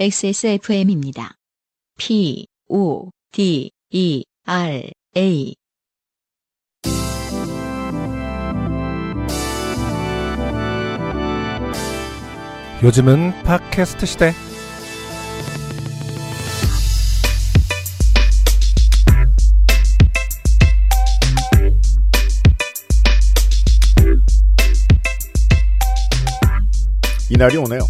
XSFM입니다. 0.00 1.34
P, 1.98 2.46
O, 2.70 3.10
D, 3.32 3.70
E, 3.90 4.24
R, 4.46 4.90
A. 5.14 5.54
요즘은 12.82 13.42
팟캐스트 13.42 14.06
시대. 14.06 14.32
이날이 27.28 27.58
오네요. 27.58 27.80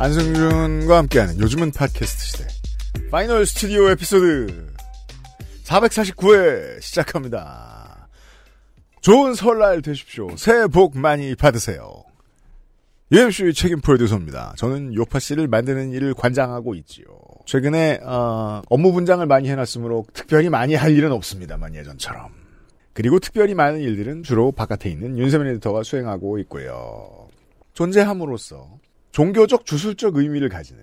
안승준과 0.00 0.96
함께하는 0.96 1.40
요즘은 1.40 1.72
팟캐스트 1.72 2.24
시대 2.24 2.46
final 3.10 3.44
스튜디오 3.44 3.88
에피소드 3.90 4.68
449회 5.64 6.80
시작합니다. 6.80 8.08
좋은 9.00 9.34
설날 9.34 9.82
되십시오. 9.82 10.36
새해 10.36 10.68
복 10.68 10.96
많이 10.96 11.34
받으세요. 11.34 12.04
UMC 13.10 13.52
책임 13.54 13.80
프로듀서입니다. 13.80 14.54
저는 14.56 14.94
요파 14.94 15.18
씨를 15.18 15.48
만드는 15.48 15.90
일을 15.90 16.14
관장하고 16.14 16.76
있지요. 16.76 17.06
최근에 17.44 17.98
어, 18.04 18.62
업무 18.68 18.92
분장을 18.92 19.26
많이 19.26 19.50
해놨으므로 19.50 20.06
특별히 20.12 20.48
많이 20.48 20.76
할 20.76 20.96
일은 20.96 21.10
없습니다만 21.10 21.74
예전처럼. 21.74 22.30
그리고 22.92 23.18
특별히 23.18 23.54
많은 23.54 23.80
일들은 23.80 24.22
주로 24.22 24.52
바깥에 24.52 24.90
있는 24.90 25.18
윤세민 25.18 25.48
에디터가 25.48 25.82
수행하고 25.82 26.38
있고요. 26.38 27.28
존재함으로써 27.74 28.78
종교적 29.12 29.66
주술적 29.66 30.16
의미를 30.16 30.48
가지는 30.48 30.82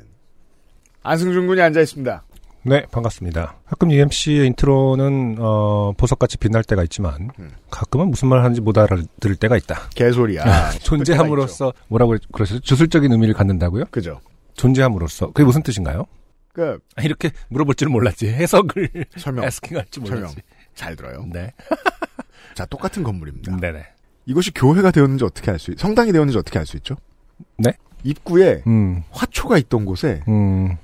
안승준 1.04 1.48
군이 1.48 1.62
앉아 1.62 1.81
있습니다. 1.81 2.23
네, 2.64 2.84
반갑습니다. 2.92 3.58
가끔 3.68 3.92
UMC의 3.92 4.48
인트로는 4.48 5.36
어, 5.40 5.94
보석같이 5.98 6.38
빛날 6.40 6.64
때가 6.64 6.81
있지만 6.84 7.30
음. 7.38 7.52
가끔은 7.70 8.09
무슨 8.09 8.28
말 8.28 8.40
하는지 8.44 8.59
못 8.59 8.76
알아들을 8.76 9.36
때가 9.36 9.56
있다. 9.58 9.90
개소리야. 9.94 10.72
존재함으로써 10.81 11.73
뭐라고 11.90 12.18
그러셨죠? 12.31 12.62
주술적인 12.62 13.12
의미를 13.12 13.36
갖는다고요? 13.36 13.86
그죠. 13.92 14.20
존재함으로써 14.56 15.28
그게 15.28 15.44
무슨 15.44 15.62
뜻인가요? 15.62 16.06
그 16.53 16.80
아, 16.96 17.03
이렇게 17.03 17.30
물어볼 17.50 17.76
줄은 17.76 17.92
몰랐지. 17.92 18.30
해석을 18.30 18.90
설명 19.18 19.44
에스킹 19.46 19.78
할줄 19.78 20.08
설명 20.08 20.22
몰랐지. 20.23 20.42
잘 20.73 20.96
들어요. 20.96 21.23
네. 21.31 21.53
자, 22.56 22.66
똑같은 22.66 23.03
건물입니다. 23.03 23.56
네네. 23.58 23.86
이것이 24.26 24.52
교회가 24.52 24.90
되었는지 24.90 25.23
어떻게 25.23 25.52
알 25.52 25.59
수, 25.59 25.70
있, 25.72 25.78
성당이 25.78 26.12
되었는지 26.14 26.36
어떻게 26.40 26.58
알 26.58 26.66
수 26.66 26.78
있죠? 26.78 26.96
네? 27.59 27.73
입구에 28.06 28.64
음, 28.67 29.03
화초가 29.11 29.58
있던 29.58 29.84
곳에 29.86 30.22
음, 30.28 30.78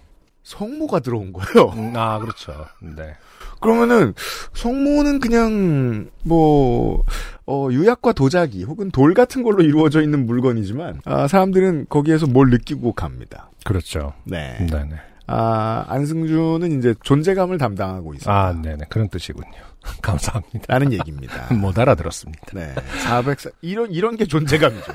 성모가 0.44 1.00
들어온 1.00 1.32
거예요. 1.32 1.70
음, 1.70 1.94
아, 1.96 2.20
그렇죠. 2.20 2.66
네. 2.82 3.14
그러면은 3.62 4.14
성모는 4.54 5.20
그냥 5.20 6.10
뭐 6.24 7.04
어, 7.46 7.70
유약과 7.72 8.14
도자기 8.14 8.64
혹은 8.64 8.90
돌 8.90 9.14
같은 9.14 9.44
걸로 9.44 9.62
이루어져 9.64 10.02
있는 10.02 10.26
물건이지만 10.26 11.02
아, 11.06 11.28
사람들은 11.28 11.86
거기에서 11.90 12.26
뭘 12.26 12.50
느끼고 12.50 12.94
갑니다. 12.94 13.50
그렇죠. 13.64 14.14
네. 14.24 14.58
네네. 14.70 14.96
아, 15.28 15.86
안승준은 15.88 16.80
이제 16.80 16.96
존재감을 17.04 17.58
담당하고 17.60 18.14
있습니다. 18.16 18.32
아, 18.34 18.54
네네. 18.54 18.86
그런 18.90 19.08
뜻이군요. 19.10 19.52
감사합니다. 20.02 20.66
라는 20.68 20.92
얘기입니다. 20.92 21.54
못 21.56 21.78
알아들었습니다. 21.78 22.48
네. 22.54 22.74
400, 23.04 23.38
이런, 23.62 23.92
이런 23.92 24.18
게 24.18 24.26
존재감이죠. 24.26 24.92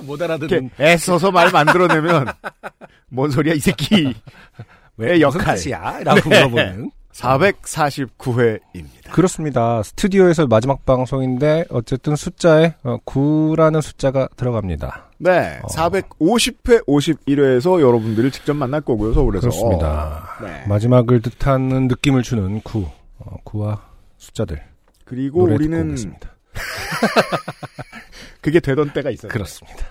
못 0.06 0.20
이렇게 0.20 0.68
애써서 0.80 1.30
말 1.30 1.50
만들어내면, 1.50 2.26
뭔 3.08 3.30
소리야, 3.30 3.54
이 3.54 3.60
새끼. 3.60 4.14
의 5.00 5.20
역할. 5.20 5.44
네. 5.44 5.54
뜻이야? 5.54 6.00
라고 6.02 6.28
물어보는. 6.28 6.90
449회입니다. 7.12 9.10
그렇습니다. 9.10 9.82
스튜디오에서 9.82 10.46
마지막 10.46 10.84
방송인데 10.84 11.64
어쨌든 11.70 12.14
숫자에 12.16 12.74
어, 12.84 12.98
9라는 13.04 13.80
숫자가 13.82 14.28
들어갑니다. 14.36 15.10
네. 15.18 15.58
어. 15.62 15.66
450회, 15.66 16.86
51회에서 16.86 17.80
여러분들을 17.80 18.30
직접 18.30 18.54
만날 18.54 18.80
거고요, 18.82 19.14
서울에서. 19.14 19.48
그렇습니다. 19.48 20.36
네. 20.42 20.64
마지막을 20.68 21.22
뜻하는 21.22 21.88
느낌을 21.88 22.22
주는 22.22 22.60
9. 22.60 22.86
어, 23.18 23.36
9와 23.44 23.80
숫자들. 24.18 24.62
그리고 25.04 25.40
노래 25.40 25.56
듣고 25.56 25.64
우리는 25.64 25.88
오겠습니다. 25.88 26.37
그게 28.40 28.60
되던 28.60 28.92
때가 28.92 29.10
있어요. 29.10 29.30
그렇습니다. 29.30 29.86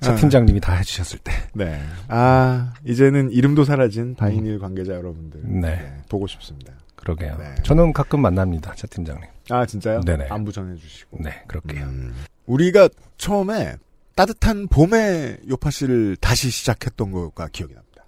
차 0.00 0.12
아. 0.12 0.14
팀장님이 0.14 0.60
다 0.60 0.74
해주셨을 0.74 1.18
때. 1.18 1.32
네. 1.54 1.80
아, 2.08 2.72
이제는 2.84 3.30
이름도 3.32 3.64
사라진 3.64 4.14
바이닐 4.14 4.58
관계자 4.58 4.92
여러분들. 4.92 5.40
네. 5.44 5.92
보고 6.08 6.26
싶습니다. 6.26 6.72
그러게요. 6.94 7.36
네. 7.38 7.54
저는 7.62 7.92
가끔 7.92 8.20
만납니다. 8.20 8.74
차 8.74 8.86
팀장님. 8.86 9.24
아, 9.50 9.66
진짜요? 9.66 10.02
네네. 10.02 10.28
안부 10.28 10.52
전해주시고. 10.52 11.18
네, 11.22 11.42
그럴게요. 11.46 11.84
음. 11.84 12.14
우리가 12.46 12.88
처음에 13.16 13.76
따뜻한 14.14 14.68
봄에 14.68 15.38
요파 15.48 15.70
씨를 15.70 16.16
다시 16.16 16.50
시작했던 16.50 17.12
거가 17.12 17.48
기억이 17.48 17.74
납니다. 17.74 18.04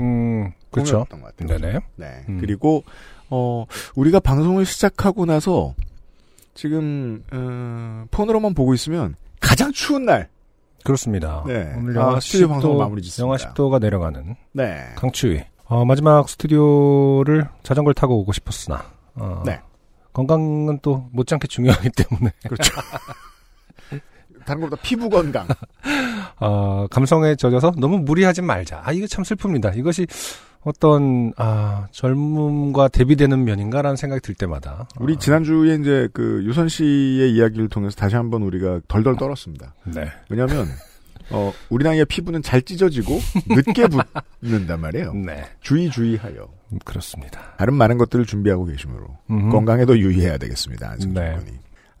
음, 0.00 0.52
그렇죠. 0.70 1.06
네네. 1.36 1.80
네. 1.96 2.24
음. 2.28 2.38
그리고 2.40 2.82
어 3.30 3.64
우리가 3.94 4.20
방송을 4.20 4.66
시작하고 4.66 5.26
나서 5.26 5.74
지금 6.54 7.22
어, 7.32 8.04
폰으로만 8.10 8.54
보고 8.54 8.74
있으면 8.74 9.16
가장 9.40 9.72
추운 9.72 10.06
날. 10.06 10.28
그렇습니다. 10.84 11.42
네. 11.46 11.72
오늘 11.76 11.98
아, 11.98 12.02
영하 12.02 12.20
방송 12.48 12.76
10도, 12.76 12.78
마무리 12.78 13.02
짓습니다. 13.02 13.24
영하 13.24 13.36
10도가 13.54 13.80
내려가는 13.80 14.36
네. 14.52 14.86
강추위. 14.96 15.42
어, 15.64 15.84
마지막 15.84 16.28
스튜디오를 16.28 17.48
자전거를 17.62 17.94
타고 17.94 18.18
오고 18.20 18.32
싶었으나 18.32 18.84
어, 19.14 19.42
네. 19.44 19.60
건강은 20.12 20.78
또 20.82 21.08
못지않게 21.12 21.48
중요하기 21.48 21.90
때문에 21.90 22.30
그렇죠. 22.44 22.72
다른 24.44 24.60
것보다 24.60 24.80
피부 24.82 25.08
건강. 25.08 25.48
어, 26.38 26.86
감성에 26.90 27.34
젖어서 27.36 27.72
너무 27.78 27.98
무리하지 27.98 28.42
말자. 28.42 28.82
아 28.84 28.92
이게 28.92 29.06
참 29.06 29.24
슬픕니다. 29.24 29.76
이것이 29.76 30.06
어떤 30.64 31.32
아 31.36 31.86
젊음과 31.90 32.88
대비되는 32.88 33.44
면인가라는 33.44 33.96
생각이 33.96 34.20
들 34.22 34.34
때마다 34.34 34.88
우리 34.98 35.14
어, 35.14 35.18
지난주에 35.18 35.74
이제 35.76 36.08
그 36.12 36.42
유선 36.44 36.68
씨의 36.68 37.32
이야기를 37.34 37.68
통해서 37.68 37.94
다시 37.96 38.16
한번 38.16 38.42
우리가 38.42 38.80
덜덜 38.88 39.16
떨었습니다. 39.16 39.74
네 39.84 40.08
왜냐하면 40.30 40.66
어 41.30 41.52
우리 41.68 41.84
나이의 41.84 42.06
피부는 42.06 42.42
잘 42.42 42.62
찢어지고 42.62 43.18
늦게 43.46 43.88
붙는단 44.40 44.80
말이에요. 44.80 45.12
네 45.24 45.44
주의 45.60 45.90
주의하여 45.90 46.48
음, 46.72 46.78
그렇습니다. 46.84 47.54
다른 47.58 47.74
많은 47.74 47.98
것들을 47.98 48.24
준비하고 48.24 48.64
계시므로 48.64 49.06
음. 49.30 49.50
건강에도 49.50 49.98
유의해야 49.98 50.38
되겠습니다. 50.38 50.90
안승준 50.92 51.14
네. 51.14 51.38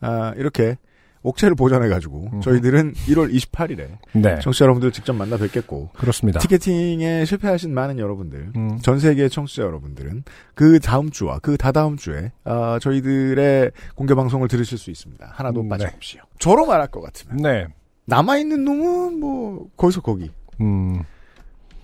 아 0.00 0.32
이렇게 0.36 0.78
옥체를 1.24 1.54
보존해가지고 1.56 2.30
음. 2.34 2.40
저희들은 2.42 2.92
1월 2.92 3.34
28일에 3.34 3.88
네 4.12 4.38
청취자 4.40 4.66
여러분들 4.66 4.92
직접 4.92 5.14
만나 5.14 5.36
뵙겠고 5.36 5.88
그렇습니다. 5.94 6.38
티켓팅에 6.38 7.24
실패하신 7.24 7.72
많은 7.74 7.98
여러분들 7.98 8.52
음, 8.54 8.78
전 8.82 9.00
세계 9.00 9.28
청취자 9.28 9.62
여러분들은 9.62 10.24
그 10.54 10.78
다음 10.78 11.10
주와 11.10 11.38
그 11.40 11.56
다다음 11.56 11.96
주에 11.96 12.30
아, 12.44 12.78
저희들의 12.80 13.72
공개 13.94 14.14
방송을 14.14 14.48
들으실 14.48 14.76
수 14.78 14.90
있습니다. 14.90 15.26
하나도 15.32 15.62
음, 15.62 15.68
빠짐없이요. 15.70 16.22
저로 16.38 16.66
말할 16.66 16.88
것 16.88 17.00
같으면 17.00 17.38
네. 17.38 17.66
남아 18.04 18.36
있는 18.36 18.64
놈은 18.64 19.18
뭐 19.18 19.68
거기서 19.78 20.02
거기. 20.02 20.30
음, 20.60 21.02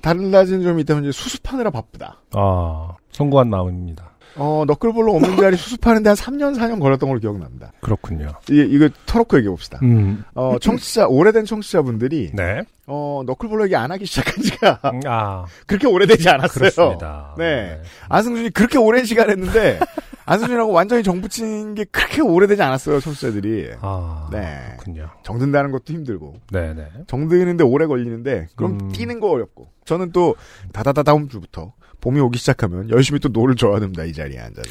달라진 0.03 0.63
점이 0.63 0.83
있다면 0.83 1.05
이제 1.05 1.13
수습하느라 1.13 1.71
바쁘다. 1.71 2.21
아 2.33 2.95
송구한 3.11 3.49
마음입니다. 3.49 4.11
어 4.37 4.65
너클볼로 4.67 5.15
없는 5.17 5.37
자리 5.37 5.57
수습하는데 5.57 6.09
한 6.09 6.17
3년 6.17 6.57
4년 6.57 6.81
걸렸던 6.81 7.09
걸로 7.09 7.21
기억납니다. 7.21 7.73
그렇군요. 7.81 8.33
이 8.51 8.61
이거 8.71 8.89
터놓고 9.07 9.37
얘기해 9.39 9.51
봅시다. 9.51 9.79
음, 9.83 10.25
어 10.35 10.57
청취자 10.61 11.07
오래된 11.09 11.45
청취자분들이 11.45 12.31
네. 12.35 12.63
어 12.87 13.23
너클볼로 13.27 13.65
얘기 13.65 13.77
안 13.77 13.91
하기 13.93 14.07
시작한 14.07 14.43
지가 14.43 14.81
음, 14.93 15.01
아, 15.07 15.45
그렇게 15.67 15.87
오래되지 15.87 16.29
않았어요. 16.29 16.71
그렇습니다. 16.71 17.35
네. 17.39 17.81
안승준이 18.09 18.51
그렇게 18.51 18.79
오랜 18.79 19.05
시간 19.05 19.31
했는데 19.31 19.79
안승준이라고 20.27 20.73
완전히 20.73 21.03
정붙인 21.03 21.75
게 21.75 21.85
그렇게 21.85 22.21
오래되지 22.23 22.63
않았어요 22.63 23.01
청취자들이 23.01 23.71
아, 23.81 24.29
네. 24.33 24.75
그렇군요. 24.79 25.11
정든다는 25.25 25.73
것도 25.73 25.93
힘들고 25.93 26.35
네네. 26.53 26.87
정드는데 27.09 27.65
오래 27.65 27.87
걸리는데 27.87 28.47
그럼 28.57 28.79
음. 28.81 28.93
뛰는 28.93 29.19
거 29.21 29.29
어렵고 29.31 29.69
저는 29.85 30.13
또 30.13 30.37
다다다 30.73 31.03
다음 31.03 31.29
주부터 31.29 31.73
봄이 32.01 32.21
오기 32.21 32.39
시작하면 32.39 32.89
열심히 32.91 33.21
또 33.21 33.29
노를 33.29 33.55
저어야 33.57 33.79
됩니다 33.81 34.05
이 34.05 34.13
자리에 34.13 34.39
앉아서 34.39 34.69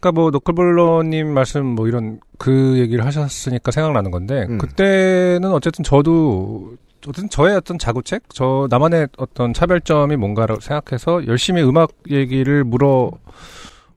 그러니까 0.00 0.12
뭐 0.12 0.30
너클볼러님 0.30 1.32
말씀 1.32 1.66
뭐 1.66 1.88
이런 1.88 2.20
그 2.38 2.78
얘기를 2.78 3.04
하셨으니까 3.04 3.70
생각나는 3.72 4.10
건데 4.10 4.46
음. 4.48 4.58
그때는 4.58 5.50
어쨌든 5.52 5.82
저도 5.84 6.74
어쨌든 7.06 7.28
저의 7.30 7.54
어떤 7.56 7.78
자구책, 7.78 8.24
저 8.34 8.66
나만의 8.70 9.08
어떤 9.18 9.54
차별점이 9.54 10.16
뭔가를 10.16 10.56
생각해서 10.60 11.26
열심히 11.28 11.62
음악 11.62 11.90
얘기를 12.10 12.64
물어 12.64 13.12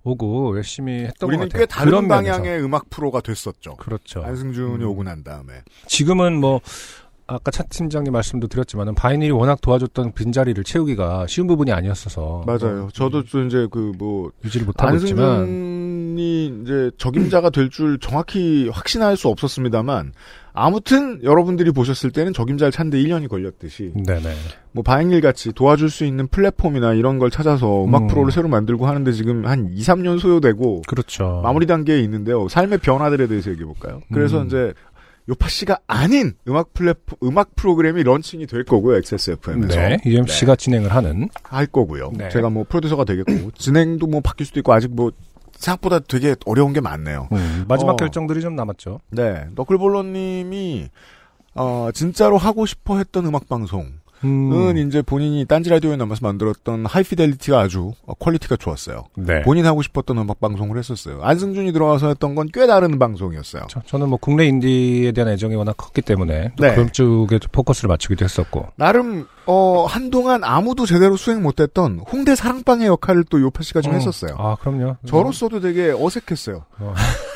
오고 0.04 0.56
열심히 0.58 1.02
했던 1.02 1.28
것 1.30 1.36
우리는. 1.36 1.50
꽤 1.50 1.66
다른 1.66 2.08
면에서. 2.08 2.32
방향의 2.34 2.64
음악 2.64 2.90
프로가 2.90 3.22
됐었죠 3.22 3.76
그렇죠. 3.76 4.24
안승준이 4.24 4.84
음. 4.84 4.90
오고 4.90 5.04
난 5.04 5.24
다음에 5.24 5.62
지금은 5.88 6.40
뭐 6.40 6.62
아까 7.28 7.50
차 7.52 7.64
팀장님 7.64 8.12
말씀도 8.12 8.48
드렸지만은 8.48 8.94
바이닐이 8.96 9.32
워낙 9.32 9.62
도와줬던 9.62 10.14
빈자리를 10.14 10.62
채우기가 10.64 11.28
쉬운 11.28 11.48
부분이 11.48 11.72
아니었어서 11.72 12.44
맞아요. 12.46 12.90
저도 12.94 13.24
또 13.24 13.44
이제 13.44 13.68
그 13.72 13.92
뭐 13.98 14.32
유지를 14.44 14.66
못하고 14.66 14.96
있지만 14.98 15.26
안승준이 15.42 16.62
이제 16.64 16.92
적임자가 16.98 17.50
될 17.50 17.70
줄 17.70 18.00
정확히 18.00 18.68
확신할 18.70 19.16
수 19.18 19.28
없었습니다만 19.30 20.12
아무튼 20.54 21.24
여러분들이 21.24 21.72
보셨을 21.72 22.12
때는 22.12 22.34
적임자를 22.34 22.72
찾는데 22.72 23.02
1년이 23.02 23.30
걸렸듯이 23.30 23.94
네네 23.96 24.34
뭐 24.74 24.84
바잉일 24.84 25.22
같이 25.22 25.52
도와줄 25.54 25.90
수 25.90 26.04
있는 26.06 26.28
플랫폼이나 26.28 26.94
이런 26.94 27.20
걸 27.20 27.30
찾아서 27.30 27.86
음악 27.86 28.04
음. 28.04 28.08
프로를 28.08 28.32
새로 28.32 28.48
만들고 28.50 28.88
하는데 28.88 29.10
지금 29.14 29.46
한 29.46 29.70
2, 29.74 29.82
3년 29.82 30.20
소요되고 30.20 30.82
그렇죠. 30.88 31.42
마무리 31.44 31.66
단계에 31.68 32.00
있는데요. 32.02 32.48
삶의 32.50 32.80
변화들에 32.80 33.28
대해서 33.28 33.52
얘기해 33.52 33.66
볼까요? 33.66 34.02
그래서 34.14 34.42
음. 34.42 34.48
이제 34.48 34.74
요파 35.30 35.48
씨가 35.50 35.80
아닌 35.88 36.34
음악 36.48 36.74
플랫폼 36.74 37.18
음악 37.24 37.56
프로그램이 37.56 38.04
런칭이 38.04 38.48
될 38.48 38.64
거고요. 38.64 38.98
XSFM에서 38.98 39.80
네, 39.80 39.98
UMC가 40.06 40.56
진행을 40.56 40.94
하는 40.94 41.30
할 41.44 41.68
거고요. 41.68 42.12
네. 42.16 42.30
제가 42.30 42.50
뭐 42.50 42.66
프로듀서가 42.68 43.06
되겠고 43.06 43.52
진행도 43.56 44.08
뭐 44.08 44.22
바뀔 44.22 44.46
수도 44.46 44.60
있고 44.60 44.74
아직 44.74 44.94
뭐 44.94 45.12
생각보다 45.54 46.00
되게 46.00 46.36
어려운 46.46 46.74
게 46.74 46.82
많네요. 46.82 47.30
음, 47.32 47.66
마지막 47.68 47.94
어. 47.94 47.96
결정들이 47.96 48.42
좀 48.42 48.56
남았죠. 48.56 49.00
네, 49.12 49.46
너클볼러님이 49.56 50.90
어 51.54 51.90
진짜로 51.94 52.38
하고 52.38 52.66
싶어 52.66 52.98
했던 52.98 53.26
음악 53.26 53.48
방송은 53.48 54.01
음, 54.24 54.78
이제 54.78 55.02
본인이 55.02 55.46
딴지 55.46 55.70
라디오에 55.70 55.96
남아서 55.96 56.20
만들었던 56.22 56.86
하이피델리티가 56.86 57.60
아주 57.60 57.94
어, 58.06 58.14
quality가 58.14 58.56
좋았어요. 58.58 59.06
네. 59.18 59.42
본인 59.42 59.66
하고 59.66 59.82
싶었던 59.82 60.18
음악 60.18 60.40
방송을 60.40 60.78
했었어요. 60.78 61.20
안승준이 61.24 61.74
들어와서 61.74 62.08
했던 62.10 62.36
건 62.36 62.52
꽤 62.54 62.68
다른 62.68 63.00
방송이었어요. 63.00 63.64
저, 63.70 63.82
저는 63.86 64.10
뭐 64.10 64.18
국내 64.20 64.46
인디에 64.46 65.12
대한 65.14 65.30
애정이 65.32 65.56
워낙 65.56 65.78
컸기 65.78 66.02
때문에 66.02 66.52
또 66.58 66.64
네. 66.66 66.74
그런 66.76 66.92
쪽에 66.92 67.40
좀 67.40 67.50
포커스를 67.52 67.88
맞추기도 67.88 68.26
했었고. 68.26 68.68
나름 68.76 69.26
어 69.46 69.86
한동안 69.86 70.44
아무도 70.44 70.86
제대로 70.86 71.16
수행 71.18 71.42
못했던 71.42 72.00
홍대 72.12 72.36
사랑방의 72.36 72.88
역할을 72.88 73.24
또 73.30 73.40
요파 73.42 73.64
씨가 73.64 73.82
좀 73.82 73.94
어, 73.94 73.96
했었어요. 73.96 74.36
아, 74.38 74.56
그럼요. 74.60 74.98
저로서도 75.06 75.62
되게 75.62 75.92
어색했어요. 75.98 76.66
어 76.80 76.94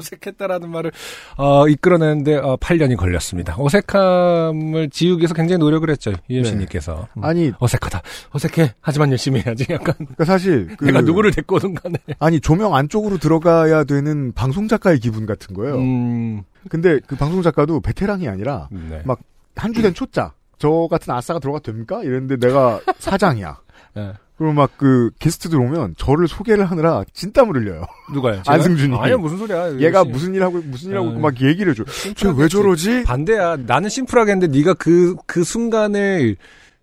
색했다라는 0.00 0.70
말을 0.70 0.92
어, 1.36 1.68
이끌어내는데 1.68 2.36
어, 2.36 2.56
8년이 2.56 2.96
걸렸습니다. 2.96 3.56
어색함을 3.58 4.90
지우기 4.90 5.20
위해서 5.20 5.34
굉장히 5.34 5.58
노력을 5.58 5.88
했죠. 5.90 6.12
UMC님께서. 6.28 7.08
음. 7.16 7.24
아니 7.24 7.52
어색하다. 7.58 8.02
어색해. 8.30 8.74
하지만 8.80 9.10
열심히 9.10 9.40
해야지. 9.40 9.66
약간 9.70 9.94
그러니까 9.96 10.24
사실 10.24 10.68
그 10.78 10.84
내가 10.84 11.00
누구를 11.00 11.30
데리고 11.30 11.56
오든 11.56 11.74
간에. 11.74 11.96
아니 12.18 12.40
조명 12.40 12.74
안쪽으로 12.74 13.18
들어가야 13.18 13.84
되는 13.84 14.32
방송 14.32 14.68
작가의 14.68 15.00
기분 15.00 15.26
같은 15.26 15.54
거예요. 15.54 15.76
음, 15.76 16.42
근데 16.68 17.00
그 17.06 17.16
방송 17.16 17.42
작가도 17.42 17.80
베테랑이 17.80 18.28
아니라 18.28 18.68
네. 18.70 19.02
막한 19.04 19.72
주된 19.72 19.94
초짜. 19.94 20.32
저 20.58 20.88
같은 20.90 21.12
아싸가 21.14 21.40
들어가도 21.40 21.72
됩니까? 21.72 22.02
이랬는데 22.02 22.36
내가 22.36 22.80
사장이야. 22.98 23.58
네. 23.94 24.12
그리고 24.40 24.54
막 24.54 24.70
그 24.78 25.10
게스트들 25.18 25.58
오면 25.58 25.96
저를 25.98 26.26
소개를 26.26 26.64
하느라 26.64 27.04
진땀을 27.12 27.56
흘려요. 27.56 27.82
누가요? 28.14 28.40
안승준이. 28.48 28.96
아니야 28.96 29.18
무슨 29.18 29.36
소리야. 29.36 29.78
얘가 29.78 29.98
열심히. 29.98 30.12
무슨 30.12 30.34
일 30.34 30.42
하고 30.42 30.62
무슨 30.64 30.90
일 30.92 30.96
하고 30.96 31.08
어. 31.08 31.12
막 31.18 31.38
얘기를 31.42 31.72
해줘. 31.72 31.84
쟤 31.84 31.90
심플하게 32.14 32.38
왜 32.38 32.44
했지. 32.44 32.56
저러지? 32.56 33.02
반대야. 33.04 33.58
나는 33.66 33.90
심플하게 33.90 34.32
했는데 34.32 34.58
네가 34.58 34.72
그그 34.74 35.44
순간을 35.44 36.36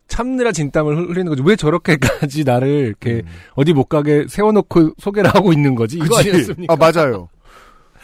참느라 0.07 0.51
진땀을 0.51 0.95
흘리는 1.09 1.25
거지. 1.25 1.41
왜 1.43 1.55
저렇게까지 1.55 2.43
나를 2.43 2.67
이렇게 2.69 3.23
음. 3.25 3.31
어디 3.55 3.73
못 3.73 3.85
가게 3.85 4.25
세워놓고 4.29 4.91
소개를 4.99 5.33
하고 5.33 5.51
있는 5.51 5.73
거지? 5.73 5.97
이거 5.97 6.15
그치? 6.17 6.29
아니었습니까? 6.29 6.71
아 6.71 6.77
맞아요. 6.77 7.27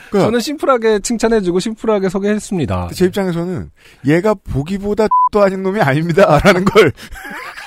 그 0.09 0.19
저는 0.19 0.39
심플하게 0.39 0.99
칭찬해주고 0.99 1.59
심플하게 1.59 2.09
소개했습니다. 2.09 2.89
제 2.93 3.05
입장에서는 3.05 3.69
얘가 4.07 4.33
보기보다 4.33 5.07
또 5.31 5.41
아닌 5.43 5.61
놈이 5.63 5.79
아닙니다라는 5.79 6.65
걸 6.65 6.91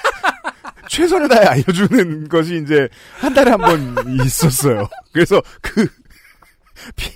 최선을 0.89 1.29
다해 1.29 1.47
알려주는 1.47 2.29
것이 2.29 2.57
이제 2.63 2.89
한 3.19 3.33
달에 3.35 3.51
한 3.51 3.61
번 3.61 4.21
있었어요. 4.25 4.89
그래서 5.13 5.41
그 5.61 5.87
피- 6.97 7.11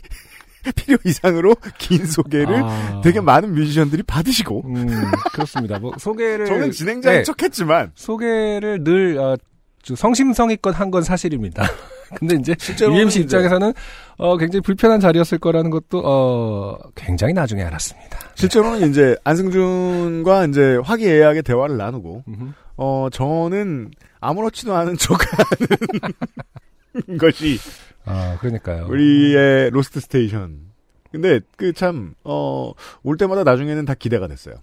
필요 0.77 0.99
이상으로 1.05 1.55
긴 1.79 2.05
소개를 2.05 2.63
아. 2.63 3.01
되게 3.03 3.21
많은 3.21 3.55
뮤지션들이 3.55 4.03
받으시고 4.03 4.63
음, 4.67 4.87
그렇습니다. 5.33 5.79
뭐 5.79 5.93
소개를 5.99 6.45
저는 6.47 6.71
진행자인 6.71 7.19
네, 7.19 7.23
척했지만 7.25 7.93
소개를 7.95 8.83
늘 8.85 9.19
어, 9.19 9.37
저 9.83 9.95
성심성의껏 9.97 10.79
한 10.79 10.91
건 10.91 11.03
사실입니다. 11.03 11.65
근데 12.17 12.35
이제 12.35 12.55
UMC 12.81 13.21
입장에서는 13.21 13.73
어, 14.19 14.37
굉장히 14.37 14.61
불편한 14.63 14.99
자리였을 15.01 15.39
거라는 15.39 15.71
것도 15.71 16.03
어, 16.05 16.77
굉장히 16.97 17.33
나중에 17.33 17.63
알았습니다. 17.63 18.19
실제로는 18.35 18.91
이제 18.91 19.17
안승준과 19.25 20.47
이제 20.47 20.79
화기애애하게 20.83 21.43
대화를 21.43 21.77
나누고 21.79 22.25
음흠. 22.29 22.53
어 22.83 23.09
저는 23.13 23.91
아무렇지도 24.21 24.75
않은 24.75 24.97
척하는 24.97 25.69
것이 27.21 27.59
아, 28.07 28.37
그러니까요. 28.41 28.87
우리의 28.89 29.69
로스트 29.71 30.01
스테이션. 30.01 30.71
근데 31.13 31.41
그 31.57 31.73
참 31.75 32.15
어 32.25 32.73
올 33.03 33.17
때마다 33.19 33.45
나중에는 33.45 33.85
다 33.85 33.95
기대가 33.95 34.27
됐어요. 34.29 34.55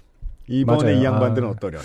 이번에 0.48 0.84
맞아요. 0.84 0.98
이 1.00 1.04
양반들은 1.04 1.48
아. 1.48 1.52
어떠려나. 1.52 1.84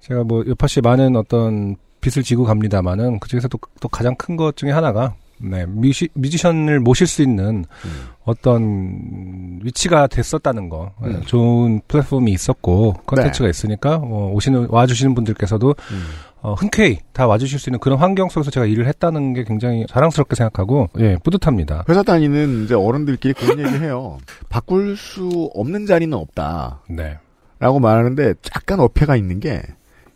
제가 0.00 0.24
뭐 0.24 0.44
요파 0.46 0.66
씨 0.66 0.80
많은 0.80 1.14
어떤 1.16 1.76
빚을 2.00 2.22
지고 2.24 2.44
갑니다만은 2.44 3.18
그 3.20 3.28
중에서 3.28 3.48
또, 3.48 3.58
또 3.80 3.88
가장 3.88 4.14
큰 4.14 4.36
것 4.36 4.56
중에 4.56 4.70
하나가 4.70 5.14
네, 5.38 5.66
뮤지, 5.66 6.08
뮤지션을 6.14 6.80
모실 6.80 7.06
수 7.06 7.22
있는 7.22 7.64
음. 7.84 8.08
어떤 8.24 9.60
위치가 9.62 10.06
됐었다는 10.06 10.68
거. 10.68 10.92
네, 11.02 11.08
음. 11.08 11.22
좋은 11.26 11.80
플랫폼이 11.88 12.32
있었고 12.32 12.94
컨텐츠가 13.06 13.48
있으니까 13.48 13.96
어, 13.96 14.30
오시는 14.34 14.68
와주시는 14.70 15.14
분들께서도 15.14 15.74
음. 15.92 16.02
어, 16.42 16.54
흔쾌히 16.54 16.98
다 17.12 17.26
와주실 17.26 17.58
수 17.58 17.70
있는 17.70 17.80
그런 17.80 17.98
환경 17.98 18.28
속에서 18.28 18.50
제가 18.50 18.66
일을 18.66 18.86
했다는 18.86 19.32
게 19.32 19.44
굉장히 19.44 19.84
자랑스럽게 19.88 20.36
생각하고 20.36 20.88
예 20.98 21.16
뿌듯합니다. 21.22 21.84
회사 21.88 22.02
다니는 22.02 22.64
이제 22.64 22.74
어른들끼리 22.74 23.34
그런 23.34 23.58
얘기 23.58 23.84
해요. 23.84 24.18
바꿀 24.48 24.96
수 24.96 25.50
없는 25.54 25.86
자리는 25.86 26.16
없다. 26.16 26.82
네. 26.88 27.18
라고 27.58 27.80
말하는데 27.80 28.34
약간 28.54 28.80
어폐가 28.80 29.16
있는 29.16 29.40
게 29.40 29.62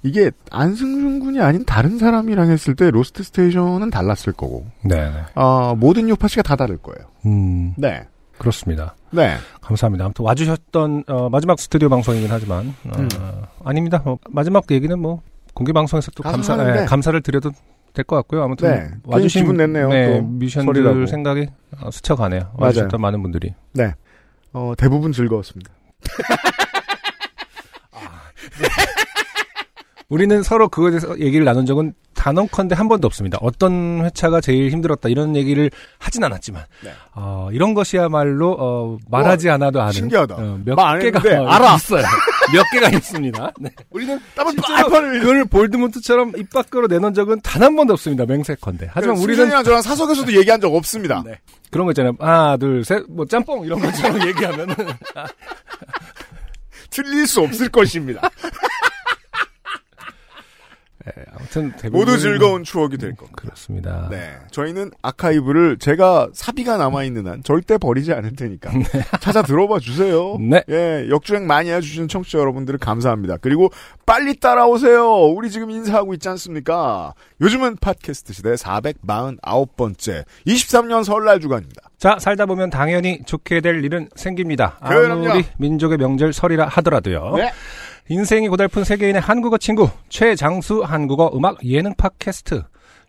이게 0.02 0.31
안승준 0.50 1.20
군이 1.20 1.41
아닌 1.41 1.64
다른 1.64 1.99
사람이랑 1.99 2.50
했을 2.50 2.75
때 2.75 2.91
로스트 2.91 3.23
스테이션은 3.23 3.91
달랐을 3.91 4.32
거고 4.35 4.66
네. 4.83 5.11
아 5.35 5.75
모든 5.76 6.09
요파씨가 6.09 6.42
다 6.42 6.57
다를 6.57 6.78
거예요. 6.78 7.07
음 7.26 7.75
네. 7.76 8.07
그렇습니다. 8.38 8.95
네. 9.11 9.37
감사합니다. 9.61 10.07
아무튼 10.07 10.25
와주셨던 10.25 11.04
어, 11.09 11.28
마지막 11.28 11.59
스튜디오 11.61 11.90
방송이긴 11.90 12.28
하지만 12.30 12.75
어, 12.87 12.92
음. 12.99 13.09
아닙니다. 13.64 14.00
어, 14.07 14.16
마지막 14.30 14.64
얘기는 14.71 14.99
뭐 14.99 15.21
공개 15.52 15.73
방송에서 15.75 16.11
또 16.12 16.23
감사. 16.23 16.54
예, 16.80 16.87
감사를 16.87 17.21
드려도 17.21 17.50
될 17.92 18.04
것 18.04 18.16
같고요. 18.16 18.42
아무튼 18.45 18.71
네. 18.71 18.88
와주신 19.04 19.42
기분 19.42 19.57
냈네요, 19.59 19.88
네, 19.88 20.21
또. 20.21 20.23
뮤지션들 20.23 20.75
소리라고. 20.75 21.07
생각이 21.07 21.49
어, 21.80 21.90
스쳐가네요. 21.90 22.40
맞아요. 22.40 22.54
와주셨던 22.57 22.99
많은 23.00 23.21
분들이. 23.21 23.52
네. 23.75 23.92
어 24.54 24.73
대부분 24.78 25.12
즐거웠습니다. 25.12 25.71
우리는 30.11 30.43
서로 30.43 30.69
그거에 30.69 30.90
대해서 30.90 31.19
얘기를 31.21 31.45
나눈 31.45 31.64
적은 31.64 31.95
단언컨대 32.14 32.75
한 32.75 32.88
번도 32.88 33.07
없습니다. 33.07 33.38
어떤 33.40 34.05
회차가 34.05 34.40
제일 34.40 34.71
힘들었다 34.71 35.09
이런 35.09 35.37
얘기를 35.37 35.71
하진 35.99 36.25
않았지만 36.25 36.64
네. 36.85 36.90
어, 37.14 37.49
이런 37.52 37.73
것이야말로 37.75 38.57
어, 38.59 38.99
말하지 39.09 39.49
않아도 39.50 39.81
아는 39.81 39.93
신기하다. 39.93 40.35
어, 40.35 40.59
몇 40.64 40.75
개가 41.00 41.43
어, 41.43 41.47
알아. 41.49 41.76
있어요. 41.76 42.05
몇 42.52 42.64
개가 42.73 42.88
있습니다. 42.90 43.52
네. 43.61 43.71
우리는 43.90 44.19
따로 44.35 44.50
실제로 44.50 44.85
그걸 44.88 45.45
볼드몬트처럼 45.45 46.33
입 46.37 46.50
밖으로 46.50 46.88
내놓은 46.88 47.14
적은 47.14 47.40
단 47.43 47.61
한 47.62 47.76
번도 47.76 47.93
없습니다. 47.93 48.25
맹세컨대. 48.26 48.88
하지만 48.93 49.17
우리는 49.19 49.45
우리는 49.45 49.64
저랑 49.64 49.83
사석에서도 49.83 50.35
얘기한 50.35 50.61
적 50.61 50.75
없습니다. 50.75 51.23
네. 51.25 51.38
그런 51.71 51.87
거 51.87 51.93
있잖아요. 51.93 52.14
하나, 52.19 52.57
둘, 52.57 52.85
셋, 52.85 53.05
뭐 53.09 53.25
짬뽕 53.26 53.64
이런 53.64 53.79
것처럼 53.79 54.21
얘기하면은 54.26 54.75
틀릴 56.90 57.26
수 57.26 57.40
없을 57.43 57.69
것입니다. 57.69 58.29
네, 61.07 61.12
아무튼 61.35 61.73
대부분 61.73 62.00
모두 62.00 62.19
즐거운 62.19 62.62
추억이 62.62 62.99
될 62.99 63.14
겁니다. 63.14 63.40
그렇습니다. 63.40 64.09
네. 64.11 64.37
저희는 64.50 64.90
아카이브를 65.00 65.78
제가 65.78 66.28
사비가 66.35 66.76
남아 66.76 67.04
있는 67.04 67.26
한 67.26 67.42
절대 67.42 67.78
버리지 67.78 68.12
않을 68.12 68.37
테니까. 68.37 68.71
찾아 69.21 69.40
들어봐 69.42 69.78
주세요. 69.78 70.37
네. 70.38 70.62
예, 70.69 71.07
역주행 71.09 71.47
많이 71.47 71.71
해주시는 71.71 72.09
청취자 72.09 72.38
여러분들을 72.38 72.78
감사합니다. 72.78 73.38
그리고 73.38 73.71
빨리 74.04 74.38
따라오세요. 74.38 75.11
우리 75.25 75.50
지금 75.50 75.71
인사하고 75.71 76.12
있지 76.14 76.28
않습니까? 76.28 77.14
요즘은 77.40 77.76
팟캐스트 77.76 78.35
시대 78.35 78.52
449번째 78.54 80.25
23년 80.47 81.04
설날 81.04 81.40
주간입니다. 81.40 81.83
자, 81.99 82.19
살다 82.19 82.47
보면 82.47 82.71
당연히 82.71 83.21
좋게 83.25 83.61
될 83.61 83.85
일은 83.85 84.09
생깁니다. 84.16 84.78
그럼요. 84.87 85.28
아무리 85.30 85.45
민족의 85.59 85.99
명절 85.99 86.33
설이라 86.33 86.66
하더라도요. 86.66 87.35
네. 87.37 87.52
인생이 88.12 88.49
고달픈 88.49 88.83
세계인의 88.83 89.23
한국어 89.23 89.57
친구 89.57 89.88
최장수 90.09 90.83
한국어 90.83 91.31
음악 91.33 91.64
예능 91.64 91.95
팟캐스트. 91.95 92.64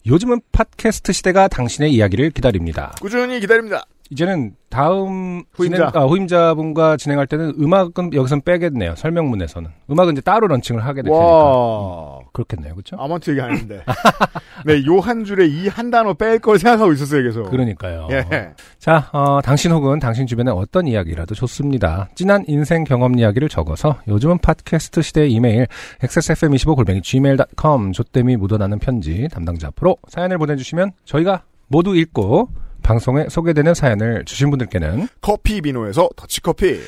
요즘은 0.05 0.41
팟캐스트 0.51 1.11
시대가 1.11 1.47
당신의 1.47 1.91
이야기를 1.91 2.29
기다립니다. 2.29 2.93
꾸준히 3.01 3.39
기다립니다. 3.39 3.83
이제는 4.11 4.55
다음 4.69 5.43
후임자. 5.53 5.77
진행, 5.77 5.91
아, 5.93 6.05
후임자분과 6.05 6.97
진행할 6.97 7.27
때는 7.27 7.53
음악은 7.59 8.13
여기선 8.13 8.41
빼겠네요. 8.41 8.95
설명문에서는. 8.95 9.69
음악은 9.89 10.11
이제 10.13 10.21
따로 10.21 10.47
런칭을 10.47 10.85
하게 10.85 11.01
될 11.01 11.11
테니까. 11.11 11.25
와. 11.25 12.19
그렇겠네요. 12.33 12.73
그렇죠? 12.75 12.97
아무튼 12.99 13.33
얘기 13.33 13.41
아닌데. 13.41 13.83
네, 14.65 14.85
요 14.85 14.99
한 14.99 15.23
줄에 15.23 15.45
이 15.47 15.67
한 15.69 15.89
단어 15.91 16.13
뺄 16.13 16.39
걸 16.39 16.59
생각하고 16.59 16.91
있었어요, 16.91 17.23
계속. 17.23 17.49
그러니까요. 17.49 18.07
예. 18.11 18.51
자, 18.79 19.09
어, 19.13 19.39
당신 19.41 19.71
혹은 19.71 19.99
당신 19.99 20.27
주변의 20.27 20.53
어떤 20.53 20.87
이야기라도 20.87 21.33
좋습니다. 21.33 22.09
진한 22.15 22.43
인생 22.47 22.83
경험 22.83 23.17
이야기를 23.17 23.47
적어서 23.49 23.97
요즘은 24.07 24.39
팟캐스트 24.39 25.01
시대의 25.01 25.31
이메일 25.31 25.67
xsfm25 26.01 26.75
골뱅이 26.75 27.01
gmail.com 27.01 27.93
조땜이 27.93 28.35
묻어나는 28.35 28.79
편지 28.79 29.27
담당자 29.31 29.67
앞으로 29.69 29.97
사연을 30.09 30.37
보내주시면 30.37 30.91
저희가 31.05 31.43
모두 31.67 31.95
읽고 31.95 32.49
방송에 32.83 33.27
소개되는 33.29 33.73
사연을 33.73 34.25
주신 34.25 34.49
분들께는 34.49 35.07
커피 35.21 35.61
비노에서 35.61 36.09
더치커피, 36.15 36.79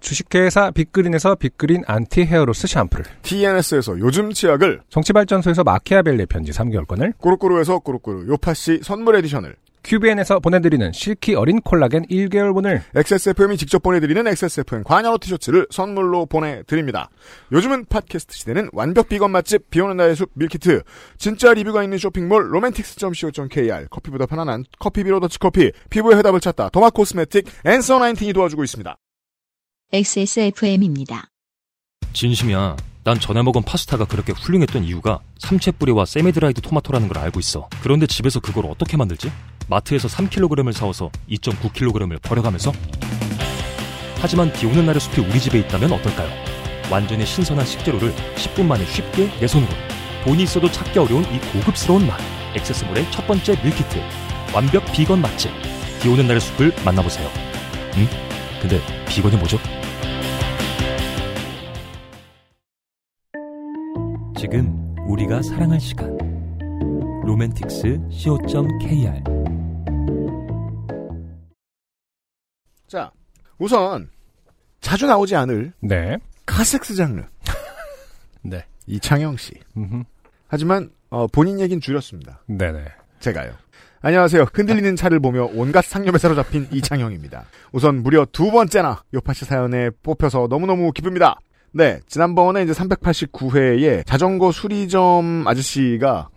주식회사 0.00 0.72
빅그린에서 0.72 1.36
빅그린 1.36 1.84
anti 1.86 2.22
hair 2.24 2.45
loss 2.45 2.66
샴푸를 2.66 3.04
TNS에서 3.22 3.98
요즘 4.00 4.32
치약을, 4.32 4.80
정치발전소에서 4.88 5.62
마키아벨리 5.62 6.26
편지 6.26 6.50
3개월권을 6.52 7.14
꾸루꾸루에서 7.18 7.78
꾸루꾸루 7.78 8.26
요파시 8.28 8.80
선물 8.82 9.16
에디션을, 9.16 9.54
큐비엔에서 9.84 10.40
보내드리는 10.40 10.92
실키 10.92 11.34
어린 11.34 11.60
콜라겐 11.60 12.06
1개월분을 12.06 12.82
XSFM이 12.94 13.56
직접 13.56 13.82
보내드리는 13.82 14.26
XSFM 14.26 14.84
관여로 14.84 15.18
티셔츠를 15.18 15.66
선물로 15.70 16.26
보내드립니다. 16.26 17.10
요즘은 17.50 17.86
팟캐스트 17.86 18.36
시대는 18.36 18.70
완벽 18.72 19.08
비건 19.08 19.30
맛집 19.30 19.70
비오는 19.70 19.96
나의 19.96 20.16
숲 20.16 20.30
밀키트, 20.34 20.82
진짜 21.18 21.52
리뷰가 21.52 21.82
있는 21.82 21.98
쇼핑몰 21.98 22.54
로맨틱스.co.kr, 22.54 23.88
커피보다 23.88 24.26
편안한 24.26 24.64
커피 24.78 25.04
비로 25.04 25.20
더치커피, 25.20 25.72
피부의 25.90 26.18
해답을 26.18 26.40
찾다 26.40 26.68
더마 26.70 26.90
코스메틱 26.90 27.46
앤서 27.64 27.98
나인틴이 27.98 28.32
도와주고 28.32 28.64
있습니다. 28.64 28.96
XSFM입니다. 29.92 31.28
진심이야. 32.12 32.91
난 33.04 33.18
전에 33.18 33.42
먹은 33.42 33.62
파스타가 33.64 34.04
그렇게 34.04 34.32
훌륭했던 34.32 34.84
이유가 34.84 35.18
삼채 35.38 35.72
뿌리와 35.72 36.04
semi-dried 36.04 36.60
토마토라는 36.60 37.08
걸 37.08 37.18
알고 37.18 37.40
있어. 37.40 37.68
그런데 37.82 38.06
집에서 38.06 38.38
그걸 38.38 38.66
어떻게 38.66 38.96
만들지? 38.96 39.32
마트에서 39.66 40.06
3kg을 40.06 40.72
사와서 40.72 41.10
2.9kg을 41.28 42.22
버려가면서? 42.22 42.72
하지만 44.20 44.52
비 44.52 44.66
오는 44.66 44.86
날의 44.86 45.00
숲이 45.00 45.20
우리 45.20 45.40
집에 45.40 45.58
있다면 45.58 45.90
어떨까요? 45.92 46.30
완전히 46.92 47.26
신선한 47.26 47.66
식재료를 47.66 48.14
10분 48.36 48.66
만에 48.66 48.86
쉽게 48.86 49.36
내 49.40 49.48
손으로. 49.48 49.72
돈이 50.24 50.44
있어도 50.44 50.70
찾기 50.70 50.96
어려운 51.00 51.24
이 51.34 51.40
고급스러운 51.52 52.06
맛. 52.06 52.20
액세스몰의 52.54 53.10
첫 53.10 53.26
번째 53.26 53.60
밀키트. 53.64 54.00
완벽 54.54 54.84
비건 54.92 55.20
맛집. 55.20 55.50
비 56.00 56.08
오는 56.08 56.24
날의 56.28 56.40
숲을 56.40 56.72
만나보세요. 56.84 57.26
음? 57.96 58.06
근데 58.60 58.80
비건이 59.08 59.36
뭐죠? 59.38 59.58
지금 64.42 64.96
우리가 65.06 65.40
사랑할 65.40 65.78
시간 65.78 66.18
로맨틱스 67.24 68.00
co.kr 68.10 69.22
자, 72.88 73.12
우선 73.56 74.10
자주 74.80 75.06
나오지 75.06 75.36
않을 75.36 75.72
네. 75.78 76.18
카섹스 76.44 76.96
장르 76.96 77.22
네. 78.42 78.64
이창영 78.88 79.36
씨. 79.36 79.52
음흠. 79.76 80.02
하지만 80.48 80.90
어, 81.10 81.28
본인 81.28 81.60
얘기는 81.60 81.80
줄였습니다. 81.80 82.42
네네. 82.46 82.84
제가요. 83.20 83.52
안녕하세요. 84.00 84.46
흔들리는 84.52 84.96
차를 84.96 85.20
보며 85.20 85.48
온갖 85.54 85.84
상념에 85.84 86.18
사로잡힌 86.18 86.66
이창형입니다. 86.72 87.44
우선 87.70 88.02
무려 88.02 88.24
두 88.24 88.50
번째나 88.50 89.04
요파시 89.14 89.44
사연에 89.44 89.90
뽑혀서 90.02 90.48
너무너무 90.50 90.90
기쁩니다. 90.90 91.38
네, 91.74 92.00
지난번에 92.06 92.62
이제 92.62 92.72
389회에 92.72 94.06
자전거 94.06 94.52
수리점 94.52 95.44
아저씨가. 95.46 96.28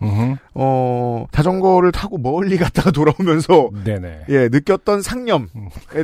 어 0.54 1.26
자전거를 1.32 1.92
타고 1.92 2.18
멀리 2.18 2.58
갔다가 2.58 2.92
돌아오면서 2.92 3.70
네네. 3.84 4.22
예 4.30 4.48
느꼈던 4.50 5.02
상념에 5.02 5.48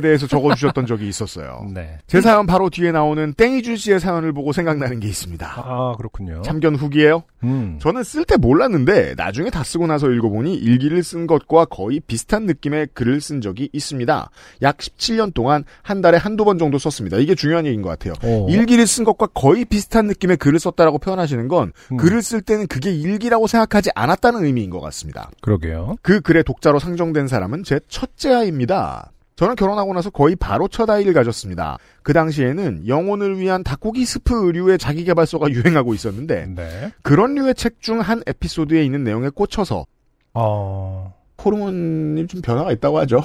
대해서 0.02 0.26
적어주셨던 0.26 0.84
적이 0.86 1.08
있었어요. 1.08 1.66
네. 1.72 1.98
제 2.06 2.20
사연 2.20 2.46
바로 2.46 2.68
뒤에 2.68 2.92
나오는 2.92 3.32
땡이준 3.32 3.76
씨의 3.76 3.98
사연을 4.00 4.34
보고 4.34 4.52
생각나는 4.52 5.00
게 5.00 5.08
있습니다. 5.08 5.46
아, 5.56 5.94
그렇군요. 5.96 6.42
참견 6.42 6.76
후기예요. 6.76 7.22
음. 7.44 7.78
저는 7.80 8.02
쓸 8.04 8.24
때 8.26 8.36
몰랐는데 8.36 9.14
나중에 9.16 9.48
다 9.48 9.64
쓰고 9.64 9.86
나서 9.86 10.10
읽어보니 10.10 10.54
일기를 10.54 11.02
쓴 11.02 11.26
것과 11.26 11.64
거의 11.64 12.00
비슷한 12.00 12.44
느낌의 12.44 12.88
글을 12.92 13.22
쓴 13.22 13.40
적이 13.40 13.70
있습니다. 13.72 14.30
약 14.60 14.76
17년 14.76 15.32
동안 15.32 15.64
한 15.80 16.02
달에 16.02 16.18
한두 16.18 16.44
번 16.44 16.58
정도 16.58 16.76
썼습니다. 16.78 17.16
이게 17.16 17.34
중요한 17.34 17.64
얘기인 17.64 17.80
것 17.80 17.88
같아요. 17.88 18.12
오. 18.22 18.50
일기를 18.50 18.86
쓴 18.86 19.04
것과 19.04 19.21
거의 19.26 19.64
비슷한 19.64 20.06
느낌의 20.06 20.36
글을 20.38 20.58
썼다라고 20.58 20.98
표현하시는 20.98 21.48
건 21.48 21.72
음. 21.92 21.96
글을 21.96 22.22
쓸 22.22 22.40
때는 22.40 22.66
그게 22.66 22.92
일기라고 22.92 23.46
생각하지 23.46 23.90
않았다는 23.94 24.44
의미인 24.44 24.70
것 24.70 24.80
같습니다. 24.80 25.30
그러게요. 25.40 25.96
그 26.02 26.20
글의 26.20 26.44
독자로 26.44 26.78
상정된 26.78 27.28
사람은 27.28 27.62
제 27.64 27.80
첫째 27.88 28.32
아이입니다. 28.34 29.12
저는 29.36 29.56
결혼하고 29.56 29.92
나서 29.94 30.10
거의 30.10 30.36
바로 30.36 30.68
첫 30.68 30.88
아이를 30.90 31.14
가졌습니다. 31.14 31.78
그 32.02 32.12
당시에는 32.12 32.86
영혼을 32.86 33.38
위한 33.38 33.64
닭고기 33.64 34.04
스프 34.04 34.46
의류의 34.46 34.78
자기개발서가 34.78 35.50
유행하고 35.52 35.94
있었는데 35.94 36.46
네. 36.54 36.92
그런 37.02 37.34
류의 37.34 37.54
책 37.54 37.80
중 37.80 38.00
한 38.00 38.22
에피소드에 38.26 38.84
있는 38.84 39.02
내용에 39.04 39.30
꽂혀서 39.30 39.86
어, 40.34 41.14
호르몬이 41.42 42.26
좀 42.26 42.40
변화가 42.42 42.72
있다고 42.72 42.98
하죠. 43.00 43.20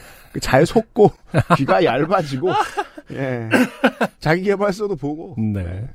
잘 0.40 0.64
속고 0.66 1.12
귀가 1.56 1.84
얇아지고 1.84 2.50
예. 3.12 3.48
자기 4.20 4.42
개발서도 4.42 4.96
보고 4.96 5.34
네. 5.38 5.88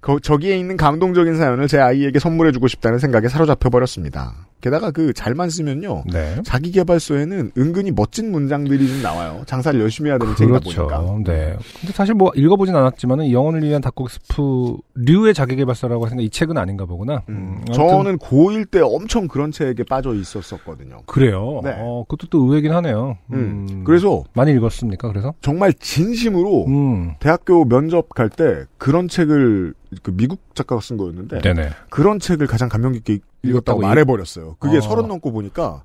거- 0.00 0.18
저기에 0.18 0.56
있는 0.56 0.76
감동적인 0.76 1.36
사연을 1.36 1.68
제 1.68 1.78
아이에게 1.78 2.18
선물해주고 2.18 2.68
싶다는 2.68 2.98
생각에 2.98 3.28
사로잡혀 3.28 3.68
버렸습니다. 3.70 4.48
게다가 4.60 4.90
그 4.90 5.12
잘만 5.12 5.50
쓰면요. 5.50 6.04
네. 6.12 6.36
자기 6.44 6.70
개발서에는 6.72 7.52
은근히 7.56 7.90
멋진 7.90 8.30
문장들이 8.32 8.88
좀 8.88 9.02
나와요. 9.02 9.42
장사를 9.46 9.78
열심히 9.80 10.10
해야 10.10 10.18
되는 10.18 10.34
책이다 10.36 10.58
그렇죠. 10.60 10.86
보니까. 10.88 11.32
네. 11.32 11.56
근데 11.80 11.92
사실 11.92 12.14
뭐 12.14 12.30
읽어보진 12.34 12.74
않았지만은 12.74 13.30
영혼을 13.32 13.62
위한 13.62 13.80
닭고기 13.80 14.12
스프 14.12 14.76
류의 14.94 15.34
자기 15.34 15.56
개발서라고 15.56 16.08
생각 16.08 16.22
이 16.22 16.30
책은 16.30 16.56
아닌가 16.58 16.84
보구나. 16.86 17.22
음, 17.28 17.62
아무튼 17.68 17.74
저는 17.74 18.18
고1 18.18 18.70
때 18.70 18.80
엄청 18.80 19.28
그런 19.28 19.52
책에 19.52 19.84
빠져 19.84 20.14
있었었거든요. 20.14 21.02
그래요. 21.06 21.60
네. 21.62 21.74
어, 21.78 22.04
그것도 22.08 22.28
또 22.30 22.44
의외긴 22.44 22.72
하네요. 22.72 23.16
음, 23.32 23.66
음. 23.70 23.84
그래서 23.84 24.24
많이 24.32 24.52
읽었습니까? 24.52 25.08
그래서? 25.08 25.34
정말 25.40 25.72
진심으로 25.74 26.66
음. 26.66 27.14
대학교 27.20 27.64
면접 27.64 28.08
갈 28.08 28.30
때 28.30 28.64
그런 28.78 29.08
책을 29.08 29.74
그 30.04 30.12
미국 30.16 30.54
작가가 30.54 30.80
쓴 30.80 30.96
거였는데 30.96 31.40
네네. 31.40 31.70
그런 31.88 32.20
책을 32.20 32.46
가장 32.46 32.68
감명 32.68 32.92
깊게 32.92 33.18
읽었다고 33.42 33.50
읽었다고 33.50 33.80
말해버렸어요. 33.80 34.56
그게 34.58 34.78
어. 34.78 34.80
서른 34.80 35.08
넘고 35.08 35.32
보니까 35.32 35.84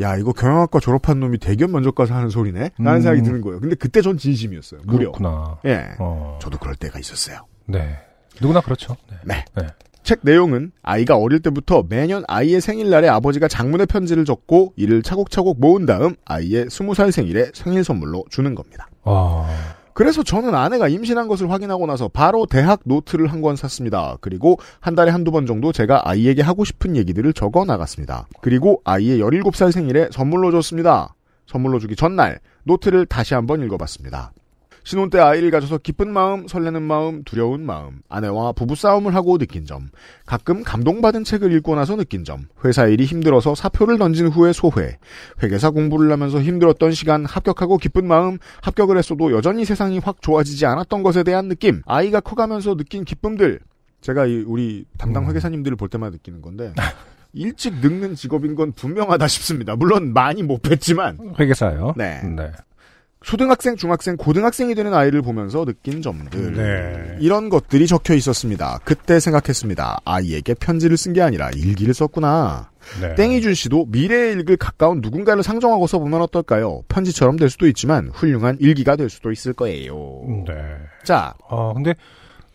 야 0.00 0.16
이거 0.16 0.32
경영학과 0.32 0.80
졸업한 0.80 1.20
놈이 1.20 1.38
대기업 1.38 1.70
면접 1.70 1.94
가서 1.94 2.14
하는 2.14 2.30
소리네 2.30 2.70
라는 2.78 3.00
음. 3.00 3.02
생각이 3.02 3.22
드는 3.22 3.40
거예요. 3.40 3.60
근데 3.60 3.74
그때 3.74 4.02
전 4.02 4.16
진심이었어요. 4.16 4.80
무려. 4.84 5.12
그렇구나. 5.12 5.58
예. 5.66 5.90
어. 5.98 6.38
저도 6.40 6.58
그럴 6.58 6.74
때가 6.76 6.98
있었어요. 6.98 7.46
네. 7.66 7.98
누구나 8.40 8.60
그렇죠. 8.60 8.96
네. 9.10 9.16
네. 9.24 9.44
네. 9.56 9.66
책 10.02 10.20
내용은 10.22 10.72
아이가 10.82 11.16
어릴 11.16 11.40
때부터 11.40 11.84
매년 11.88 12.24
아이의 12.26 12.60
생일날에 12.60 13.08
아버지가 13.08 13.48
장문의 13.48 13.86
편지를 13.86 14.24
적고 14.24 14.72
이를 14.76 15.02
차곡차곡 15.02 15.60
모은 15.60 15.86
다음 15.86 16.16
아이의 16.24 16.66
20살 16.66 17.12
생일에 17.12 17.50
생일 17.54 17.84
선물로 17.84 18.24
주는 18.30 18.54
겁니다. 18.54 18.88
아, 19.04 19.46
그래서 19.94 20.22
저는 20.22 20.54
아내가 20.54 20.88
임신한 20.88 21.28
것을 21.28 21.50
확인하고 21.50 21.86
나서 21.86 22.08
바로 22.08 22.46
대학 22.46 22.80
노트를 22.84 23.26
한 23.26 23.40
권 23.40 23.56
샀습니다. 23.56 24.18
그리고 24.20 24.58
한 24.80 24.94
달에 24.94 25.10
한두 25.10 25.30
번 25.30 25.46
정도 25.46 25.72
제가 25.72 26.02
아이에게 26.08 26.42
하고 26.42 26.64
싶은 26.64 26.94
얘기들을 26.96 27.32
적어 27.32 27.64
나갔습니다. 27.64 28.26
그리고 28.42 28.82
아이의 28.84 29.18
17살 29.18 29.72
생일에 29.72 30.08
선물로 30.12 30.50
줬습니다. 30.50 31.14
선물로 31.46 31.78
주기 31.78 31.96
전날 31.96 32.40
노트를 32.64 33.06
다시 33.06 33.32
한번 33.32 33.62
읽어봤습니다. 33.64 34.32
신혼 34.90 35.08
때 35.08 35.20
아이를 35.20 35.52
가져서 35.52 35.78
기쁜 35.78 36.12
마음, 36.12 36.48
설레는 36.48 36.82
마음, 36.82 37.22
두려운 37.22 37.64
마음, 37.64 38.00
아내와 38.08 38.50
부부싸움을 38.50 39.14
하고 39.14 39.38
느낀 39.38 39.64
점, 39.64 39.88
가끔 40.26 40.64
감동받은 40.64 41.22
책을 41.22 41.52
읽고 41.52 41.76
나서 41.76 41.94
느낀 41.94 42.24
점, 42.24 42.48
회사 42.64 42.88
일이 42.88 43.04
힘들어서 43.04 43.54
사표를 43.54 43.98
던진 43.98 44.26
후의 44.26 44.52
소회, 44.52 44.98
회계사 45.44 45.70
공부를 45.70 46.10
하면서 46.10 46.42
힘들었던 46.42 46.90
시간, 46.90 47.24
합격하고 47.24 47.76
기쁜 47.78 48.08
마음, 48.08 48.38
합격을 48.62 48.98
했어도 48.98 49.30
여전히 49.30 49.64
세상이 49.64 50.00
확 50.00 50.20
좋아지지 50.22 50.66
않았던 50.66 51.04
것에 51.04 51.22
대한 51.22 51.46
느낌, 51.46 51.82
아이가 51.86 52.18
커가면서 52.18 52.74
느낀 52.74 53.04
기쁨들, 53.04 53.60
제가 54.00 54.26
이 54.26 54.42
우리 54.44 54.86
담당 54.98 55.22
음. 55.22 55.28
회계사님들을 55.28 55.76
볼 55.76 55.88
때마다 55.88 56.10
느끼는 56.14 56.42
건데, 56.42 56.72
일찍 57.32 57.74
늙는 57.76 58.16
직업인 58.16 58.56
건 58.56 58.72
분명하다 58.72 59.28
싶습니다. 59.28 59.76
물론 59.76 60.12
많이 60.12 60.42
못 60.42 60.62
뵀지만, 60.62 61.38
회계사요. 61.38 61.94
네. 61.96 62.20
네. 62.24 62.50
초등학생, 63.22 63.76
중학생, 63.76 64.16
고등학생이 64.16 64.74
되는 64.74 64.94
아이를 64.94 65.20
보면서 65.20 65.66
느낀 65.66 66.00
점들. 66.00 66.54
네. 66.54 67.16
이런 67.20 67.50
것들이 67.50 67.86
적혀 67.86 68.14
있었습니다. 68.14 68.80
그때 68.84 69.20
생각했습니다. 69.20 70.00
아이에게 70.04 70.54
편지를 70.54 70.96
쓴 70.96 71.12
게 71.12 71.20
아니라 71.20 71.50
일기를 71.50 71.92
썼구나. 71.92 72.70
네. 73.02 73.14
땡이준 73.16 73.52
씨도 73.54 73.86
미래의 73.90 74.32
일기를 74.32 74.56
가까운 74.56 75.00
누군가를 75.02 75.42
상정하고 75.42 75.86
써보면 75.86 76.22
어떨까요? 76.22 76.82
편지처럼 76.88 77.36
될 77.36 77.50
수도 77.50 77.66
있지만 77.68 78.08
훌륭한 78.08 78.56
일기가 78.58 78.96
될 78.96 79.10
수도 79.10 79.30
있을 79.30 79.52
거예요. 79.52 79.94
네. 80.46 80.54
자, 81.04 81.34
아, 81.50 81.72
근데 81.74 81.94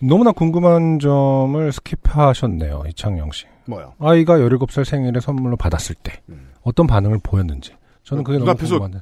너무나 0.01 0.31
궁금한 0.31 0.97
점을 0.99 1.69
skip하셨네요. 1.71 2.89
이창영 2.89 3.31
씨. 3.31 3.45
뭐요? 3.65 3.93
아이가 3.99 4.37
17살 4.39 4.83
생일에 4.83 5.19
선물로 5.19 5.57
받았을 5.57 5.95
때 6.01 6.21
음. 6.29 6.49
어떤 6.63 6.87
반응을 6.87 7.19
보였는지. 7.21 7.73
저는 8.05 8.23
그게 8.23 8.37
너무 8.37 8.55
궁금한데. 8.55 8.99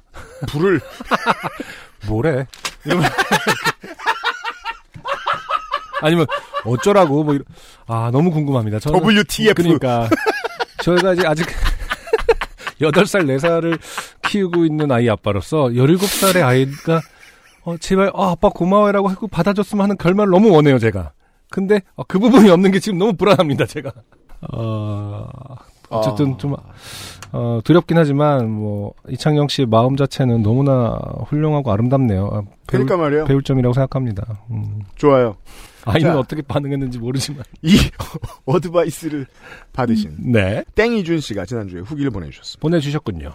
불을 0.48 0.80
뭐래? 2.08 2.48
이러면 2.86 3.10
아니면 6.02 6.26
어쩌라고 6.66 7.24
뭐 7.24 7.34
이런 7.34 7.46
아 7.86 8.10
너무 8.12 8.32
궁금합니다. 8.32 8.80
저는 8.80 9.00
WTF. 9.00 9.62
그러니까 9.62 10.10
저희가 10.82 11.10
아직 11.10 11.26
아직 11.26 11.48
8살 12.82 13.26
4살을 13.38 13.80
키우고 14.24 14.66
있는 14.66 14.92
아이 14.92 15.10
아빠로서 15.10 15.66
17살의 15.68 16.44
아이가 16.44 17.02
어 17.64 17.78
제발 17.78 18.12
아 18.14 18.32
아빠 18.32 18.50
고마워라고 18.50 19.08
하고 19.10 19.28
받아줬으면 19.28 19.84
하는 19.84 19.98
결말을 19.98 20.32
너무 20.32 20.52
원해요, 20.52 20.80
제가. 20.80 21.12
근데 21.50 21.82
어, 21.96 22.04
그 22.06 22.20
부분이 22.20 22.50
없는 22.50 22.72
게 22.72 22.80
지금 22.80 22.98
너무 22.98 23.14
불안합니다, 23.14 23.66
제가. 23.66 23.92
어 24.54 25.28
어쨌든 25.90 26.34
아. 26.34 26.38
좀 26.38 26.56
어, 27.34 27.60
두렵긴 27.64 27.98
하지만 27.98 28.50
뭐 28.50 28.94
이창영 29.10 29.48
씨의 29.48 29.66
마음 29.66 29.98
자체는 29.98 30.44
너무나 30.44 30.98
훌륭하고 31.28 31.72
아름답네요. 31.72 32.26
아, 32.28 32.42
배울, 32.68 32.86
그러니까 32.86 32.98
말이에요. 32.98 33.26
배울 33.26 33.42
점이라고 33.42 33.74
생각합니다. 33.74 34.40
음. 34.52 34.82
좋아요. 34.96 35.36
아이는 35.86 36.12
자. 36.12 36.20
어떻게 36.20 36.44
반응했는지 36.44 37.00
모르지만. 37.00 37.44
이 37.64 37.76
어드바이스를 38.46 39.26
받으신 39.74 40.16
네. 40.32 40.64
땡이준 40.76 41.20
씨가 41.20 41.46
지난주에 41.46 41.82
후기를 41.82 42.12
보내주셨습니다. 42.12 42.62
보내주셨군요. 42.62 43.34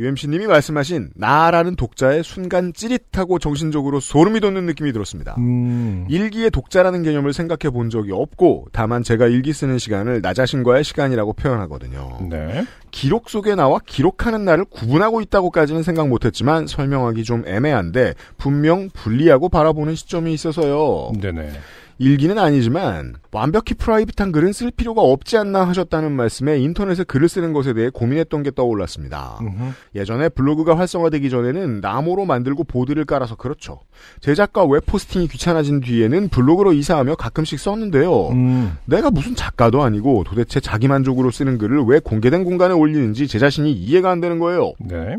UMC님이 0.00 0.46
말씀하신 0.46 1.10
나라는 1.14 1.76
독자의 1.76 2.24
순간 2.24 2.72
찌릿하고 2.72 3.38
정신적으로 3.38 4.00
소름이 4.00 4.40
돋는 4.40 4.64
느낌이 4.64 4.92
들었습니다. 4.92 5.34
음. 5.38 6.06
일기의 6.08 6.50
독자라는 6.50 7.02
개념을 7.02 7.34
생각해 7.34 7.70
본 7.70 7.90
적이 7.90 8.12
없고 8.12 8.68
다만 8.72 9.02
제가 9.02 9.26
일기 9.26 9.52
쓰는 9.52 9.78
시간을 9.78 10.22
나 10.22 10.32
자신과의 10.32 10.84
시간이라고 10.84 11.34
표현하거든요. 11.34 12.28
네. 12.30 12.64
기록 12.90 13.28
속에 13.28 13.54
나와 13.54 13.78
기록하는 13.84 14.44
날을 14.44 14.64
구분하고 14.64 15.20
있다고까지는 15.20 15.82
생각 15.82 16.08
못했지만 16.08 16.66
설명하기 16.66 17.22
좀 17.24 17.44
애매한데 17.46 18.14
분명 18.38 18.88
분리하고 18.90 19.50
바라보는 19.50 19.94
시점이 19.94 20.32
있어서요. 20.32 21.12
네네. 21.20 21.52
일기는 22.00 22.38
아니지만 22.38 23.16
완벽히 23.30 23.74
프라이빗한 23.74 24.32
글은 24.32 24.54
쓸 24.54 24.70
필요가 24.70 25.02
없지 25.02 25.36
않나 25.36 25.68
하셨다는 25.68 26.12
말씀에 26.12 26.58
인터넷에 26.58 27.04
글을 27.04 27.28
쓰는 27.28 27.52
것에 27.52 27.74
대해 27.74 27.90
고민했던 27.90 28.42
게 28.42 28.50
떠올랐습니다. 28.50 29.38
음흠. 29.42 29.72
예전에 29.94 30.30
블로그가 30.30 30.78
활성화되기 30.78 31.28
전에는 31.28 31.82
나무로 31.82 32.24
만들고 32.24 32.64
보드를 32.64 33.04
깔아서 33.04 33.36
그렇죠. 33.36 33.80
제작과 34.20 34.64
웹 34.64 34.86
posting이 34.86 35.28
귀찮아진 35.28 35.80
뒤에는 35.80 36.30
블로그로 36.30 36.72
이사하며 36.72 37.16
가끔씩 37.16 37.60
썼는데요. 37.60 38.28
음. 38.28 38.78
내가 38.86 39.10
무슨 39.10 39.34
작가도 39.34 39.82
아니고 39.82 40.24
도대체 40.24 40.58
자기 40.58 40.88
만족으로 40.88 41.30
쓰는 41.30 41.58
글을 41.58 41.82
왜 41.82 41.98
공개된 41.98 42.44
공간에 42.44 42.72
올리는지 42.72 43.28
제 43.28 43.38
자신이 43.38 43.72
이해가 43.72 44.10
안 44.10 44.22
되는 44.22 44.38
거예요. 44.38 44.72
네. 44.78 45.18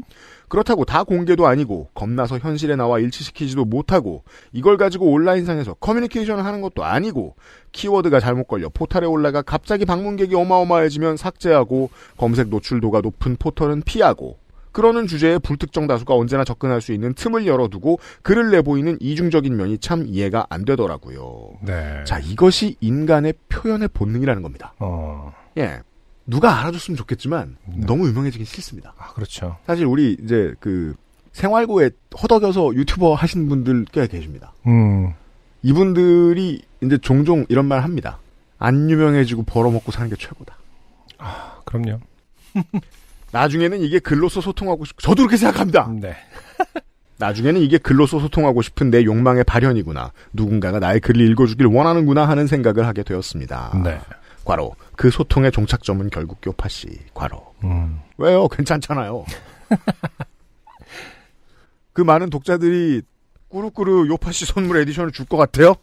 그렇다고 0.51 0.83
다 0.83 1.05
공개도 1.05 1.47
아니고 1.47 1.87
겁나서 1.93 2.37
현실의 2.37 2.75
나와 2.75 2.99
일치시키지도 2.99 3.63
못하고 3.63 4.25
이걸 4.51 4.75
가지고 4.75 5.09
온라인상에서 5.09 5.75
커뮤니케이션을 5.75 6.43
하는 6.43 6.59
것도 6.59 6.83
아니고 6.83 7.37
키워드가 7.71 8.19
잘못 8.19 8.49
걸려 8.49 8.67
포털에 8.67 9.05
올라가 9.05 9.41
갑자기 9.41 9.85
방문객이 9.85 10.35
어마어마해지면 10.35 11.15
삭제하고 11.15 11.89
검색 12.17 12.49
노출도가 12.49 12.99
높은 12.99 13.37
포털은 13.37 13.83
피하고 13.83 14.39
그러는 14.73 15.07
주제에 15.07 15.37
불특정 15.37 15.87
다수가 15.87 16.13
언제나 16.15 16.43
접근할 16.43 16.81
수 16.81 16.91
있는 16.91 17.13
틈을 17.13 17.47
열어두고 17.47 17.99
글을 18.21 18.51
내보이는 18.51 18.97
이중적인 18.99 19.55
면이 19.55 19.77
참 19.77 20.03
이해가 20.05 20.47
안 20.49 20.65
되더라고요. 20.65 21.51
네. 21.61 22.03
자, 22.05 22.19
이것이 22.19 22.75
인간의 22.81 23.35
표현의 23.47 23.87
본능이라는 23.93 24.41
겁니다. 24.41 24.73
어. 24.79 25.31
예. 25.57 25.79
누가 26.25 26.59
알아줬으면 26.59 26.97
좋겠지만 26.97 27.57
네. 27.65 27.85
너무 27.85 28.07
유명해지긴 28.07 28.45
싫습니다. 28.45 28.93
아, 28.97 29.13
그렇죠. 29.13 29.57
사실 29.65 29.85
우리 29.85 30.17
이제 30.23 30.53
그 30.59 30.95
생활고에 31.33 31.91
허덕여서 32.21 32.75
유튜버 32.75 33.13
하신 33.15 33.49
분들 33.49 33.85
꽤 33.91 34.07
계십니다. 34.07 34.53
음. 34.67 35.13
이분들이 35.63 36.61
이제 36.81 36.97
종종 36.97 37.45
이런 37.49 37.65
말 37.65 37.83
합니다. 37.83 38.19
안 38.57 38.89
유명해지고 38.89 39.43
벌어먹고 39.43 39.91
사는 39.91 40.09
게 40.09 40.15
최고다. 40.15 40.55
그럼요. 41.65 41.99
나중에는 43.31 43.79
이게 43.81 43.99
글로써 43.99 44.41
소통하고 44.41 44.85
싶, 44.85 44.99
저도 44.99 45.23
그렇게 45.23 45.37
생각합니다. 45.37 45.89
네. 45.99 46.15
나중에는 47.17 47.61
이게 47.61 47.77
글로써 47.77 48.19
소통하고 48.19 48.61
싶은 48.61 48.89
내 48.89 49.03
욕망의 49.03 49.43
발현이구나. 49.43 50.11
누군가가 50.33 50.79
나의 50.79 50.99
글을 50.99 51.21
읽어주길 51.29 51.67
원하는구나 51.67 52.27
하는 52.27 52.47
생각을 52.47 52.87
하게 52.87 53.03
되었습니다. 53.03 53.81
네. 53.83 53.99
과로. 54.43 54.75
그 54.95 55.11
소통의 55.11 55.51
종착점은 55.51 56.09
결국 56.09 56.39
요파씨. 56.45 56.87
과로. 57.13 57.53
음. 57.63 57.99
왜요? 58.17 58.47
괜찮잖아요. 58.47 59.25
그 61.93 62.01
많은 62.01 62.29
독자들이 62.29 63.01
꾸루꾸루 63.49 64.07
요파시 64.07 64.45
선물 64.45 64.77
에디션을 64.77 65.11
줄 65.11 65.25
것 65.25 65.37
같아요? 65.37 65.75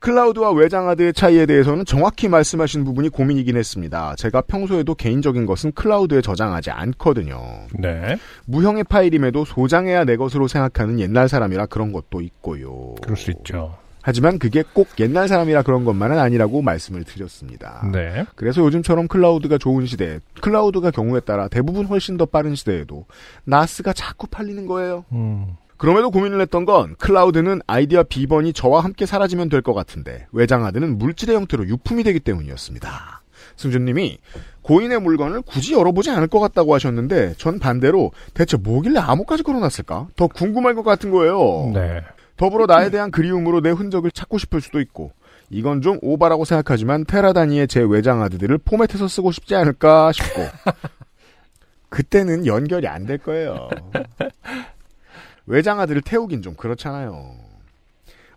클라우드와 0.00 0.52
외장하드의 0.52 1.14
차이에 1.14 1.46
대해서는 1.46 1.86
정확히 1.86 2.28
말씀하신 2.28 2.84
부분이 2.84 3.08
고민이긴 3.08 3.56
했습니다. 3.56 4.14
제가 4.16 4.42
평소에도 4.42 4.94
개인적인 4.94 5.46
것은 5.46 5.72
클라우드에 5.72 6.20
저장하지 6.20 6.70
않거든요. 6.70 7.40
네. 7.78 8.18
무형의 8.44 8.84
파일임에도 8.84 9.46
소장해야 9.46 10.04
내 10.04 10.16
것으로 10.16 10.46
생각하는 10.46 11.00
옛날 11.00 11.28
사람이라 11.30 11.66
그런 11.66 11.92
것도 11.92 12.20
있고요. 12.20 12.94
그럴 13.02 13.16
수 13.16 13.30
있죠. 13.30 13.78
하지만 14.06 14.38
그게 14.38 14.62
꼭 14.74 14.88
옛날 15.00 15.28
사람이라 15.28 15.62
그런 15.62 15.86
것만은 15.86 16.18
아니라고 16.18 16.60
말씀을 16.60 17.04
드렸습니다. 17.04 17.88
네. 17.90 18.26
그래서 18.34 18.60
요즘처럼 18.60 19.08
클라우드가 19.08 19.56
좋은 19.56 19.86
시대, 19.86 20.20
클라우드가 20.42 20.90
경우에 20.90 21.20
따라 21.20 21.48
대부분 21.48 21.86
훨씬 21.86 22.18
더 22.18 22.26
빠른 22.26 22.54
시대에도 22.54 23.06
NAS가 23.44 23.94
자꾸 23.94 24.26
팔리는 24.26 24.66
거예요. 24.66 25.06
음. 25.12 25.56
그럼에도 25.78 26.10
고민을 26.10 26.40
했던 26.42 26.66
건 26.66 26.94
클라우드는 26.98 27.62
아이디와 27.66 28.02
비번이 28.04 28.52
저와 28.52 28.84
함께 28.84 29.06
사라지면 29.06 29.48
될 29.48 29.62
것 29.62 29.72
같은데 29.72 30.26
외장하드는 30.32 30.98
물질의 30.98 31.34
형태로 31.36 31.66
유품이 31.68 32.04
되기 32.04 32.20
때문이었습니다. 32.20 33.22
승준님이 33.56 34.18
고인의 34.62 35.00
물건을 35.00 35.40
굳이 35.42 35.72
열어보지 35.72 36.10
않을 36.10 36.26
것 36.28 36.40
같다고 36.40 36.74
하셨는데 36.74 37.34
전 37.38 37.58
반대로 37.58 38.12
대체 38.34 38.58
뭐길래 38.58 39.00
암호까지 39.00 39.42
걸어놨을까? 39.42 40.08
더 40.16 40.26
궁금할 40.26 40.74
것 40.74 40.82
같은 40.82 41.10
거예요. 41.10 41.70
네. 41.72 42.02
더불어 42.36 42.66
나에 42.66 42.90
대한 42.90 43.10
그리움으로 43.10 43.60
내 43.60 43.70
흔적을 43.70 44.10
찾고 44.10 44.38
싶을 44.38 44.60
수도 44.60 44.80
있고 44.80 45.12
이건 45.50 45.82
좀 45.82 45.98
오바라고 46.02 46.44
생각하지만 46.44 47.04
테라 47.04 47.32
단위의 47.32 47.68
제 47.68 47.80
외장 47.80 48.22
하드들을 48.22 48.58
포맷해서 48.58 49.06
쓰고 49.08 49.30
싶지 49.32 49.54
않을까 49.54 50.10
싶고 50.12 50.40
그때는 51.90 52.46
연결이 52.46 52.88
안 52.88 53.06
될 53.06 53.18
거예요. 53.18 53.68
외장 55.46 55.78
하드를 55.78 56.00
태우긴 56.02 56.42
좀 56.42 56.54
그렇잖아요. 56.54 57.36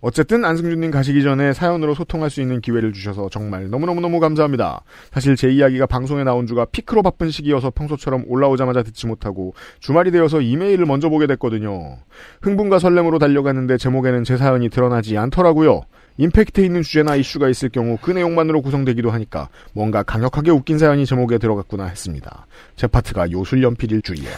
어쨌든 0.02 0.46
안승준님 0.46 0.92
가시기 0.92 1.24
전에 1.24 1.54
사연으로 1.54 1.96
소통할 1.96 2.30
수 2.30 2.42
있는 2.42 2.62
기회를 2.62 2.94
주셔서 2.94 3.30
정말 3.30 3.70
너무너무너무 3.70 4.20
감사합니다. 4.20 4.82
사실 5.12 5.36
제 5.36 5.50
이야기가 5.50 5.88
방송에 5.88 6.24
나온 6.24 6.46
주가 6.46 6.66
피크로 6.66 7.02
바쁜 7.02 7.32
시기여서 7.32 7.72
평소처럼 7.72 8.26
올라오자마자 8.28 8.84
듣지 8.84 9.08
못하고 9.08 9.54
주말이 9.80 10.12
되어서 10.12 10.42
이메일을 10.42 10.86
먼저 10.86 11.10
보게 11.10 11.28
됐거든요. 11.28 11.98
흥분과 12.42 12.80
설렘으로 12.80 13.20
달려갔는데 13.20 13.78
제목에는 13.78 14.24
제 14.24 14.38
사연이 14.38 14.70
드러나지 14.70 15.18
않더라고요. 15.18 15.82
임팩트 16.18 16.62
있는 16.62 16.82
주제나 16.82 17.16
이슈가 17.16 17.48
있을 17.48 17.70
경우 17.70 17.98
그 18.02 18.12
내용만으로 18.12 18.62
구성되기도 18.64 19.12
하니까 19.12 19.50
뭔가 19.74 20.02
강력하게 20.04 20.52
웃긴 20.52 20.80
사연이 20.80 21.06
제목에 21.06 21.38
들어갔구나 21.38 21.86
했습니다. 21.86 22.48
제 22.76 22.88
파트가 22.88 23.32
요술연필일 23.32 24.02
줄이야. 24.02 24.32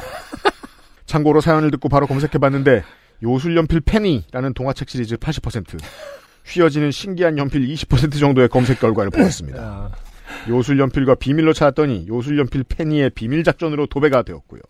참고로 1.06 1.42
사연을 1.42 1.72
듣고 1.72 1.90
바로 1.90 2.06
검색해봤는데 2.06 2.84
요술연필 3.24 3.82
페니라는 3.82 4.54
동화책 4.54 4.90
시리즈 4.90 5.18
80%, 5.18 5.80
휘어지는 6.46 6.92
신기한 6.92 7.38
연필 7.38 7.68
20% 7.68 8.20
정도의 8.20 8.50
검색 8.50 8.80
결과를 8.80 9.12
보았습니다. 9.12 9.62
아, 9.62 9.92
요술연필과 10.48 11.16
비밀로 11.16 11.54
찾았더니 11.54 12.08
요술연필 12.08 12.64
페니의 12.64 13.10
비밀 13.12 13.44
작전으로 13.44 13.88
도배가 13.88 14.24
되었고요. 14.24 14.62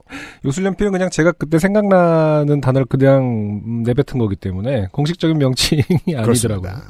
요술연필은 0.45 0.91
그냥 0.91 1.09
제가 1.09 1.31
그때 1.33 1.59
생각나는 1.59 2.61
단어를 2.61 2.85
그냥 2.85 3.61
음, 3.65 3.83
내뱉은 3.83 4.19
거기 4.19 4.35
때문에 4.35 4.87
공식적인 4.91 5.37
명칭이 5.37 5.83
아니더라고요. 6.07 6.23
그렇습니다. 6.23 6.83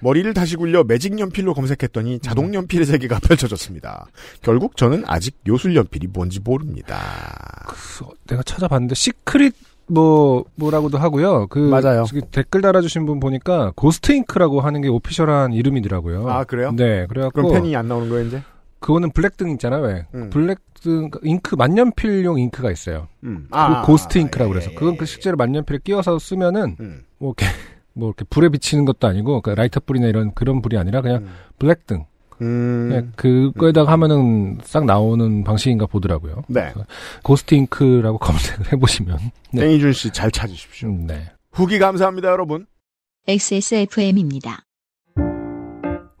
머리를 0.00 0.32
다시 0.32 0.56
굴려 0.56 0.82
매직 0.84 1.18
연필로 1.18 1.54
검색했더니 1.54 2.20
자동 2.20 2.54
연필의 2.54 2.86
세계가 2.86 3.20
펼쳐졌습니다. 3.26 4.06
결국 4.42 4.76
저는 4.76 5.04
아직 5.06 5.38
요술 5.46 5.76
연필이 5.76 6.06
뭔지 6.06 6.40
모릅니다. 6.40 6.98
그, 7.66 8.06
내가 8.26 8.42
찾아봤는데 8.42 8.94
시크릿 8.94 9.54
뭐 9.90 10.44
뭐라고도 10.54 10.98
하고요. 10.98 11.48
그 11.48 11.58
맞아요. 11.58 12.04
저기 12.04 12.22
댓글 12.30 12.60
달아주신 12.60 13.06
분 13.06 13.20
보니까 13.20 13.72
ghost 13.74 14.03
잉크라고 14.03 14.60
하는 14.60 14.80
게 14.80 14.88
official한 14.88 15.52
이름이더라고요. 15.52 16.28
아, 16.28 16.44
그래요? 16.44 16.72
네, 16.74 17.06
그래갖고 17.06 17.42
그럼 17.42 17.52
펜이 17.52 17.74
안 17.74 17.88
나오는 17.88 18.08
거예요, 18.08 18.26
이제? 18.26 18.42
그거는 18.78 19.10
black등 19.10 19.50
있잖아요. 19.50 19.82
왜? 19.82 20.06
음. 20.14 20.30
black등 20.30 21.10
잉크 21.22 21.54
만년필용 21.54 22.38
잉크가 22.38 22.70
있어요. 22.70 23.08
음. 23.24 23.48
그 23.50 23.86
ghost 23.86 24.18
잉크라고 24.18 24.50
예, 24.50 24.52
그래서 24.52 24.70
예, 24.70 24.74
그건 24.74 24.94
예. 24.94 24.96
그 24.96 25.06
실제로 25.06 25.36
만년필에 25.36 25.80
끼워서 25.84 26.18
쓰면은 26.18 26.76
음. 26.80 27.02
뭐 27.18 27.34
이렇게 27.36 27.46
뭐 27.92 28.08
이렇게 28.08 28.24
불에 28.30 28.48
비치는 28.48 28.86
것도 28.86 29.06
아니고 29.06 29.42
그 29.42 29.50
라이터 29.50 29.80
불이나 29.80 30.06
이런 30.06 30.32
그런 30.32 30.62
불이 30.62 30.78
아니라 30.78 31.02
그냥 31.02 31.26
black등 31.58 32.04
음. 32.40 32.88
그냥 32.88 33.12
그거에다가 33.16 33.92
하면은 33.92 34.58
싹 34.64 34.84
나오는 34.84 35.44
방식인가 35.44 35.86
보더라고요. 35.86 36.42
네. 36.48 36.72
고스트 37.22 37.54
잉크라고 37.54 38.18
검색을 38.18 38.72
해보시면 38.72 39.18
네. 39.52 39.60
땡이준 39.62 39.92
씨 39.92 40.10
잘 40.12 40.30
찾으십시오. 40.30 40.88
음, 40.88 41.06
네. 41.06 41.30
후기 41.52 41.78
감사합니다, 41.78 42.28
여러분. 42.28 42.66
XSFM입니다. 43.28 44.60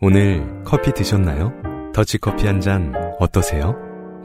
오늘 0.00 0.62
커피 0.64 0.92
드셨나요? 0.92 1.52
더치커피 1.94 2.46
한 2.46 2.60
잔 2.60 2.94
어떠세요? 3.18 3.74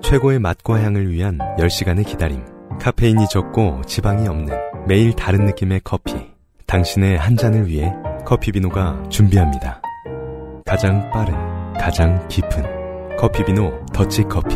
최고의 0.01 0.39
맛과 0.39 0.81
향을 0.83 1.09
위한 1.11 1.37
10시간의 1.57 2.05
기다림. 2.05 2.43
카페인이 2.79 3.27
적고 3.29 3.81
지방이 3.87 4.27
없는 4.27 4.53
매일 4.87 5.13
다른 5.13 5.45
느낌의 5.45 5.81
커피. 5.83 6.13
당신의 6.67 7.17
한 7.17 7.35
잔을 7.37 7.67
위해 7.67 7.91
커피비노가 8.25 9.03
준비합니다. 9.09 9.81
가장 10.65 11.09
빠른, 11.11 11.33
가장 11.79 12.27
깊은 12.27 13.15
커피비노 13.17 13.85
더치커피. 13.93 14.55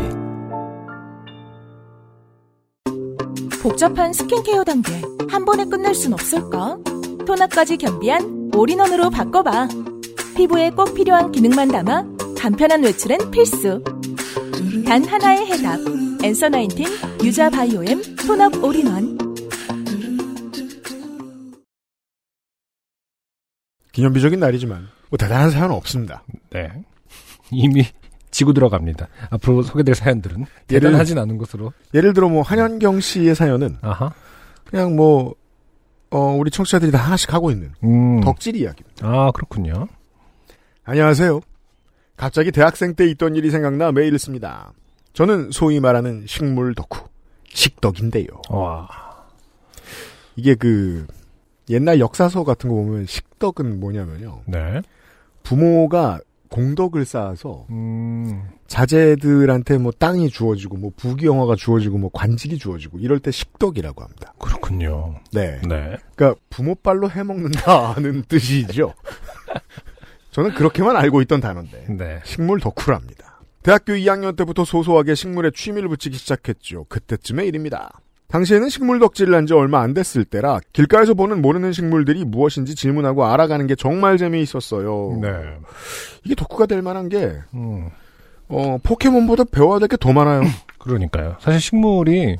복잡한 3.62 4.12
스킨케어 4.12 4.64
단계 4.64 5.00
한 5.28 5.44
번에 5.44 5.64
끝낼 5.64 5.94
순 5.94 6.12
없을까? 6.12 6.78
토너까지 7.26 7.76
겸비한 7.76 8.50
all-in-one으로 8.54 9.10
바꿔봐. 9.10 9.68
피부에 10.36 10.70
꼭 10.70 10.94
필요한 10.94 11.30
기능만 11.30 11.68
담아 11.68 12.04
간편한 12.38 12.82
외출엔 12.82 13.30
필수. 13.30 13.82
단 14.86 15.04
하나의 15.04 15.46
해답. 15.46 15.78
Answer 16.22 16.48
Nineteen 16.48 16.86
유자 17.22 17.48
바이오엠 17.50 18.02
tone 18.26 18.51
up 18.51 18.64
all-in-one. 18.64 19.18
기념비적인 23.92 24.40
날이지만 24.40 24.88
뭐 25.10 25.16
대단한 25.18 25.50
사연은 25.50 25.74
없습니다. 25.74 26.22
네. 26.50 26.70
이미 27.56 27.84
지고 28.30 28.52
들어갑니다. 28.52 29.08
앞으로 29.30 29.62
소개될 29.62 29.94
사연들은 29.94 30.46
대단하진 30.66 31.18
않은 31.18 31.38
것으로. 31.38 31.72
예를 31.94 32.12
들어 32.14 32.28
뭐 32.28 32.42
한현경 32.42 33.00
씨의 33.00 33.34
사연은 33.34 33.78
아하. 33.82 34.12
그냥 34.64 34.94
뭐 34.94 35.34
어, 36.10 36.18
우리 36.38 36.50
청취자들이 36.50 36.90
다 36.90 36.98
하나씩 36.98 37.32
하고 37.32 37.50
있는 37.50 37.72
음. 37.84 38.20
덕질 38.20 38.56
이야기입니다. 38.56 39.06
아 39.06 39.30
그렇군요. 39.32 39.88
안녕하세요. 40.84 41.40
갑자기 42.16 42.52
대학생 42.52 42.94
때 42.94 43.06
있던 43.06 43.34
일이 43.34 43.50
생각나 43.50 43.92
메일을 43.92 44.18
씁니다. 44.18 44.72
저는 45.12 45.50
소위 45.50 45.80
말하는 45.80 46.24
식물 46.26 46.74
덕후, 46.74 47.08
식덕인데요. 47.48 48.26
와. 48.50 48.88
이게 50.36 50.54
그 50.54 51.06
옛날 51.68 51.98
역사서 52.00 52.44
같은 52.44 52.68
거 52.68 52.76
보면 52.76 53.06
식덕은 53.06 53.80
뭐냐면요. 53.80 54.42
네. 54.46 54.82
부모가 55.42 56.20
공덕을 56.50 57.04
쌓아서 57.04 57.66
음. 57.70 58.42
자제들한테 58.66 59.78
뭐 59.78 59.92
땅이 59.96 60.30
주어지고 60.30 60.76
뭐 60.76 60.90
부귀영화가 60.96 61.56
주어지고 61.56 61.98
뭐 61.98 62.10
관직이 62.12 62.58
주어지고 62.58 62.98
이럴 62.98 63.20
때 63.20 63.30
식덕이라고 63.30 64.02
합니다. 64.02 64.34
그렇군요. 64.38 65.14
네. 65.32 65.60
네. 65.68 65.96
그러니까 66.14 66.40
부모빨로 66.50 67.10
해먹는다는 67.10 68.24
뜻이죠. 68.28 68.94
저는 70.32 70.54
그렇게만 70.54 70.96
알고 70.96 71.22
있던 71.22 71.40
단어인데 71.40 71.86
네. 71.88 72.20
식물 72.24 72.60
덕후랍니다. 72.60 73.40
대학교 73.62 73.92
2학년 73.92 74.36
때부터 74.36 74.64
소소하게 74.64 75.14
식물에 75.14 75.50
취미를 75.54 75.88
붙이기 75.88 76.16
시작했죠. 76.16 76.84
그때쯤의 76.84 77.46
일입니다. 77.48 78.00
당시에는 78.30 78.68
식물 78.68 78.98
덕질을 79.00 79.34
한 79.34 79.46
지 79.46 79.54
얼마 79.54 79.80
안 79.80 79.92
됐을 79.94 80.24
때라 80.24 80.60
길가에서 80.72 81.14
보는 81.14 81.42
모르는 81.42 81.72
식물들이 81.72 82.24
무엇인지 82.24 82.74
질문하고 82.74 83.24
알아가는 83.26 83.66
게 83.66 83.74
정말 83.74 84.18
재미있었어요. 84.18 85.18
네. 85.20 85.28
이게 86.24 86.34
덕후가 86.34 86.66
될 86.66 86.82
만한 86.82 87.08
게 87.08 87.32
음. 87.54 87.88
어, 88.48 88.78
포켓몬보다 88.82 89.44
배워야 89.50 89.78
될 89.78 89.88
게 89.88 89.96
더 89.96 90.12
많아요. 90.12 90.42
그러니까요. 90.78 91.36
사실 91.40 91.60
식물이 91.60 92.36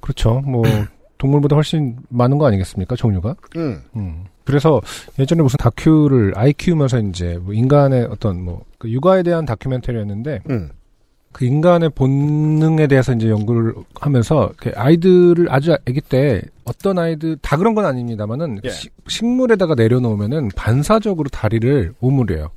그렇죠. 0.00 0.40
뭐 0.44 0.62
동물보다 1.18 1.56
훨씬 1.56 1.96
많은 2.08 2.38
거 2.38 2.46
아니겠습니까? 2.46 2.96
종류가. 2.96 3.36
음. 3.56 3.82
음. 3.96 4.24
그래서 4.44 4.80
예전에 5.18 5.42
무슨 5.42 5.56
다큐를 5.56 6.32
아이 6.36 6.52
키우면서 6.52 6.98
이제 7.00 7.38
뭐 7.40 7.54
인간의 7.54 8.08
어떤 8.10 8.42
뭐 8.42 8.62
그 8.78 8.90
육아에 8.90 9.22
대한 9.22 9.46
다큐멘터리였는데 9.46 10.40
음. 10.50 10.70
그 11.34 11.44
인간의 11.44 11.90
본능에 11.96 12.86
대해서 12.86 13.12
이제 13.12 13.28
연구를 13.28 13.74
하면서 14.00 14.52
그 14.56 14.70
아이들을 14.74 15.46
아주 15.50 15.72
아기 15.72 16.00
때 16.00 16.40
어떤 16.64 16.96
아이들 16.98 17.36
다 17.42 17.56
그런 17.56 17.74
건 17.74 17.84
아닙니다만은 17.86 18.60
예. 18.64 18.70
시- 18.70 18.88
식물에다가 19.08 19.74
내려놓으면은 19.74 20.50
반사적으로 20.54 21.28
다리를 21.28 21.92
오므려요. 22.00 22.50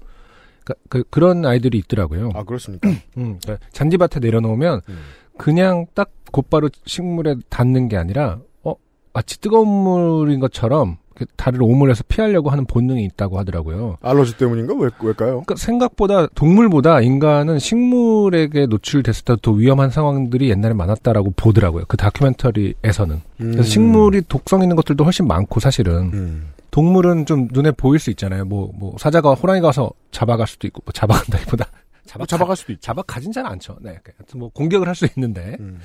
그러니까 0.63 0.75
그, 0.89 1.03
그 1.09 1.19
런 1.19 1.43
아이들이 1.45 1.79
있더라고요. 1.79 2.29
아 2.35 2.43
그렇습니까? 2.43 2.87
음, 3.17 3.39
그러니까 3.41 3.57
잔디밭에 3.71 4.19
내려놓으면 4.19 4.81
음. 4.89 4.97
그냥 5.37 5.87
딱 5.95 6.11
곧바로 6.31 6.69
식물에 6.85 7.35
닿는 7.49 7.87
게 7.87 7.97
아니라 7.97 8.39
어 8.63 8.75
마치 9.11 9.41
뜨거운 9.41 9.67
물인 9.67 10.39
것처럼 10.39 10.97
그 11.06 11.06
다리를 11.35 11.63
오므려서 11.63 12.03
피하려고 12.07 12.49
하는 12.49 12.65
본능이 12.65 13.03
있다고 13.05 13.37
하더라고요. 13.39 13.97
알러지 14.01 14.37
때문인가? 14.37 14.73
왜, 14.75 14.89
왜일까요? 15.01 15.29
그러니까 15.43 15.55
생각보다 15.55 16.27
동물보다 16.27 17.01
인간은 17.01 17.59
식물에게 17.59 18.65
노출됐을 18.67 19.23
때 19.25 19.35
더 19.41 19.51
위험한 19.51 19.89
상황들이 19.91 20.49
옛날에 20.49 20.73
많았다라고 20.73 21.33
보더라고요. 21.35 21.85
그 21.87 21.95
다큐멘터리에서는. 21.97 23.21
그래서 23.37 23.63
식물이 23.63 24.23
독성 24.27 24.61
있는 24.63 24.75
것들도 24.75 25.03
훨씬 25.03 25.27
많고 25.27 25.59
사실은 25.59 26.11
음. 26.13 26.47
동물은 26.71 27.25
좀 27.25 27.47
눈에 27.51 27.71
보일 27.71 27.99
수 27.99 28.09
있잖아요. 28.11 28.45
뭐 28.45 28.71
뭐 28.77 28.95
사자가 28.99 29.33
호랑이가 29.33 29.67
와서 29.67 29.91
잡아갈 30.11 30.47
수도 30.47 30.67
있고 30.67 30.81
뭐 30.85 30.91
잡아간다기보다 30.93 31.65
잡아 32.07 32.19
뭐 32.19 32.25
잡아갈 32.25 32.55
수도 32.55 32.71
있죠. 32.73 32.81
잡아가진 32.81 33.31
잘 33.31 33.45
않죠. 33.45 33.77
네. 33.81 33.99
하여튼 34.17 34.39
뭐 34.39 34.49
공격을 34.49 34.87
할 34.87 34.95
수 34.97 35.07
있는데 35.15 35.55
음. 35.59 35.79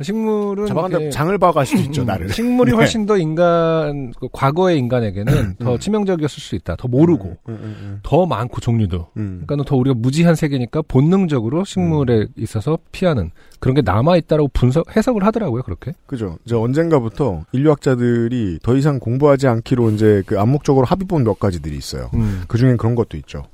식물은 0.00 0.66
잡아간다 0.66 1.10
장을 1.10 1.36
봐갈 1.38 1.66
수도 1.66 1.82
있죠. 1.82 2.02
음, 2.02 2.06
나를. 2.06 2.30
식물이 2.30 2.70
네. 2.72 2.76
훨씬 2.76 3.04
더 3.04 3.18
인간 3.18 4.12
그 4.18 4.28
과거의 4.32 4.78
인간에게는 4.78 5.56
더 5.60 5.78
치명적이었을 5.78 6.40
수 6.40 6.54
있다. 6.54 6.76
더 6.76 6.88
모르고 6.88 7.36
음, 7.48 7.54
음, 7.54 7.76
음, 7.80 8.00
더 8.02 8.24
많고 8.24 8.60
종류도. 8.60 9.08
음. 9.18 9.42
그러니까 9.46 9.68
더 9.68 9.76
우리가 9.76 9.94
무지한 9.98 10.34
세계니까 10.34 10.82
본능적으로 10.88 11.64
식물에 11.64 12.28
있어서 12.36 12.78
피하는 12.90 13.30
그런 13.60 13.74
게 13.74 13.82
남아 13.82 14.16
있다라고 14.16 14.48
분석 14.54 14.96
해석을 14.96 15.24
하더라고요. 15.24 15.62
그렇게. 15.62 15.92
그죠. 16.06 16.38
이제 16.46 16.54
언젠가부터 16.54 17.44
인류학자들이 17.52 18.60
더 18.62 18.76
이상 18.76 18.98
공부하지 18.98 19.46
않기로 19.46 19.90
이제 19.90 20.22
그 20.26 20.40
암묵적으로 20.40 20.86
합의본 20.86 21.24
몇 21.24 21.38
가지들이 21.38 21.76
있어요. 21.76 22.10
음. 22.14 22.44
그 22.48 22.56
중엔 22.56 22.78
그런 22.78 22.94
것도 22.94 23.16
있죠. 23.18 23.44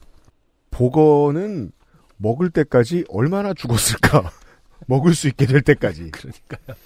복어는 0.70 1.72
먹을 2.20 2.50
때까지 2.50 3.04
얼마나 3.08 3.54
죽었을까? 3.54 4.30
먹을 4.86 5.14
수 5.14 5.28
있게 5.28 5.46
될 5.46 5.62
때까지. 5.62 6.10
그러니까요. 6.10 6.76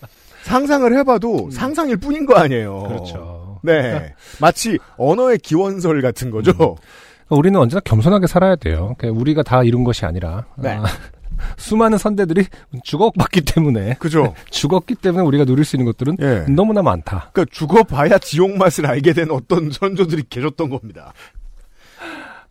상상을 0.43 0.99
해봐도 0.99 1.51
상상일 1.51 1.97
뿐인 1.97 2.27
거 2.27 2.35
아니에요. 2.35 2.83
그렇죠. 2.83 3.61
네. 3.63 4.15
마치 4.41 4.79
언어의 4.99 5.39
기원설 5.39 6.03
같은 6.03 6.31
거죠. 6.31 6.53
그러니까 6.55 6.83
우리는 7.31 7.59
언제나 7.59 7.81
겸손하게 7.81 8.27
살아야 8.27 8.57
돼요. 8.57 8.95
그러니까 8.99 9.21
우리가 9.21 9.43
다 9.43 9.63
이룬 9.63 9.85
것이 9.85 10.05
아니라 10.05 10.45
네. 10.59 10.71
아, 10.71 10.85
수많은 11.57 11.97
선대들이 11.97 12.47
주걱받기 12.83 13.43
때문에 13.43 13.95
그죠. 13.99 14.35
죽었기 14.51 14.97
때문에 14.97 15.25
우리가 15.25 15.47
누릴 15.47 15.65
수 15.65 15.77
있는 15.77 15.87
것들은 15.87 16.17
예. 16.21 16.53
너무나 16.53 16.83
많다. 16.83 17.31
그러니까 17.33 17.55
죽어봐야 17.55 18.19
지옥 18.19 18.57
맛을 18.59 18.87
알게 18.87 19.15
된 19.15 19.31
어떤 19.31 19.71
선조들이 19.71 20.25
계셨던 20.29 20.69
겁니다. 20.69 21.15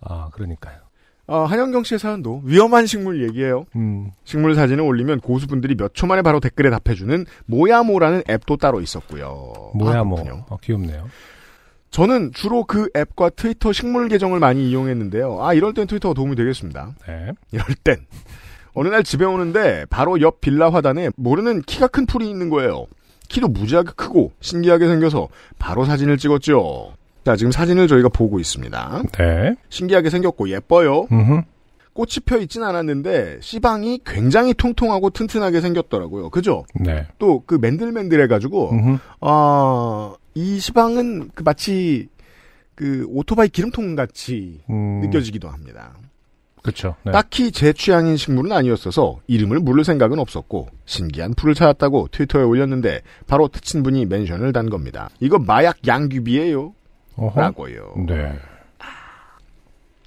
아 0.01 0.29
그러니까요. 0.33 0.82
아, 1.33 1.45
한영경 1.45 1.83
씨의 1.83 1.97
사연도 1.99 2.41
위험한 2.45 2.85
식물 2.85 3.23
얘기예요. 3.23 3.65
음. 3.75 4.11
식물 4.23 4.53
사진을 4.53 4.83
올리면 4.83 5.19
고수분들이 5.21 5.75
몇 5.75 5.93
초 5.93 6.05
만에 6.07 6.21
바로 6.21 6.39
댓글에 6.39 6.69
답해주는 6.69 7.25
모야모라는 7.45 8.23
앱도 8.29 8.57
따로 8.57 8.81
있었고요. 8.81 9.71
뭐야 9.75 9.99
아. 9.99 10.45
어, 10.49 10.57
귀엽네요. 10.61 11.07
저는 11.91 12.31
주로 12.33 12.63
그 12.65 12.87
앱과 12.95 13.31
트위터 13.31 13.71
식물 13.71 14.09
계정을 14.09 14.39
많이 14.39 14.69
이용했는데요. 14.69 15.43
아 15.43 15.53
이럴 15.53 15.73
땐 15.73 15.85
트위터가 15.87 16.13
도움이 16.13 16.35
되겠습니다. 16.35 16.93
네. 17.07 17.31
이럴 17.51 17.65
땐 17.83 17.97
어느 18.73 18.87
날 18.87 19.03
집에 19.03 19.25
오는데 19.25 19.85
바로 19.89 20.19
옆 20.21 20.41
빌라 20.41 20.71
화단에 20.71 21.09
모르는 21.15 21.61
키가 21.61 21.87
큰 21.87 22.05
풀이 22.07 22.29
있는 22.29 22.49
거예요. 22.49 22.87
키도 23.29 23.47
무지하게 23.47 23.91
크고 23.95 24.31
신기하게 24.41 24.87
생겨서 24.87 25.27
바로 25.59 25.85
사진을 25.85 26.17
찍었죠. 26.17 26.93
자 27.25 27.35
지금 27.35 27.51
사진을 27.51 27.87
저희가 27.87 28.09
보고 28.09 28.39
있습니다. 28.39 29.03
네. 29.17 29.55
신기하게 29.69 30.09
생겼고 30.09 30.49
예뻐요. 30.49 31.07
음흠. 31.11 31.41
꽃이 31.93 32.09
펴 32.25 32.37
있진 32.39 32.63
않았는데 32.63 33.37
씨방이 33.41 33.99
굉장히 34.05 34.53
통통하고 34.55 35.11
튼튼하게 35.11 35.61
생겼더라고요. 35.61 36.29
그죠? 36.31 36.65
네. 36.75 37.05
또 37.19 37.43
그 37.45 37.55
맨들맨들해 37.55 38.27
가지고 38.27 38.71
음흠. 38.71 38.97
아, 39.21 40.13
이 40.33 40.59
시방은 40.59 41.29
그 41.35 41.43
마치 41.43 42.07
그 42.75 43.05
오토바이 43.09 43.47
기름통 43.49 43.95
같이 43.95 44.61
음, 44.69 45.01
느껴지기도 45.01 45.47
합니다. 45.49 45.93
그렇죠. 46.63 46.95
네. 47.03 47.11
딱히 47.11 47.51
제 47.51 47.73
취향인 47.73 48.17
식물은 48.17 48.51
아니었어서 48.51 49.19
이름을 49.27 49.59
물을 49.59 49.83
생각은 49.83 50.17
없었고 50.17 50.69
신기한 50.85 51.33
풀을 51.35 51.53
찾았다고 51.55 52.07
트위터에 52.11 52.41
올렸는데 52.43 53.01
바로 53.27 53.47
특친 53.49 53.83
분이 53.83 54.05
멘션을 54.07 54.53
단 54.53 54.69
겁니다. 54.69 55.09
이거 55.19 55.37
마약 55.37 55.77
양귀비예요. 55.85 56.73
어허. 57.15 57.39
라고요. 57.39 57.93
네. 58.07 58.37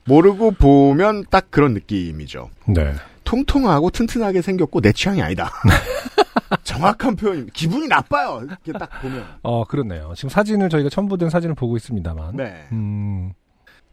모르고 0.05 0.53
보면 0.53 1.25
딱 1.31 1.51
그런 1.51 1.75
느낌이죠. 1.75 2.51
네. 2.69 2.95
통통하고 3.25 3.91
튼튼하게 3.91 4.41
생겼고 4.41 4.81
내 4.81 4.93
취향이 4.93 5.21
아니다. 5.21 5.51
정확한 6.63 7.17
표현입니다. 7.17 7.53
기분이 7.55 7.89
나빠요. 7.89 8.41
이렇게 8.45 8.73
딱 8.73 8.89
보면. 9.03 9.25
어, 9.43 9.65
그렇네요. 9.65 10.13
지금 10.15 10.29
사진을 10.29 10.69
저희가 10.69 10.91
첨부된 10.91 11.29
사진을 11.29 11.57
보고 11.57 11.77
있습니다만. 11.77 12.37
네. 12.37 12.67
음, 12.71 13.33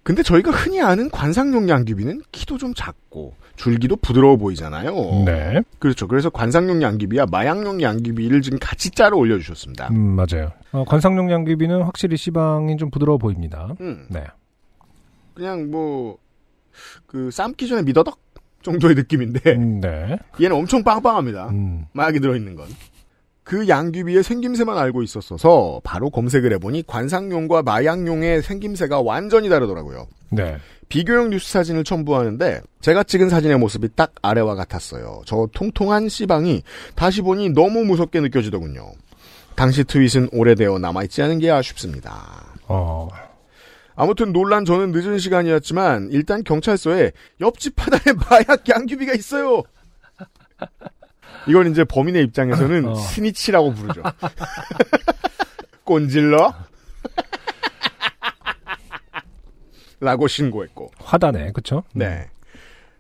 근데 0.04 0.21
저희가 0.21 0.52
흔히 0.52 0.82
아는 0.82 1.10
관상용 1.10 1.67
양귀비는 1.67 2.21
키도 2.32 2.58
좀 2.60 2.73
작고 2.76 3.34
줄기도 3.56 3.96
부드러워 3.96 4.38
보이잖아요. 4.38 5.24
네. 5.26 5.62
그렇죠. 5.80 6.08
그래서 6.08 6.30
관상용 6.30 6.82
양귀비와 6.82 7.28
마약용 7.32 7.82
양귀비를 7.82 8.42
지금 8.42 8.58
같이 8.60 8.89
짜러 8.92 9.18
올려주셨습니다. 9.18 9.89
음, 9.89 10.16
맞아요. 10.16 10.52
어, 10.72 10.84
관상용 10.86 11.32
양귀비는 11.32 11.84
확실히 11.84 12.18
시방이 12.18 12.78
좀 12.78 12.89
부드러워 12.89 13.18
보입니다. 13.18 13.76
음, 13.80 14.06
네. 14.10 14.24
그냥 15.34 15.70
뭐, 15.72 16.18
그, 17.06 17.32
삶기 17.32 17.68
전에 17.68 17.84
미더덕 17.84 18.20
정도의 18.63 18.96
느낌인데, 18.96 19.54
음, 19.56 19.82
네. 19.82 20.18
얘는 20.42 20.56
엄청 20.56 20.84
빵빵합니다. 20.84 21.50
음, 21.50 21.86
마약이 21.94 22.20
들어있는 22.20 22.56
건. 22.56 22.68
그 23.43 23.67
양귀비의 23.67 24.23
생김새만 24.23 24.77
알고 24.77 25.03
있었어서 25.03 25.82
바로 25.84 26.10
검색을 26.10 26.53
해보니 26.53 26.86
관상용과 26.88 27.63
마약용의 27.63 28.41
생김새가 28.41 29.01
완전히 29.01 29.49
다르더라고요. 29.49 30.08
네. 30.29 30.58
비교용 30.89 31.32
뉴스 31.32 31.51
사진을 31.51 31.84
첨부하는데 31.84 32.62
제가 32.82 33.03
찍은 33.03 33.29
사진의 33.29 33.58
모습이 33.58 33.89
딱 33.95 34.13
아래와 34.21 34.56
같았어요. 34.56 35.21
저 35.25 35.47
통통한 35.53 36.08
씨방이 36.08 36.63
다시 36.95 37.21
보니 37.21 37.49
너무 37.49 37.84
무섭게 37.84 38.19
느껴지더군요. 38.21 38.91
당시 39.56 39.84
트윗은 39.84 40.29
오래되어 40.32 40.79
남아있지 40.79 41.21
않은 41.23 41.39
게 41.39 41.51
아쉽습니다. 41.51 42.45
어, 42.67 43.10
아무튼 43.95 44.34
놀란 44.34 44.65
저는 44.65 44.91
늦은 44.91 45.19
시간이었지만 45.19 46.10
일단 46.12 46.43
경찰서에 46.43 47.12
옆집 47.41 47.75
바다에 47.75 48.13
마약 48.29 48.67
양귀비가 48.67 49.13
있어요. 49.13 49.63
이건 51.47 51.71
이제 51.71 51.84
범인의 51.84 52.23
입장에서는 52.23 52.86
어. 52.89 52.95
스니치라고 52.95 53.73
부르죠. 53.73 54.01
꼰질러? 55.84 56.53
라고 59.99 60.27
신고했고. 60.27 60.91
화다네. 60.99 61.51
그쵸? 61.53 61.84
네. 61.93 62.27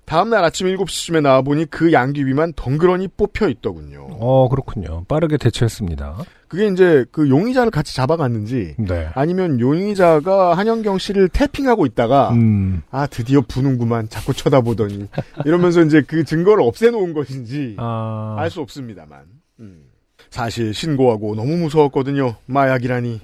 다음날 0.05 0.43
아침 0.43 0.67
7시쯤에 0.67 1.21
나와보니 1.21 1.65
그 1.65 1.93
양귀비만 1.93 2.53
덩그러니 2.55 3.07
뽑혀 3.09 3.47
있더군요. 3.49 4.07
어, 4.11 4.49
그렇군요. 4.49 5.05
빠르게 5.07 5.37
대처했습니다. 5.37 6.17
그게 6.53 6.67
이제 6.67 7.03
그 7.11 7.29
용의자를 7.29 7.71
같이 7.71 7.95
잡아갔는지 7.95 8.75
네. 8.77 9.09
아니면 9.15 9.59
용의자가 9.59 10.55
한영경 10.55 10.99
씨를 10.99 11.29
태핑하고 11.29 11.87
있다가 11.87 12.29
음, 12.29 12.83
아 12.91 13.07
드디어 13.07 13.41
부는구만 13.41 14.07
자꾸 14.07 14.33
쳐다보더니 14.33 15.07
이러면서 15.45 15.81
이제 15.81 16.03
그 16.05 16.23
증거를 16.23 16.63
없애놓은 16.63 17.13
것인지 17.13 17.75
아, 17.79 18.35
알수 18.37 18.61
없습니다만 18.61 19.21
음. 19.61 19.85
사실 20.29 20.75
신고하고 20.75 21.33
너무 21.33 21.57
무서웠거든요 21.57 22.35
마약이라니 22.45 23.19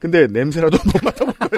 근데 0.00 0.26
냄새라도 0.26 0.76
못 0.84 1.04
맡아볼 1.04 1.32
걸 1.34 1.48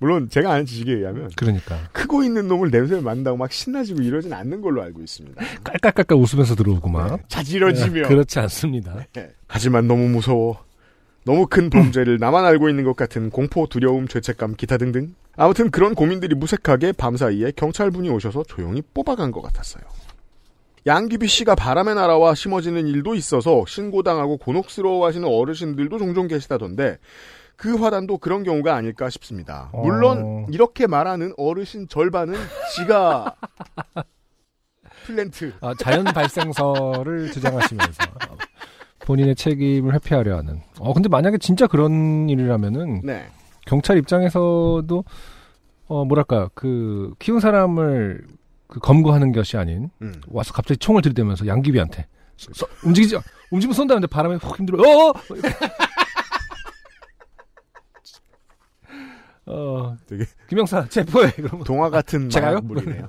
물론 0.00 0.28
제가 0.30 0.52
아는 0.52 0.64
지식에 0.64 0.92
의하면 0.92 1.30
그러니까. 1.36 1.76
크고 1.92 2.22
있는 2.22 2.46
놈을 2.46 2.70
냄새를 2.70 3.02
맡는다고 3.02 3.36
막 3.36 3.50
신나지고 3.50 4.02
이러진 4.02 4.32
않는 4.32 4.60
걸로 4.60 4.80
알고 4.82 5.02
있습니다 5.02 5.44
깔깔깔깔 5.64 6.16
웃으면서 6.16 6.54
들어오고만. 6.54 7.16
네, 7.16 7.22
자지러지며 7.28 8.06
그렇지 8.06 8.38
않습니다. 8.38 9.04
네. 9.12 9.32
하지만 9.48 9.88
너무 9.88 10.08
무서워. 10.08 10.64
너무 11.24 11.46
큰 11.46 11.68
범죄를 11.68 12.18
나만 12.20 12.44
알고 12.44 12.68
있는 12.68 12.84
것 12.84 12.94
같은 12.96 13.30
공포, 13.30 13.66
두려움, 13.66 14.06
죄책감, 14.08 14.54
기타 14.54 14.78
등등. 14.78 15.14
아무튼 15.36 15.70
그런 15.70 15.94
고민들이 15.94 16.34
무색하게 16.34 16.92
밤사이에 16.92 17.52
경찰분이 17.54 18.08
오셔서 18.08 18.44
조용히 18.44 18.82
뽑아간 18.94 19.30
것 19.30 19.42
같았어요. 19.42 19.84
양귀비 20.86 21.26
씨가 21.26 21.54
바람에 21.54 21.94
날아와 21.94 22.34
심어지는 22.34 22.86
일도 22.86 23.14
있어서 23.14 23.64
신고당하고 23.66 24.38
곤혹스러워하시는 24.38 25.26
어르신들도 25.26 25.98
종종 25.98 26.28
계시다던데 26.28 26.98
그 27.56 27.74
화단도 27.74 28.18
그런 28.18 28.44
경우가 28.44 28.74
아닐까 28.74 29.10
싶습니다. 29.10 29.70
물론 29.74 30.22
어. 30.24 30.46
이렇게 30.50 30.86
말하는 30.86 31.32
어르신 31.36 31.88
절반은 31.88 32.34
지가 32.76 33.34
플랜트 35.04 35.54
아, 35.60 35.74
자연 35.78 36.04
발생설을 36.04 37.32
주장하시면서 37.32 38.02
본인의 39.00 39.34
책임을 39.34 39.94
회피하려 39.94 40.36
하는. 40.36 40.60
어, 40.78 40.92
근데 40.92 41.08
만약에 41.08 41.38
진짜 41.38 41.66
그런 41.66 42.28
일이라면은 42.28 43.00
네. 43.02 43.26
경찰 43.66 43.98
입장에서도 43.98 45.04
어 45.88 46.04
뭐랄까 46.04 46.50
그 46.54 47.14
키운 47.18 47.40
사람을 47.40 48.24
그 48.68 48.78
검거하는 48.80 49.32
것이 49.32 49.56
아닌 49.56 49.90
음. 50.02 50.20
와서 50.28 50.52
갑자기 50.52 50.78
총을 50.78 51.02
들이대면서 51.02 51.46
양귀비한테 51.46 52.06
쏘- 52.36 52.52
쏘- 52.52 52.68
움직이지 52.84 53.16
마. 53.16 53.22
움직이면 53.50 53.74
쏜다는데 53.74 54.06
바람에 54.06 54.36
훅 54.36 54.58
힘들어. 54.58 54.82
어! 54.82 55.12
어, 59.46 59.96
되게 60.06 60.24
김영사 60.48 60.86
체포해. 60.88 61.32
그러면 61.36 61.64
동화 61.64 61.88
같은 61.90 62.28
제가요? 62.28 62.52
마약물이네요. 62.60 63.08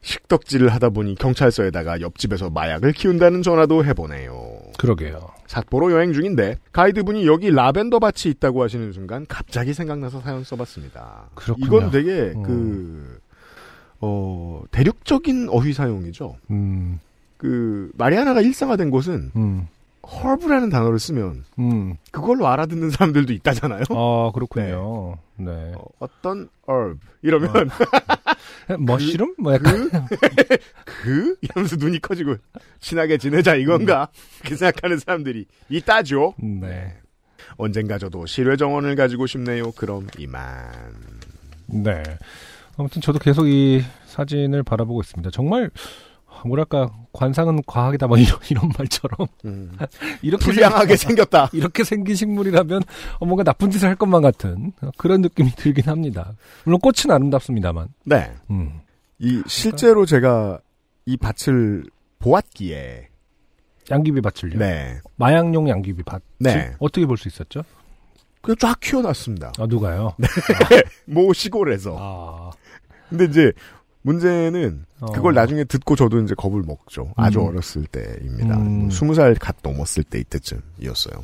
식덕질을 0.00 0.68
하다 0.70 0.90
보니 0.90 1.16
경찰서에다가 1.16 2.00
옆집에서 2.00 2.50
마약을 2.50 2.92
키운다는 2.92 3.42
전화도 3.42 3.84
해보네요. 3.84 4.58
그러게요. 4.78 5.28
삿포로 5.46 5.92
여행 5.92 6.12
중인데 6.12 6.58
가이드분이 6.72 7.26
여기 7.26 7.50
라벤더 7.50 7.98
밭이 7.98 8.32
있다고 8.32 8.62
하시는 8.62 8.90
순간 8.92 9.26
갑자기 9.28 9.74
생각나서 9.74 10.20
사연 10.20 10.44
써봤습니다. 10.44 11.30
그렇군요. 11.34 11.66
이건 11.66 11.90
되게 11.90 12.32
음. 12.34 12.42
그 12.42 13.20
어, 14.00 14.62
대륙적인 14.70 15.48
어휘 15.50 15.72
사용이죠. 15.72 16.36
음, 16.50 17.00
그 17.36 17.90
마리아나가 17.94 18.40
일상화된 18.40 18.90
곳은 18.90 19.32
음, 19.36 19.66
허브라는 20.06 20.70
단어를 20.70 20.98
쓰면 20.98 21.44
음. 21.58 21.96
그걸로 22.10 22.46
알아듣는 22.48 22.90
사람들도 22.90 23.32
있다잖아요. 23.32 23.84
아 23.90 24.30
그렇군요. 24.34 25.18
네. 25.36 25.72
어, 25.74 25.84
어떤 25.98 26.48
herb 26.68 26.98
이러면 27.22 27.50
머쉬룸? 28.78 29.34
뭐 29.38 29.54
약간 29.54 29.90
그? 29.90 30.16
그? 31.02 31.36
이러면서 31.42 31.76
눈이 31.76 32.00
커지고 32.00 32.36
친하게 32.80 33.18
지내자 33.18 33.54
이건가? 33.56 34.08
그렇게 34.38 34.56
생각하는 34.56 34.98
사람들이 34.98 35.46
있다죠. 35.68 36.34
네. 36.38 36.96
언젠가 37.56 37.98
저도 37.98 38.26
실외 38.26 38.56
정원을 38.56 38.94
가지고 38.96 39.26
싶네요. 39.26 39.72
그럼 39.72 40.06
이만. 40.18 40.70
네. 41.66 42.02
아무튼 42.78 43.02
저도 43.02 43.18
계속 43.18 43.46
이 43.48 43.82
사진을 44.06 44.62
바라보고 44.62 45.00
있습니다. 45.02 45.30
정말 45.30 45.70
뭐랄까 46.46 46.90
관상은 47.12 47.60
과학이다 47.66 48.06
뭐 48.06 48.16
이런, 48.16 48.38
이런 48.48 48.70
말처럼 48.78 49.26
음. 49.44 49.76
이렇게 50.22 50.44
불량하게 50.44 50.96
생- 50.96 51.08
생겼다. 51.08 51.50
이렇게 51.52 51.82
생긴 51.82 52.14
식물이라면 52.14 52.82
어, 53.18 53.26
뭔가 53.26 53.42
나쁜 53.42 53.70
짓을 53.70 53.88
할 53.88 53.96
것만 53.96 54.22
같은 54.22 54.72
그런 54.96 55.20
느낌이 55.22 55.50
들긴 55.56 55.88
합니다. 55.88 56.34
물론 56.64 56.78
꽃은 56.80 57.10
아름답습니다만. 57.12 57.88
네. 58.04 58.32
음. 58.50 58.80
이 59.18 59.42
실제로 59.48 60.06
제가 60.06 60.60
이 61.06 61.16
밭을 61.16 61.84
보았기에 62.20 63.08
양귀비 63.90 64.20
밭을요. 64.20 64.58
네. 64.58 64.98
마약용 65.16 65.68
양귀비 65.68 66.02
밭. 66.04 66.22
네. 66.38 66.72
어떻게 66.78 67.04
볼 67.06 67.16
수 67.16 67.26
있었죠? 67.26 67.62
그냥 68.40 68.56
쫙 68.58 68.78
키워놨습니다. 68.80 69.52
아 69.58 69.66
누가요? 69.66 70.14
모 71.06 71.32
시골에서. 71.32 71.96
아. 71.98 72.50
근데 73.08 73.24
이제 73.24 73.52
문제는 74.02 74.84
어. 75.00 75.12
그걸 75.12 75.34
나중에 75.34 75.64
듣고 75.64 75.96
저도 75.96 76.20
이제 76.20 76.34
겁을 76.34 76.62
먹죠. 76.62 77.12
아주 77.16 77.40
음. 77.40 77.48
어렸을 77.48 77.84
때입니다. 77.86 78.56
음. 78.56 78.90
스무 78.90 79.14
살갓 79.14 79.56
넘었을 79.62 80.04
때 80.04 80.18
이때쯤이었어요. 80.20 81.22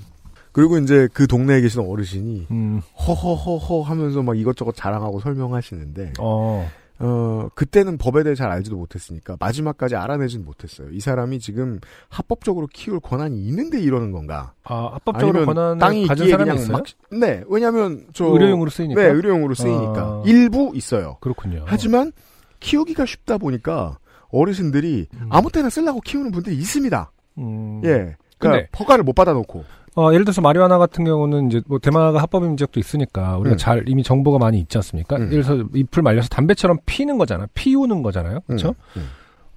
그리고 0.52 0.78
이제 0.78 1.08
그 1.12 1.26
동네에 1.26 1.60
계시는 1.62 1.88
어르신이 1.88 2.46
음. 2.50 2.80
허허허허 2.96 3.82
하면서 3.82 4.22
막 4.22 4.38
이것저것 4.38 4.76
자랑하고 4.76 5.20
설명하시는데 5.20 6.12
어. 6.20 6.70
어, 7.00 7.48
그때는 7.54 7.98
법에 7.98 8.22
대해 8.22 8.34
잘 8.34 8.50
알지도 8.50 8.76
못했으니까 8.76 9.36
마지막까지 9.40 9.96
알아내진 9.96 10.44
못했어요. 10.44 10.88
이 10.90 11.00
사람이 11.00 11.40
지금 11.40 11.80
합법적으로 12.08 12.68
키울 12.72 13.00
권한이 13.00 13.36
있는데 13.48 13.80
이러는 13.80 14.12
건가? 14.12 14.52
아, 14.62 14.90
합법적으로 14.94 15.44
권한을 15.46 15.78
땅이 15.78 16.06
가진 16.06 16.30
사람이 16.30 16.50
그냥 16.50 16.62
있어요? 16.62 16.72
막 16.76 16.84
네, 17.10 17.42
왜냐하면 17.48 18.06
저 18.12 18.26
의료용으로 18.26 18.70
쓰이니까. 18.70 19.00
네, 19.02 19.08
의료용으로 19.08 19.54
쓰이니까 19.54 20.00
아. 20.02 20.22
일부 20.24 20.70
있어요. 20.74 21.16
그렇군요. 21.20 21.64
하지만 21.66 22.12
키우기가 22.60 23.06
쉽다 23.06 23.38
보니까 23.38 23.98
어르신들이 24.30 25.08
음. 25.14 25.26
아무 25.30 25.50
때나 25.50 25.70
쓰려고 25.70 26.00
키우는 26.00 26.30
분들이 26.30 26.56
있습니다. 26.56 27.10
음. 27.38 27.80
예. 27.84 28.16
그러니까 28.38 28.66
근데- 28.66 28.68
허가를 28.78 29.04
못 29.04 29.14
받아놓고 29.14 29.64
어, 29.96 30.12
예를 30.12 30.24
들어서 30.24 30.40
마리화나 30.40 30.78
같은 30.78 31.04
경우는 31.04 31.48
이제 31.48 31.62
뭐 31.66 31.78
대마가 31.78 32.20
합법인 32.20 32.56
지역도 32.56 32.80
있으니까 32.80 33.36
우리가 33.38 33.54
음. 33.54 33.58
잘 33.58 33.84
이미 33.88 34.02
정보가 34.02 34.38
많이 34.38 34.58
있지 34.58 34.76
않습니까? 34.78 35.16
음. 35.16 35.30
예를 35.30 35.44
들어서 35.44 35.64
잎을 35.72 36.02
말려서 36.02 36.28
담배처럼 36.28 36.78
피는 36.84 37.16
거잖아요. 37.18 37.46
피우는 37.54 38.02
거잖아요. 38.02 38.40
그렇죠? 38.46 38.70
음, 38.96 39.00
음. 39.00 39.08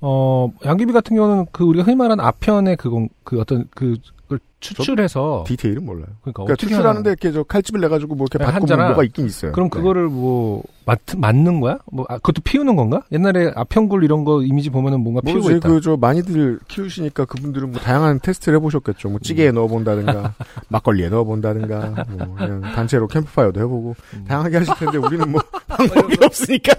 어, 0.01 0.51
양귀비 0.63 0.93
같은 0.93 1.15
경우는 1.15 1.47
그 1.51 1.63
우리가 1.63 1.85
흔히 1.85 1.95
말하는 1.95 2.23
아편의 2.23 2.77
그건 2.77 3.09
그 3.23 3.39
어떤 3.39 3.65
그 3.71 3.95
그걸 4.27 4.39
추출해서 4.59 5.45
디테일은 5.47 5.85
몰라요. 5.85 6.07
그러니까, 6.21 6.43
그러니까 6.43 6.55
추출하는데 6.57 7.09
이렇게 7.09 7.31
저 7.31 7.43
칼집을 7.43 7.79
내 7.79 7.87
가지고 7.87 8.15
뭐 8.15 8.25
이렇게 8.25 8.37
네, 8.37 8.45
받고 8.45 8.55
한잖아. 8.61 8.87
뭐가 8.89 9.03
있긴 9.05 9.25
있어요. 9.25 9.53
그럼 9.53 9.69
네. 9.69 9.77
그거를 9.77 10.07
뭐 10.09 10.63
맞, 10.85 10.99
맞는 11.15 11.61
거야? 11.61 11.79
뭐 11.91 12.05
아, 12.09 12.15
그것도 12.15 12.41
피우는 12.43 12.75
건가? 12.75 13.03
옛날에 13.13 13.53
아편굴 13.55 14.03
이런 14.03 14.25
거 14.25 14.43
이미지 14.43 14.69
보면은 14.69 14.99
뭔가 14.99 15.21
피우고 15.21 15.39
모르지 15.39 15.57
있다. 15.57 15.69
그저 15.69 15.95
많이들 15.95 16.59
키우시니까 16.67 17.23
그분들은 17.25 17.71
뭐 17.71 17.79
다양한 17.79 18.19
테스트를 18.19 18.57
해보셨겠죠. 18.57 19.09
뭐 19.09 19.19
찌개에 19.19 19.49
음. 19.49 19.55
넣어본다든가 19.55 20.33
막걸리에 20.67 21.07
넣어본다든가 21.09 22.05
뭐 22.25 22.35
그냥 22.35 22.61
단체로 22.61 23.07
캠프파이어도 23.07 23.59
해보고 23.61 23.95
음. 24.15 24.25
다양하게 24.27 24.57
하실 24.57 24.73
텐데 24.75 24.97
우리는 24.97 25.31
뭐 25.31 25.41
방법이 25.67 26.17
없으니까. 26.21 26.73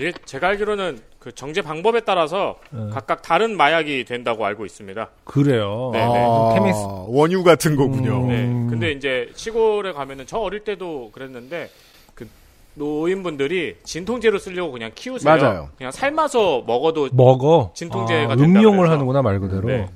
예, 0.00 0.12
제가 0.24 0.48
알기로는 0.48 0.98
그 1.18 1.32
정제 1.34 1.62
방법에 1.62 2.00
따라서 2.00 2.56
어, 2.72 2.90
각각 2.92 3.22
다른 3.22 3.56
마약이 3.56 4.04
된다고 4.04 4.44
알고 4.44 4.66
있습니다. 4.66 5.08
그래요. 5.24 5.90
네, 5.92 6.00
아, 6.02 6.52
케미스- 6.54 6.78
원유 7.08 7.42
같은 7.44 7.76
거군요. 7.76 8.24
음. 8.24 8.28
네. 8.28 8.70
근데 8.70 8.92
이제 8.92 9.30
시골에 9.34 9.92
가면은 9.92 10.26
저 10.26 10.38
어릴 10.38 10.64
때도 10.64 11.10
그랬는데 11.12 11.70
그 12.14 12.28
노인분들이 12.74 13.76
진통제로 13.84 14.38
쓰려고 14.38 14.72
그냥 14.72 14.90
키우세요. 14.94 15.36
맞아요. 15.36 15.68
그냥 15.76 15.92
삶아서 15.92 16.64
먹어도 16.66 17.08
먹어. 17.12 17.70
진통제가 17.74 18.32
아, 18.32 18.36
된다 18.36 18.44
음용을 18.44 18.78
그래서. 18.78 18.92
하는구나 18.94 19.22
말 19.22 19.40
그대로. 19.40 19.68
네. 19.68 19.88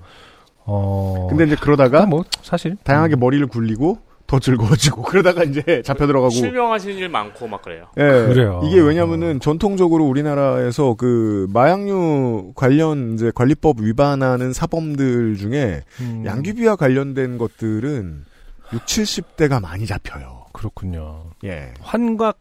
어. 0.64 1.26
근데 1.28 1.44
이제 1.44 1.56
그러다가 1.60 2.06
뭐 2.06 2.24
사실 2.42 2.76
다양하게 2.84 3.16
머리를 3.16 3.46
굴리고 3.48 3.98
더 4.28 4.38
즐거워지고 4.38 5.02
그러다가 5.02 5.42
이제 5.42 5.82
잡혀 5.82 6.06
들어가고 6.06 6.30
실명하시는 6.30 6.96
일 6.98 7.08
많고 7.08 7.48
막 7.48 7.62
그래요. 7.62 7.86
예. 7.96 8.02
그래요. 8.02 8.60
이게 8.62 8.78
왜냐면은 8.78 9.40
전통적으로 9.40 10.04
우리나라에서 10.04 10.94
그 10.94 11.48
마약류 11.50 12.52
관련 12.54 13.14
이제 13.14 13.32
관리법 13.34 13.80
위반하는 13.80 14.52
사범들 14.52 15.36
중에 15.36 15.82
음, 16.02 16.24
양귀비와 16.26 16.76
관련된 16.76 17.38
것들은 17.38 18.26
6, 18.74 18.84
70대가 18.84 19.62
많이 19.62 19.86
잡혀요. 19.86 20.44
그렇군요. 20.52 21.30
예. 21.44 21.72
환각 21.80 22.38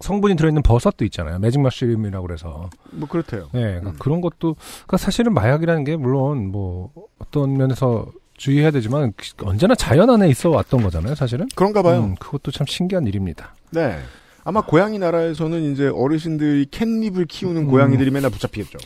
성분이 0.00 0.34
들어있는 0.34 0.62
버섯도 0.62 1.04
있잖아요. 1.04 1.38
매직 1.38 1.60
머쉬름이라고 1.60 2.26
그래서. 2.26 2.68
뭐 2.90 3.08
그렇대요. 3.08 3.48
네, 3.52 3.60
그러니까 3.60 3.90
음. 3.90 3.96
그런 4.00 4.20
것도 4.20 4.56
그러니까 4.58 4.96
사실은 4.96 5.32
마약이라는 5.34 5.84
게 5.84 5.96
물론 5.96 6.50
뭐 6.50 6.90
어떤 7.18 7.56
면에서 7.56 8.10
주의해야 8.36 8.70
되지만 8.70 9.12
언제나 9.42 9.74
자연 9.74 10.10
안에 10.10 10.28
있어 10.28 10.50
왔던 10.50 10.82
거잖아요, 10.82 11.14
사실은. 11.14 11.48
그런가 11.54 11.82
봐요. 11.82 12.04
음, 12.04 12.14
그것도 12.16 12.50
참 12.50 12.66
신기한 12.66 13.06
일입니다. 13.06 13.54
네. 13.70 13.98
아마 14.44 14.60
고양이 14.60 14.98
나라에서는 14.98 15.72
이제 15.72 15.88
어르신들이 15.88 16.66
캣닙을 16.70 17.26
키우는 17.26 17.62
음. 17.62 17.66
고양이들이 17.66 18.10
맨날 18.10 18.30
붙잡히겠죠. 18.30 18.78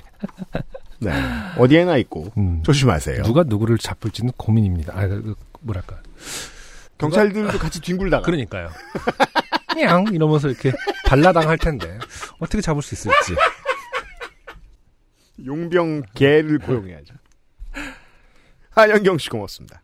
네. 1.01 1.13
어디에나 1.59 1.97
있고 1.99 2.33
음. 2.39 2.63
조심하세요. 2.63 3.25
누가 3.25 3.43
누구를 3.43 3.79
잡을지는 3.79 4.33
고민입니다. 4.37 4.95
아, 4.97 5.07
그, 5.07 5.23
그, 5.23 5.35
뭐랄까. 5.61 6.01
경찰들도 6.99 7.59
같이 7.59 7.81
뒹굴다가 7.81 8.23
그러니까요. 8.25 8.69
냥 9.77 10.07
이러면서 10.13 10.49
이렇게 10.49 10.73
발라당 11.07 11.49
할 11.49 11.57
텐데 11.59 11.99
어떻게 12.39 12.61
잡을 12.61 12.83
수 12.83 12.95
있을지. 12.95 13.35
용병 15.45 16.03
개를 16.15 16.59
고용해야죠. 16.59 17.15
하연경 18.71 19.19
씨 19.19 19.29
고맙습니다. 19.31 19.83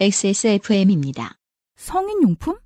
XSFM입니다. 0.00 1.36
성인용품? 1.76 2.58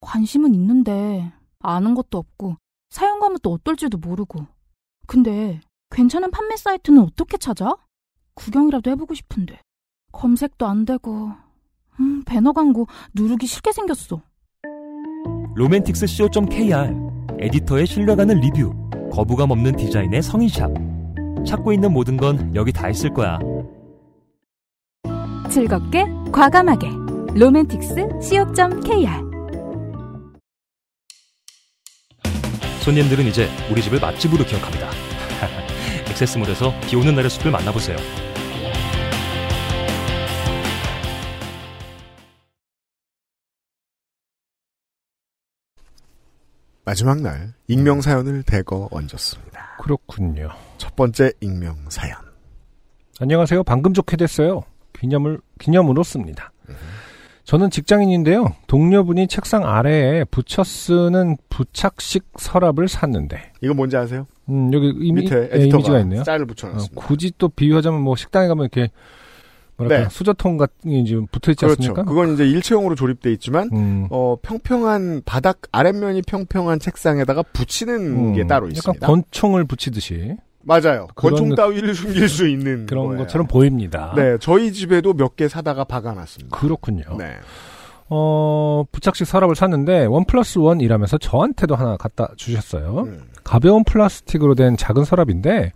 관심은 0.00 0.54
있는데 0.54 1.32
아는 1.60 1.94
것도 1.94 2.18
없고 2.18 2.56
사용감은 2.90 3.38
또 3.42 3.52
어떨지도 3.52 3.98
모르고. 3.98 4.46
근데 5.06 5.60
괜찮은 5.90 6.30
판매 6.30 6.56
사이트는 6.56 7.02
어떻게 7.02 7.38
찾아? 7.38 7.74
구경이라도 8.34 8.90
해보고 8.90 9.14
싶은데 9.14 9.60
검색도 10.12 10.66
안 10.66 10.84
되고 10.84 11.32
음, 12.00 12.22
배너 12.24 12.52
광고 12.52 12.86
누르기 13.14 13.46
싫게 13.46 13.72
생겼어. 13.72 14.22
로맨틱스 15.54 16.06
co.kr 16.06 16.94
에디터의 17.38 17.86
신뢰가는 17.86 18.40
리뷰 18.40 18.72
거부감 19.12 19.50
없는 19.50 19.76
디자인의 19.76 20.22
성인샵 20.22 20.70
찾고 21.46 21.72
있는 21.72 21.92
모든 21.92 22.16
건 22.16 22.54
여기 22.54 22.72
다 22.72 22.88
있을 22.88 23.12
거야 23.12 23.38
즐겁게 25.52 26.06
과감하게 26.32 26.88
로맨틱스 27.34 27.94
co.kr 28.22 29.10
손님들은 32.82 33.26
이제 33.26 33.48
우리 33.70 33.82
집을 33.82 34.00
맛집으로 34.00 34.46
기억합니다 34.46 34.88
액세스몰에서 36.08 36.72
비 36.88 36.96
오는 36.96 37.14
날의 37.14 37.28
숲을 37.28 37.50
만나보세요 37.50 37.98
마지막 46.86 47.20
날 47.20 47.52
익명 47.68 48.00
사연을 48.00 48.42
대거 48.42 48.88
얹었습니다. 48.90 49.76
그렇군요. 49.80 50.50
첫 50.78 50.96
번째 50.96 51.32
익명 51.40 51.76
사연. 51.90 52.16
안녕하세요. 53.20 53.62
방금 53.62 53.94
좋게 53.94 54.16
됐어요. 54.16 54.64
기념을 55.02 55.40
기념으로 55.58 56.02
씁니다. 56.04 56.52
저는 57.44 57.70
직장인인데요. 57.70 58.54
동료분이 58.68 59.26
책상 59.26 59.66
아래에 59.66 60.24
붙여 60.24 60.62
쓰는 60.62 61.36
부착식 61.50 62.24
서랍을 62.38 62.86
샀는데, 62.86 63.52
이거 63.60 63.74
뭔지 63.74 63.96
아세요? 63.96 64.26
음, 64.48 64.72
여기 64.72 64.88
이미, 65.00 65.22
밑에 65.22 65.50
예, 65.52 65.64
이미지가 65.64 66.00
있네요. 66.00 66.22
짤을 66.22 66.44
어, 66.44 66.46
붙여놨습니다. 66.46 66.94
굳이 66.94 67.32
또 67.38 67.48
비유하자면 67.48 68.00
뭐 68.00 68.14
식당에 68.14 68.46
가면 68.46 68.68
이렇게 68.72 68.90
뭐랄까 69.76 70.04
네. 70.04 70.14
수저통 70.14 70.56
같은 70.56 70.90
게 70.92 70.98
이제 71.00 71.16
붙어 71.32 71.50
있지 71.50 71.64
그렇죠. 71.64 71.80
않습니까? 71.80 72.04
그건 72.04 72.34
이제 72.34 72.46
일체형으로 72.46 72.94
조립돼 72.94 73.32
있지만 73.32 73.70
음, 73.72 74.06
어, 74.10 74.36
평평한 74.40 75.22
바닥 75.24 75.62
아랫면이 75.72 76.22
평평한 76.22 76.78
책상에다가 76.78 77.42
붙이는 77.42 77.94
음, 77.94 78.34
게 78.34 78.46
따로 78.46 78.66
약간 78.66 78.76
있습니다. 78.76 79.06
권총을 79.06 79.64
붙이듯이 79.64 80.36
맞아요. 80.64 81.08
권총 81.14 81.50
느- 81.50 81.54
따위를 81.54 81.94
숨길 81.94 82.28
수 82.28 82.46
있는 82.48 82.86
그런 82.86 83.06
거예요. 83.06 83.18
것처럼 83.22 83.46
보입니다. 83.46 84.12
네, 84.16 84.36
저희 84.40 84.72
집에도 84.72 85.12
몇 85.14 85.36
개 85.36 85.48
사다가 85.48 85.84
박아놨습니다. 85.84 86.56
그렇군요. 86.56 87.02
네. 87.18 87.36
어, 88.08 88.84
부착식 88.92 89.26
서랍을 89.26 89.54
샀는데 89.56 90.04
one 90.04 90.24
plus 90.26 90.58
one이라면서 90.58 91.18
저한테도 91.18 91.74
하나 91.74 91.96
갖다 91.96 92.28
주셨어요. 92.36 93.04
음. 93.06 93.22
가벼운 93.42 93.84
플라스틱으로 93.84 94.54
된 94.54 94.76
작은 94.76 95.04
서랍인데 95.04 95.72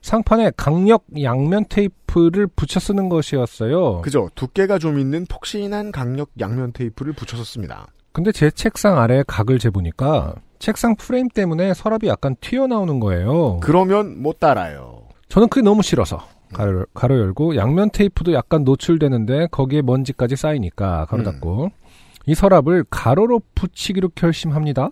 상판에 0.00 0.52
강력 0.56 1.04
양면 1.20 1.64
테이프를 1.68 2.46
붙여 2.46 2.78
쓰는 2.80 3.08
것이었어요. 3.08 4.00
그죠. 4.02 4.30
두께가 4.34 4.78
좀 4.78 4.98
있는 4.98 5.26
폭신한 5.26 5.92
강력 5.92 6.30
양면 6.40 6.72
테이프를 6.72 7.12
붙여서 7.12 7.44
씁니다. 7.44 7.88
근데 8.12 8.32
제 8.32 8.50
책상 8.50 8.98
아래 8.98 9.22
각을 9.26 9.58
재보니까 9.58 10.34
책상 10.58 10.96
프레임 10.96 11.28
때문에 11.28 11.74
서랍이 11.74 12.08
약간 12.08 12.36
튀어나오는 12.40 13.00
거예요. 13.00 13.60
그러면 13.62 14.22
못 14.22 14.38
따라요. 14.40 15.02
저는 15.28 15.48
그게 15.48 15.62
너무 15.62 15.82
싫어서 15.82 16.20
가로, 16.52 16.84
가로 16.92 17.18
열고 17.18 17.56
양면 17.56 17.90
테이프도 17.90 18.32
약간 18.32 18.64
노출되는데 18.64 19.48
거기에 19.50 19.82
먼지까지 19.82 20.36
쌓이니까 20.36 21.06
가로 21.06 21.22
음. 21.22 21.24
닫고 21.24 21.70
이 22.26 22.34
서랍을 22.34 22.84
가로로 22.90 23.40
붙이기로 23.54 24.10
결심합니다. 24.14 24.90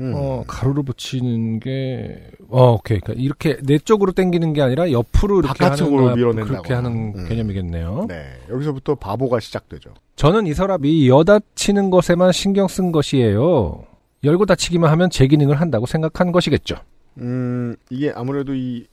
음. 0.00 0.12
어, 0.14 0.44
가로로 0.46 0.82
붙이는 0.82 1.58
게, 1.60 2.28
어, 2.48 2.72
오케이. 2.72 3.00
그러니까 3.00 3.22
이렇게 3.22 3.56
내 3.62 3.78
쪽으로 3.78 4.12
당기는 4.12 4.52
게 4.52 4.60
아니라 4.62 4.90
옆으로 4.90 5.40
이렇게 5.40 5.58
바깥쪽으로. 5.58 6.14
밀어낸다거나. 6.16 6.44
그렇게 6.44 6.74
하는 6.74 7.12
음. 7.16 7.28
개념이겠네요. 7.28 8.06
네. 8.08 8.24
여기서부터 8.50 8.94
바보가 8.96 9.40
시작되죠. 9.40 9.90
저는 10.16 10.46
이 10.46 10.54
서랍이 10.54 11.08
여닫히는 11.08 11.90
것에만 11.90 12.32
신경 12.32 12.68
쓴 12.68 12.92
것이에요. 12.92 13.84
열고 14.24 14.46
닫히기만 14.46 14.90
하면 14.90 15.10
제 15.10 15.26
기능을 15.26 15.60
한다고 15.60 15.86
생각한 15.86 16.32
것이겠죠. 16.32 16.76
음, 17.18 17.74
이게 17.90 18.12
아무래도 18.14 18.54
이, 18.54 18.86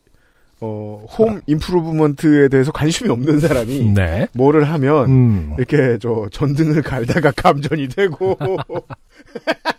어, 0.61 1.05
홈 1.17 1.41
임프루브먼트에 1.45 2.47
대해서 2.47 2.71
관심이 2.71 3.09
없는 3.09 3.39
사람이 3.39 3.91
네. 3.95 4.27
뭐를 4.33 4.63
하면 4.71 5.09
음. 5.09 5.53
이렇게 5.57 5.97
저 5.99 6.27
전등을 6.31 6.81
갈다가 6.81 7.31
감전이 7.31 7.89
되고 7.89 8.37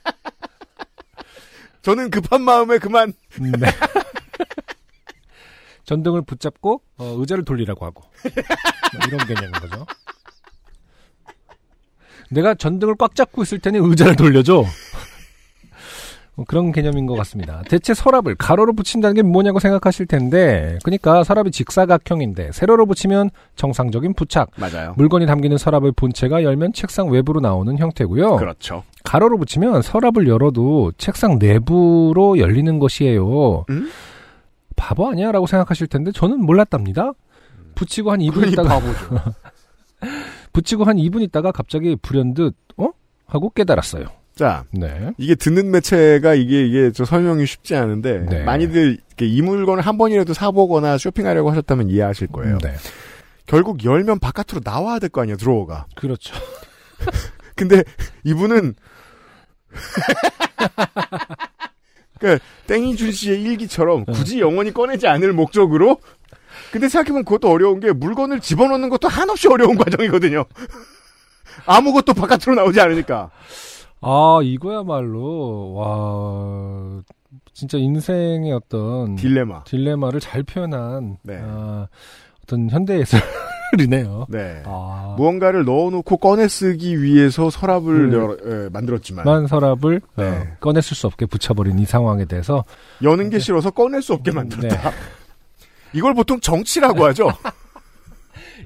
저는 1.85 2.11
급한 2.11 2.41
마음에 2.41 2.78
그만 2.78 3.12
네. 3.39 3.51
전등을 5.85 6.22
붙잡고 6.22 6.80
어, 6.97 7.14
의자를 7.18 7.45
돌리라고 7.45 7.85
하고 7.85 8.05
뭐 8.22 9.07
이런 9.07 9.26
개념인 9.26 9.53
거죠. 9.53 9.85
내가 12.30 12.55
전등을 12.55 12.95
꽉 12.97 13.14
잡고 13.14 13.43
있을 13.43 13.59
테니 13.59 13.78
의자를 13.78 14.16
돌려줘. 14.16 14.64
뭐 16.37 16.47
그런 16.49 16.72
개념인 16.72 17.05
것 17.05 17.14
같습니다. 17.16 17.62
대체 17.68 17.93
서랍을 17.93 18.35
가로로 18.35 18.72
붙인다는 18.72 19.14
게 19.14 19.22
뭐냐고 19.22 19.61
생각하실 19.61 20.07
텐데, 20.07 20.78
그러니까 20.82 21.22
서랍이 21.22 21.53
직사각형인데 21.53 22.51
세로로 22.53 22.87
붙이면 22.87 23.30
정상적인 23.57 24.14
부착. 24.14 24.51
맞아요. 24.57 24.95
물건이 24.97 25.26
담기는 25.26 25.57
서랍의 25.57 25.93
본체가 25.93 26.43
열면 26.43 26.72
책상 26.72 27.09
외부로 27.09 27.41
나오는 27.41 27.78
형태고요. 27.78 28.37
그렇죠. 28.37 28.82
가로로 29.05 29.39
붙이면 29.39 29.83
서랍을 29.83 30.27
열어도 30.27 30.93
책상 30.99 31.39
내부로 31.39 32.39
열리는 32.39 32.79
것이에요. 32.79 33.65
음? 33.71 33.91
바보 34.77 35.09
아니야 35.09 35.31
라고 35.31 35.47
생각하실 35.47 35.87
텐데 35.87 36.11
저는 36.13 36.41
몰랐답니다. 36.45 37.13
붙이고 37.77 38.11
한 38.11 38.19
2분 38.21 38.35
그러니 38.35 38.53
있다가 38.53 38.69
바보죠. 38.81 39.33
붙이고 40.53 40.85
한 40.85 40.97
2분 40.97 41.23
있다가 41.23 41.53
갑자기 41.53 41.97
불현듯 41.97 42.55
어? 42.79 42.89
하고 43.27 43.51
깨달았어요. 43.51 44.07
자, 44.35 44.65
네. 44.73 45.13
이게 45.17 45.37
듣는 45.37 45.71
매체가 45.71 46.35
이게 46.35 46.67
이게 46.67 46.91
저 46.93 47.05
설명이 47.05 47.47
쉽지 47.47 47.77
않은데 47.77 48.27
네. 48.29 48.43
많이들 48.43 48.99
이 49.21 49.43
물건을 49.43 49.83
한 49.85 49.97
번이라도 49.97 50.35
사보거나 50.35 50.99
쇼핑하려고 50.99 51.51
하셨다면 51.53 51.89
이해하실 51.89 52.29
거예요. 52.29 52.59
네. 52.59 52.73
결국 53.47 53.85
열면 53.85 54.19
바깥으로 54.19 54.61
나와야 54.65 54.99
될 54.99 55.11
거 55.11 55.21
아니에요, 55.21 55.37
드로어가. 55.37 55.87
그렇죠. 55.95 56.35
근데 57.55 57.85
이분은 58.25 58.75
그 62.18 62.39
땡이준 62.66 63.12
씨의 63.12 63.43
일기처럼 63.43 64.05
굳이 64.07 64.41
영원히 64.41 64.72
꺼내지 64.72 65.07
않을 65.07 65.33
목적으로 65.33 65.99
근데 66.70 66.89
생각해보면 66.89 67.25
그것도 67.25 67.51
어려운 67.51 67.81
게 67.81 67.93
물건을 67.93 68.41
집어넣는 68.41 68.89
것도 68.89 69.09
한없이 69.09 69.49
어려운 69.49 69.77
과정이거든요. 69.77 70.45
아무것도 71.66 72.14
바깥으로 72.14 72.55
나오지 72.57 72.81
않으니까. 72.81 73.31
아, 74.01 74.41
이거야말로 74.43 75.72
와 75.75 77.03
진짜 77.53 77.79
인생의 77.79 78.53
어떤 78.53 79.16
딜레마. 79.16 79.64
딜레마를 79.64 80.20
잘 80.20 80.43
표현한 80.43 81.18
네. 81.22 81.39
아, 81.43 81.89
어떤 82.43 82.70
현대 82.70 82.99
예술 82.99 83.20
이네요. 83.81 84.27
네. 84.29 84.62
아, 84.66 85.14
무언가를 85.16 85.64
넣어놓고 85.64 86.16
꺼내 86.18 86.49
쓰기 86.49 87.03
위해서 87.03 87.51
서랍을 87.51 87.89
음. 87.95 88.12
열어- 88.12 88.37
예, 88.64 88.68
만들었지만 88.70 89.25
만 89.25 89.47
서랍을 89.47 90.01
어, 90.16 90.22
네. 90.22 90.53
꺼냈을 90.61 90.97
수 90.97 91.07
없게 91.07 91.27
붙여버린 91.27 91.79
이 91.79 91.85
상황에 91.85 92.25
대해서 92.25 92.64
여는 93.03 93.31
게 93.31 93.39
싫어서 93.39 93.70
꺼낼 93.70 94.03
수 94.03 94.12
없게 94.12 94.31
만들었다. 94.33 94.91
네. 94.91 94.97
이걸 95.95 96.14
보통 96.14 96.41
정치라고 96.41 97.05
하죠. 97.07 97.29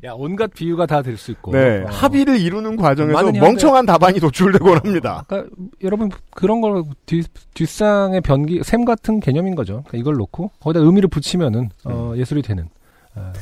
야 0.05 0.13
온갖 0.15 0.53
비유가 0.55 0.87
다 0.87 1.03
될 1.03 1.17
수 1.17 1.33
있고 1.33 1.51
네. 1.53 1.83
어. 1.83 1.87
합의를 1.89 2.39
이루는 2.39 2.77
과정에서 2.77 3.33
멍청한 3.33 3.85
답안이 3.85 4.21
도출되곤 4.21 4.79
합니다. 4.79 5.19
아까 5.25 5.45
여러분 5.83 6.09
그런 6.31 6.61
걸 6.61 6.85
뒤, 7.05 7.25
뒷상의 7.55 8.21
변기 8.21 8.61
샘 8.63 8.85
같은 8.85 9.19
개념인 9.19 9.57
거죠. 9.57 9.83
그러니까 9.89 9.99
이걸 9.99 10.15
놓고 10.17 10.53
거기다 10.61 10.85
의미를 10.85 11.09
붙이면은 11.09 11.71
어, 11.85 12.13
음. 12.13 12.17
예술이 12.19 12.43
되는 12.43 12.69
아, 13.17 13.33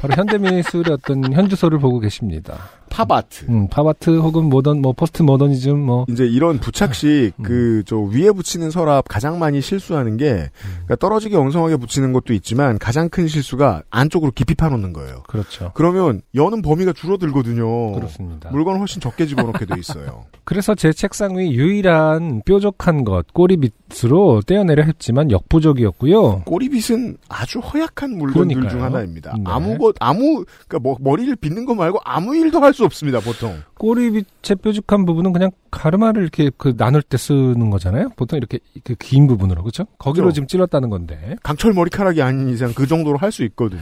바로 0.00 0.14
현대미술의 0.14 0.92
어떤 0.92 1.32
현주소를 1.32 1.78
보고 1.78 1.98
계십니다. 2.00 2.54
팝아트. 2.90 3.46
음, 3.48 3.66
팝아트 3.68 4.18
혹은 4.18 4.44
모던 4.44 4.80
뭐 4.80 4.92
포스트 4.92 5.22
모더니즘 5.22 5.78
뭐 5.80 6.06
이제 6.08 6.24
이런 6.26 6.60
부착식 6.60 7.34
음. 7.40 7.42
그저 7.42 7.98
위에 7.98 8.30
붙이는 8.30 8.70
서랍 8.70 9.06
가장 9.08 9.40
많이 9.40 9.60
실수하는 9.60 10.16
게 10.16 10.30
음. 10.32 10.48
그러니까 10.84 10.96
떨어지게 10.96 11.36
엉성하게 11.36 11.76
붙이는 11.76 12.12
것도 12.12 12.32
있지만 12.34 12.78
가장 12.78 13.08
큰 13.08 13.26
실수가 13.26 13.82
안쪽으로 13.90 14.30
깊이 14.32 14.54
파놓는 14.54 14.92
거예요. 14.92 15.24
그렇죠. 15.26 15.72
그러면 15.74 16.22
여는 16.36 16.62
범위가 16.62 16.92
줄어들거든요. 16.92 17.92
그렇습니다. 17.92 18.50
물건 18.50 18.78
훨씬 18.78 19.00
적게 19.00 19.26
집어넣게 19.26 19.66
돼 19.66 19.74
있어요. 19.78 20.26
그래서 20.44 20.74
제 20.76 20.92
책상 20.92 21.36
위 21.36 21.52
유일한 21.52 22.42
뾰족한 22.44 23.04
것 23.04 23.26
꼬리빗으로 23.32 24.42
떼어내려 24.46 24.84
했지만 24.84 25.32
역부족이었고요. 25.32 26.42
꼬리빗은 26.44 27.16
아주 27.28 27.58
허약한 27.58 28.10
물건들 28.16 28.54
그러니까요. 28.56 28.70
중 28.70 28.82
하나입니다. 28.84 29.32
네. 29.36 29.42
아무것 29.54 29.96
아무 30.00 30.44
그러니까 30.66 30.78
뭐 30.80 30.96
머리를 31.00 31.34
빗는 31.36 31.64
거 31.66 31.74
말고 31.74 32.00
아무 32.04 32.34
일도 32.36 32.60
할 32.60 32.72
수 32.74 32.84
없습니다. 32.84 33.20
보통. 33.20 33.56
꼬리빗의 33.78 34.56
뾰족한 34.62 35.04
부분은 35.04 35.32
그냥 35.32 35.50
가르마를 35.70 36.22
이렇게 36.22 36.50
그 36.56 36.76
나눌 36.76 37.02
때 37.02 37.16
쓰는 37.16 37.70
거잖아요. 37.70 38.10
보통 38.16 38.36
이렇게 38.36 38.58
그 38.82 38.94
긴 38.98 39.26
부분으로 39.26 39.62
그렇죠? 39.62 39.84
거기로 39.98 40.24
그렇죠. 40.24 40.34
지금 40.34 40.46
찔렀다는 40.48 40.90
건데 40.90 41.36
강철 41.42 41.72
머리카락이 41.72 42.20
아닌 42.22 42.48
이상 42.48 42.72
그 42.74 42.86
정도로 42.86 43.18
할 43.18 43.30
수 43.30 43.42
있거든요. 43.44 43.80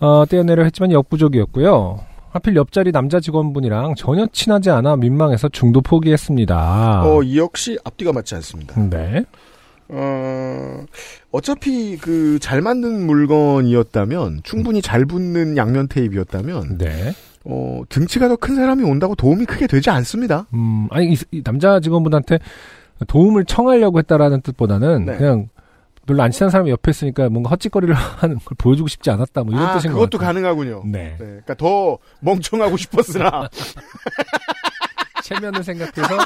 어, 0.00 0.24
떼어내려 0.26 0.64
했지만 0.64 0.90
역부족이었고요. 0.92 2.00
하필 2.30 2.56
옆자리 2.56 2.92
남자 2.92 3.20
직원분이랑 3.20 3.94
전혀 3.94 4.26
친하지 4.32 4.70
않아 4.70 4.96
민망해서 4.96 5.48
중도 5.50 5.80
포기했습니다. 5.82 7.02
어, 7.04 7.22
이 7.22 7.38
역시 7.38 7.78
앞뒤가 7.84 8.12
맞지 8.12 8.34
않습니다. 8.36 8.80
네. 8.88 9.24
어, 9.88 10.84
어차피 11.30 11.96
그 11.98 12.38
잘 12.40 12.60
만든 12.60 13.06
물건이었다면 13.06 14.40
충분히 14.42 14.80
잘 14.82 15.04
붙는 15.04 15.56
양면 15.56 15.88
테이프였다면 15.88 16.78
네. 16.78 17.12
어, 17.44 17.82
등치가 17.88 18.28
더 18.28 18.36
큰 18.36 18.54
사람이 18.54 18.84
온다고 18.84 19.14
도움이 19.14 19.44
크게 19.46 19.66
되지 19.66 19.90
않습니다. 19.90 20.46
음, 20.54 20.86
아니, 20.90 21.12
이, 21.12 21.16
이 21.30 21.42
남자 21.42 21.80
직원분한테 21.80 22.38
도움을 23.08 23.44
청하려고 23.44 23.98
했다라는 23.98 24.42
뜻보다는 24.42 25.04
네. 25.06 25.16
그냥 25.16 25.48
별로 26.06 26.22
안 26.22 26.30
친한 26.30 26.50
사람이 26.50 26.70
옆에 26.70 26.90
있으니까 26.90 27.28
뭔가 27.28 27.50
헛짓거리를 27.50 27.92
하는 27.94 28.36
걸 28.38 28.56
보여주고 28.58 28.88
싶지 28.88 29.10
않았다. 29.10 29.44
뭐 29.44 29.54
이런 29.54 29.66
아, 29.66 29.74
뜻인 29.76 29.92
것 29.92 29.98
그것도. 29.98 30.18
가능하군요. 30.18 30.82
네. 30.86 31.10
네, 31.10 31.16
그러니까 31.18 31.54
더 31.54 31.98
멍청하고 32.20 32.76
싶었으나 32.76 33.48
체면을 35.22 35.62
생각해서 35.62 36.16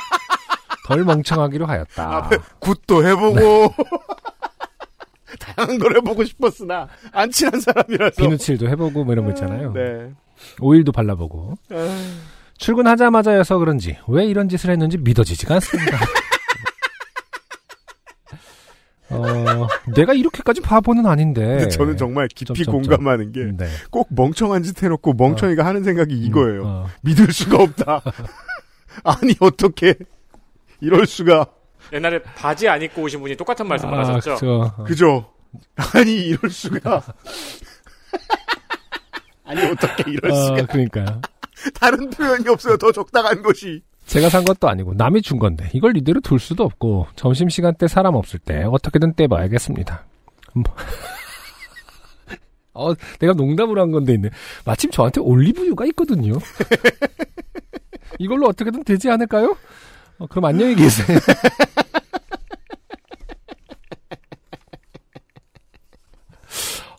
덜 0.87 1.03
멍청하기로 1.05 1.67
하였다. 1.67 2.17
앞에 2.17 2.39
굿도 2.61 3.05
해보고 3.05 3.75
다양한 5.41 5.79
걸 5.81 5.97
해보고 5.97 6.23
싶었으나 6.25 6.87
안 7.13 7.29
친한 7.33 7.61
사람이라서 7.61 8.23
비누칠도 8.23 8.69
해보고 8.69 9.03
뭐 9.03 9.13
이런 9.13 9.25
거 9.25 9.33
있잖아요. 9.33 9.73
네. 9.73 10.13
오일도 10.61 10.93
발라보고. 10.93 11.55
아, 11.71 12.07
출근하자마자여서 12.59 13.59
그런지 13.59 13.99
왜 14.07 14.27
이런 14.27 14.49
짓을 14.49 14.71
했는지 14.71 14.97
믿어지지가 14.97 15.55
않습니다. 15.57 15.99
어, 19.11 19.67
내가 19.97 20.15
이렇게까지 20.15 20.61
바보는 20.61 21.07
아닌데. 21.07 21.67
저는 21.69 21.97
정말 21.97 22.29
깊이 22.29 22.65
점점점. 22.65 22.83
공감하는 22.83 23.33
게 23.33 23.45
네. 23.57 23.67
꼭 23.91 24.07
멍청한 24.11 24.63
짓 24.63 24.81
해놓고 24.83 25.15
멍청이가 25.15 25.65
하는 25.67 25.83
생각이 25.83 26.15
이거예요. 26.17 26.63
어. 26.65 26.87
믿을 27.03 27.33
수가 27.33 27.61
없다. 27.63 28.03
아니 29.05 29.35
어떻게 29.41 29.95
이럴 30.81 31.07
수가 31.07 31.47
옛날에 31.93 32.23
바지 32.23 32.69
안 32.69 32.83
입고 32.83 33.03
오신 33.03 33.21
분이 33.21 33.37
똑같은 33.37 33.67
말씀 33.67 33.93
아, 33.93 33.99
하셨죠. 33.99 34.35
그죠. 34.35 34.75
그죠? 34.85 35.33
아니 35.95 36.15
이럴 36.27 36.51
수가. 36.51 37.03
아니 39.45 39.65
어떻게 39.65 40.11
이럴 40.11 40.33
수가. 40.33 40.63
어, 40.63 40.67
그러니까요. 40.67 41.21
다른 41.75 42.11
표현이 42.11 42.49
없어요. 42.49 42.77
더 42.77 42.93
적당한 42.93 43.43
것이. 43.43 43.83
제가 44.07 44.29
산 44.29 44.45
것도 44.45 44.69
아니고 44.69 44.95
남이 44.95 45.23
준 45.23 45.39
건데 45.39 45.69
이걸 45.73 45.97
이대로 45.97 46.21
둘 46.21 46.39
수도 46.39 46.65
없고 46.65 47.09
점심 47.17 47.49
시간 47.49 47.75
때 47.75 47.89
사람 47.89 48.15
없을 48.15 48.39
때 48.39 48.63
어떻게든 48.65 49.15
떼봐야겠습니다. 49.15 50.05
뭐. 50.55 50.65
어, 52.75 52.93
내가 53.19 53.33
농담으로 53.33 53.81
한 53.81 53.91
건데 53.91 54.15
있네. 54.15 54.31
마침 54.65 54.91
저한테 54.91 55.21
올리브유가 55.21 55.87
있거든요. 55.87 56.35
이걸로 58.19 58.47
어떻게든 58.49 58.85
되지 58.85 59.11
않을까요? 59.11 59.57
어, 60.19 60.27
그럼 60.27 60.47
안녕히 60.47 60.75
계세요. 60.75 61.19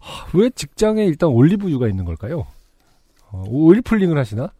아, 0.01 0.27
왜 0.33 0.49
직장에 0.49 1.05
일단 1.05 1.29
올리브유가 1.29 1.87
있는 1.87 2.05
걸까요? 2.05 2.47
어, 3.29 3.43
oil 3.47 3.81
pulling을 3.81 4.17
하시나? 4.17 4.51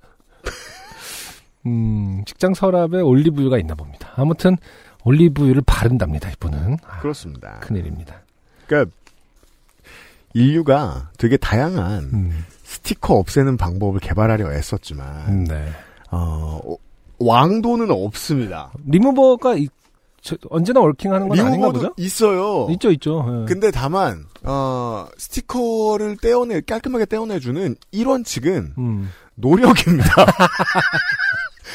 음, 1.66 2.24
직장 2.26 2.53
서랍에 2.53 3.01
올리브유가 3.01 3.58
있나 3.60 3.76
봅니다. 3.76 4.12
아무튼 4.16 4.58
올리브유를 5.03 5.64
바른답니다. 5.66 6.30
이분은 6.32 6.78
아, 6.86 6.99
그렇습니다. 6.99 7.60
큰일입니다. 7.60 8.22
그러니까 8.66 8.95
인류가 10.34 11.12
되게 11.18 11.38
다양한 11.38 12.03
음, 12.14 12.45
스티커 12.64 13.16
없애는 13.16 13.58
방법을 13.58 13.99
개발하려 13.99 14.53
애썼지만 14.53 15.45
네. 15.45 15.70
어, 16.12 16.60
왕도는 17.20 17.89
없습니다. 17.91 18.72
리무버가 18.86 19.55
이- 19.55 19.68
저- 20.22 20.36
언제나 20.49 20.80
working하는 20.82 21.30
건 21.30 21.39
아닌가 21.39 21.72
보죠? 21.72 21.93
있어요. 21.97 22.68
있죠, 22.72 22.91
있죠. 22.91 23.26
예. 23.43 23.45
근데 23.47 23.72
다만 23.72 24.26
어, 24.43 25.07
스티커를 25.18 26.18
떼어내 26.18 26.61
깔끔하게 26.61 27.05
떼어내주는 27.05 27.76
1원칙은 27.93 28.78
음, 28.78 29.09
노력입니다. 29.36 30.09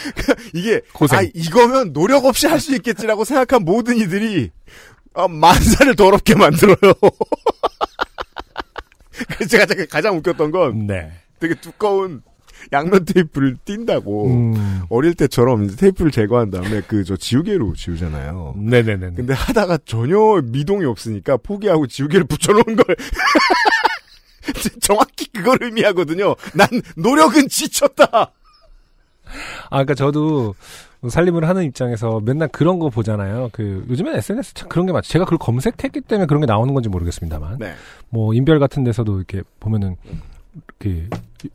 이게 0.55 0.81
고생. 0.93 1.19
아 1.19 1.23
이거면 1.35 1.93
노력 1.93 2.25
없이 2.25 2.47
할 2.47 2.59
수 2.61 2.75
있겠지라고 2.75 3.25
생각한 3.25 3.65
모든 3.65 3.97
이들이 3.99 4.51
아, 5.15 5.29
만사를 5.29 5.95
더럽게 5.97 6.35
만들어요. 6.35 6.77
그래서 9.29 9.47
제가 9.51 9.67
가장- 9.67 9.87
가장 9.91 10.17
웃겼던 10.17 10.51
건 10.51 10.87
네. 10.87 11.13
되게 11.39 11.55
두꺼운 11.55 12.23
양면 12.73 13.05
테이프를 13.05 13.57
띈다고 13.65 14.27
음. 14.27 14.83
어릴 14.89 15.15
때처럼 15.15 15.69
테이프를 15.77 16.11
제거한 16.11 16.51
다음에 16.51 16.81
그 16.83 17.03
저 17.05 17.17
지우개로 17.17 17.75
지우잖아요. 17.75 18.55
네네네. 18.57 19.13
근데 19.17 19.35
하다가 19.35 19.79
전혀 19.85 20.17
미동이 20.45 20.85
없으니까 20.85 21.37
포기하고 21.39 21.87
지우개를 21.87 22.25
붙여놓은 22.27 22.77
걸 22.77 22.85
정확히 24.81 25.27
그걸 25.33 25.59
의미하거든요. 25.63 26.35
난 26.55 26.69
노력은 26.97 27.49
지쳤다. 27.49 28.07
아, 28.13 28.31
그러니까 29.71 29.95
저도 29.95 30.55
살림을 31.09 31.49
하는 31.49 31.65
입장에서 31.65 32.21
맨날 32.21 32.49
그런 32.49 32.79
거 32.79 32.89
보잖아요. 32.89 33.51
그 33.53 33.85
요즘엔 33.89 34.15
SNS 34.17 34.55
참 34.55 34.69
그런 34.69 34.87
게 34.87 34.93
많죠. 34.93 35.09
제가 35.09 35.25
그걸 35.25 35.39
검색했기 35.39 36.03
때문에 36.03 36.27
그런 36.27 36.41
게 36.41 36.47
나오는 36.47 36.73
건지 36.75 36.89
모르겠습니다만. 36.89 37.59
네. 37.59 37.75
뭐 38.11 38.35
인별 38.35 38.59
같은 38.59 38.85
데서도 38.85 39.17
이렇게 39.17 39.43
보면은 39.59 39.97
그 40.79 41.09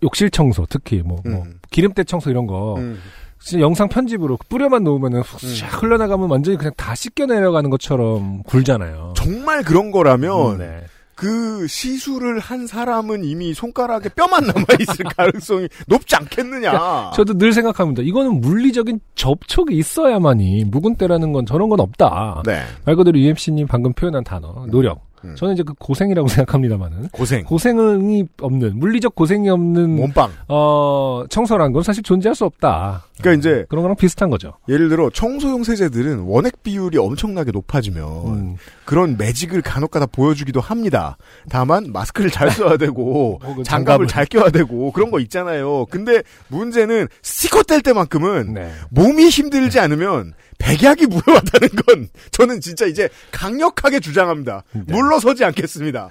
욕실 0.03 0.29
청소 0.29 0.65
특히 0.69 1.01
뭐, 1.03 1.21
뭐 1.25 1.43
음. 1.43 1.59
기름때 1.69 2.03
청소 2.03 2.29
이런 2.29 2.47
거 2.47 2.75
음. 2.77 2.99
진짜 3.39 3.61
영상 3.61 3.87
편집으로 3.87 4.37
뿌려만 4.49 4.83
놓으면은 4.83 5.21
샥 5.21 5.81
흘러나가면 5.81 6.29
완전히 6.29 6.57
그냥 6.57 6.73
다 6.75 6.95
씻겨 6.95 7.27
내려가는 7.27 7.69
것처럼 7.69 8.43
굴잖아요. 8.43 9.13
정말 9.15 9.63
그런 9.63 9.91
거라면 9.91 10.57
네. 10.57 10.83
그 11.17 11.65
시술을 11.67 12.37
한 12.37 12.67
사람은 12.67 13.23
이미 13.23 13.55
손가락에 13.55 14.09
뼈만 14.09 14.43
남아있을 14.45 15.05
가능성이 15.17 15.67
높지 15.87 16.15
않겠느냐. 16.15 17.11
저도 17.15 17.33
늘 17.39 17.53
생각합니다. 17.53 18.03
이거는 18.03 18.39
물리적인 18.39 18.99
접촉이 19.15 19.75
있어야만이 19.75 20.65
묵은 20.65 20.95
때라는 20.95 21.33
건 21.33 21.47
저런 21.47 21.69
건 21.69 21.79
없다. 21.79 22.43
네. 22.45 22.61
말 22.85 22.95
그대로 22.95 23.17
UMC님 23.17 23.65
방금 23.65 23.93
표현한 23.93 24.23
단어 24.23 24.67
노력. 24.69 25.06
음. 25.23 25.35
저는 25.35 25.53
이제 25.55 25.63
그 25.63 25.73
고생이라고 25.73 26.27
생각합니다만은 26.29 27.09
고생. 27.09 27.43
고생이 27.43 28.25
없는 28.41 28.79
물리적 28.79 29.15
고생이 29.15 29.49
없는 29.49 29.89
몸빵. 29.95 30.31
어 30.47 31.23
청소란 31.29 31.71
건 31.73 31.83
사실 31.83 32.03
존재할 32.03 32.35
수 32.35 32.45
없다. 32.45 33.05
그러니까 33.19 33.39
이제 33.39 33.65
그런 33.69 33.81
거랑 33.81 33.95
비슷한 33.95 34.29
거죠. 34.29 34.53
예를 34.69 34.89
들어 34.89 35.09
청소용 35.09 35.63
세제들은 35.63 36.19
원액 36.19 36.61
비율이 36.63 36.97
엄청나게 36.99 37.51
높아지면 37.51 38.03
음. 38.27 38.55
그런 38.85 39.17
매직을 39.17 39.61
간혹가다 39.63 40.05
보여주기도 40.07 40.61
합니다. 40.61 41.17
다만 41.49 41.91
마스크를 41.91 42.29
잘 42.29 42.51
써야 42.51 42.77
되고 42.77 43.39
혹은 43.43 43.63
장갑을 43.65 43.65
장갑을. 43.65 44.07
잘 44.07 44.25
껴야 44.27 44.49
되고 44.51 44.91
그런 44.91 45.09
거 45.11 45.19
있잖아요. 45.19 45.85
근데 45.87 46.21
문제는 46.49 47.07
스티커 47.23 47.63
뗄 47.63 47.81
때만큼은 47.81 48.53
네. 48.53 48.71
몸이 48.89 49.29
힘들지 49.29 49.79
않으면 49.79 50.33
백약이 50.57 51.07
무효하다는 51.07 51.69
건 51.85 52.09
저는 52.31 52.61
진짜 52.61 52.85
이제 52.85 53.09
강력하게 53.31 53.99
주장합니다. 53.99 54.63
네. 54.73 54.83
물러서지 54.87 55.43
않겠습니다. 55.45 56.09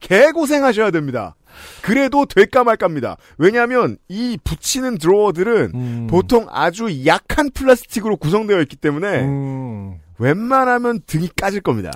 개고생하셔야 0.00 0.90
됩니다. 0.90 1.36
그래도 1.82 2.26
될까 2.26 2.64
말까입니다. 2.64 3.16
왜냐하면 3.38 3.96
이 4.08 4.38
붙이는 4.44 4.98
드로어들은 4.98 5.70
음. 5.74 6.06
보통 6.08 6.46
아주 6.50 7.06
약한 7.06 7.50
플라스틱으로 7.50 8.16
구성되어 8.16 8.60
있기 8.62 8.76
때문에 8.76 9.22
음. 9.22 9.98
웬만하면 10.18 11.00
등이 11.06 11.30
까질 11.36 11.60
겁니다. 11.60 11.92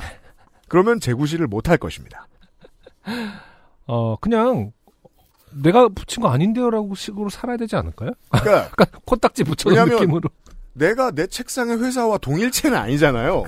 그러면 0.68 1.00
재구시를 1.00 1.46
못할 1.46 1.76
것입니다. 1.76 2.26
어 3.86 4.16
그냥 4.16 4.72
내가 5.50 5.88
붙인 5.88 6.22
거 6.22 6.28
아닌데요라고 6.28 6.94
식으로 6.94 7.28
살아야 7.28 7.56
되지 7.56 7.76
않을까요? 7.76 8.10
그러니까 8.30 8.64
약간 8.70 8.86
코딱지 9.04 9.44
붙여놓은 9.44 9.88
느낌으로. 9.88 10.28
내가 10.72 11.10
내 11.10 11.26
책상의 11.26 11.82
회사와 11.82 12.18
동일체는 12.18 12.76
아니잖아요. 12.76 13.44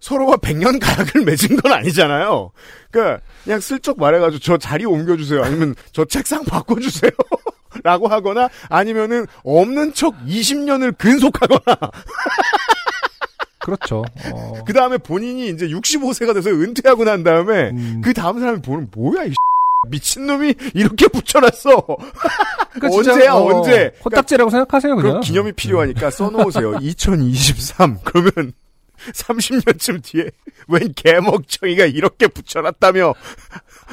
서로가 0.00 0.36
백년 0.36 0.78
가약을 0.78 1.24
맺은 1.24 1.56
건 1.56 1.72
아니잖아요. 1.72 2.50
그러니까 2.90 3.22
그냥 3.42 3.60
슬쩍 3.60 3.98
말해가지고 3.98 4.40
저 4.40 4.58
자리 4.58 4.84
옮겨주세요. 4.84 5.42
아니면 5.42 5.74
저 5.92 6.04
책상 6.04 6.44
바꿔주세요. 6.44 7.10
라고 7.82 8.06
하거나 8.06 8.48
아니면은 8.68 9.26
없는 9.42 9.94
척 9.94 10.14
20년을 10.26 10.96
근속하거나 10.96 11.90
그렇죠. 13.58 14.04
어. 14.32 14.62
그 14.66 14.72
다음에 14.72 14.98
본인이 14.98 15.48
이제 15.48 15.66
65세가 15.68 16.34
돼서 16.34 16.50
은퇴하고 16.50 17.04
난 17.04 17.24
다음에 17.24 17.70
음. 17.70 18.00
그 18.04 18.12
다음 18.12 18.38
사람이 18.38 18.60
보는 18.60 18.90
뭐야 18.94 19.24
이 19.24 19.34
미친놈이 19.88 20.54
이렇게 20.74 21.08
붙여놨어. 21.08 21.86
그러니까 22.72 22.98
언제야 22.98 23.34
어, 23.34 23.44
언제? 23.44 23.70
그러니까 23.70 24.02
코딱지라고 24.02 24.50
생각하세요 24.50 24.96
그냥. 24.96 25.20
기념이 25.20 25.52
필요하니까 25.52 26.10
써놓으세요. 26.10 26.78
2023 26.82 27.98
그러면 28.04 28.52
30년쯤 29.12 30.02
뒤에 30.02 30.30
웬 30.68 30.92
개먹청이가 30.94 31.86
이렇게 31.86 32.26
붙여놨다며 32.26 33.14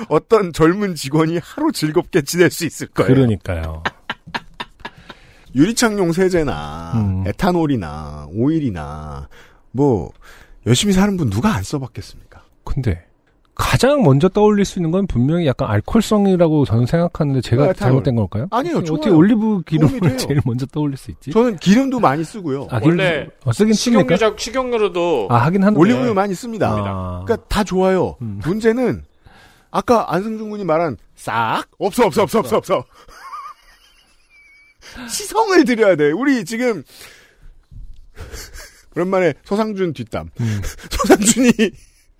어떤 0.07 0.53
젊은 0.53 0.95
직원이 0.95 1.37
하루 1.43 1.71
즐겁게 1.71 2.21
지낼 2.21 2.49
수 2.49 2.65
있을 2.65 2.87
거예요. 2.87 3.13
그러니까요. 3.13 3.83
유리창용 5.55 6.13
세제나 6.13 6.93
음. 6.95 7.23
에탄올이나 7.27 8.27
오일이나 8.31 9.27
뭐 9.71 10.11
열심히 10.65 10.93
사는 10.93 11.17
분 11.17 11.29
누가 11.29 11.53
안 11.55 11.63
써봤겠습니까? 11.63 12.43
근데 12.63 13.05
가장 13.53 14.01
먼저 14.03 14.29
떠올릴 14.29 14.63
수 14.65 14.79
있는 14.79 14.91
건 14.91 15.05
분명히 15.07 15.45
약간 15.45 15.69
알코올성이라고 15.69 16.65
저는 16.65 16.85
생각하는데 16.85 17.41
제가 17.41 17.65
아. 17.65 17.73
잘못된 17.73 18.15
걸까요? 18.15 18.47
아니에요, 18.49 18.77
어떻게 18.77 19.09
좋아요. 19.09 19.17
올리브 19.17 19.61
기름을. 19.65 20.17
제일 20.17 20.41
먼저 20.45 20.65
떠올릴 20.67 20.97
수 20.97 21.11
있지? 21.11 21.31
저는 21.31 21.57
기름도 21.57 21.99
많이 21.99 22.23
쓰고요. 22.23 22.67
아, 22.71 22.79
원래 22.81 23.27
어, 23.43 23.51
쓰긴 23.51 23.73
씁니까? 23.73 24.15
식용유자 24.15 24.35
식용유로도 24.37 25.27
아 25.29 25.35
하긴 25.45 25.63
하는데. 25.63 25.79
올리브유 25.79 26.13
많이 26.13 26.33
씁니다. 26.33 26.69
아. 26.71 27.23
그러니까 27.25 27.47
다 27.49 27.63
좋아요. 27.63 28.15
음. 28.21 28.39
문제는 28.43 29.03
아까 29.69 30.11
안승준 30.13 30.49
군이 30.49 30.63
말한 30.65 30.97
싹 31.15 31.65
없어 31.77 32.05
없어 32.05 32.23
없어 32.23 32.39
없어 32.39 32.57
없어. 32.57 32.83
시성을 35.07 35.63
드려야 35.65 35.95
돼. 35.95 36.11
우리 36.11 36.43
지금 36.45 36.83
오랜만에 38.95 39.33
서상준 39.45 39.93
뒷담. 39.93 40.29
음. 40.39 40.61
서상준이 40.89 41.51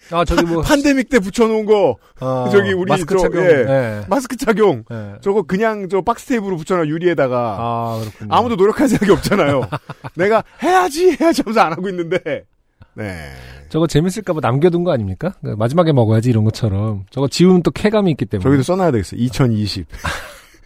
아 0.10 0.26
저기 0.26 0.44
뭐 0.44 0.62
팬데믹 0.62 1.10
때 1.10 1.20
붙여놓은 1.20 1.66
거 1.66 1.98
어, 2.20 2.50
저기 2.52 2.74
우리 2.74 2.90
마스크 2.90 3.16
저, 3.16 3.22
착용. 3.22 3.44
예. 3.46 3.50
예. 3.50 4.02
마스크 4.10 4.36
착용. 4.36 4.84
예. 4.92 5.14
저거 5.22 5.44
그냥 5.44 5.88
저 5.90 6.02
박스 6.02 6.26
테이프로 6.26 6.58
붙여놔 6.58 6.88
유리에다가 6.88 7.58
아 7.60 8.00
그렇군요. 8.02 8.34
아무도 8.36 8.56
노력할 8.56 8.90
생각이 8.90 9.12
없잖아요. 9.12 9.62
내가 10.16 10.44
해야지 10.64 11.18
해야지 11.20 11.44
하면서 11.44 11.62
안 11.62 11.72
하고 11.74 11.88
있는데. 11.90 12.46
네. 12.94 13.32
저거 13.70 13.88
재밌을까봐 13.88 14.42
남겨둔 14.42 14.84
거 14.84 14.92
아닙니까? 14.92 15.34
그러니까 15.40 15.58
마지막에 15.64 15.94
먹어야지 15.94 16.30
이런 16.30 16.44
것처럼. 16.44 17.06
저거 17.10 17.30
지우면 17.30 17.64
또 17.64 17.72
쾌감이 17.72 18.12
있기 18.12 18.26
때문에. 18.26 18.44
저기도 18.44 18.64
써놔야 18.64 18.92
되겠어. 18.92 19.16
2020. 19.16 19.88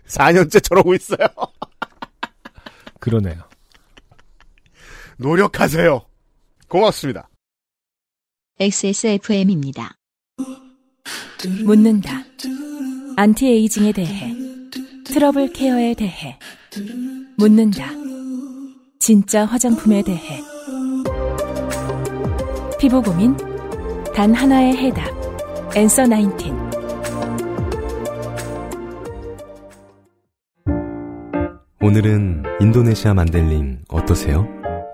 4년째 0.07 0.63
저러고 0.63 0.95
있어요. 0.95 1.27
그러네요. 2.99 3.35
노력하세요. 5.17 6.01
고맙습니다. 6.67 7.29
XSFM입니다. 8.57 9.97
묻는다. 11.65 12.23
anti-aging에 13.17 13.91
대해. 13.91 14.33
트러블 15.03 15.51
care에 15.51 15.93
대해. 15.93 16.39
묻는다. 17.37 17.89
진짜 18.97 19.43
화장품에 19.43 20.01
대해. 20.03 20.41
피부 22.79 23.01
고민? 23.01 23.35
단 24.15 24.33
하나의 24.33 24.77
해답. 24.77 25.05
Answer 25.75 26.05
19. 26.05 26.45
오늘은 31.81 32.43
인도네시아 32.61 33.13
만델링 33.13 33.83
어떠세요? 33.89 34.47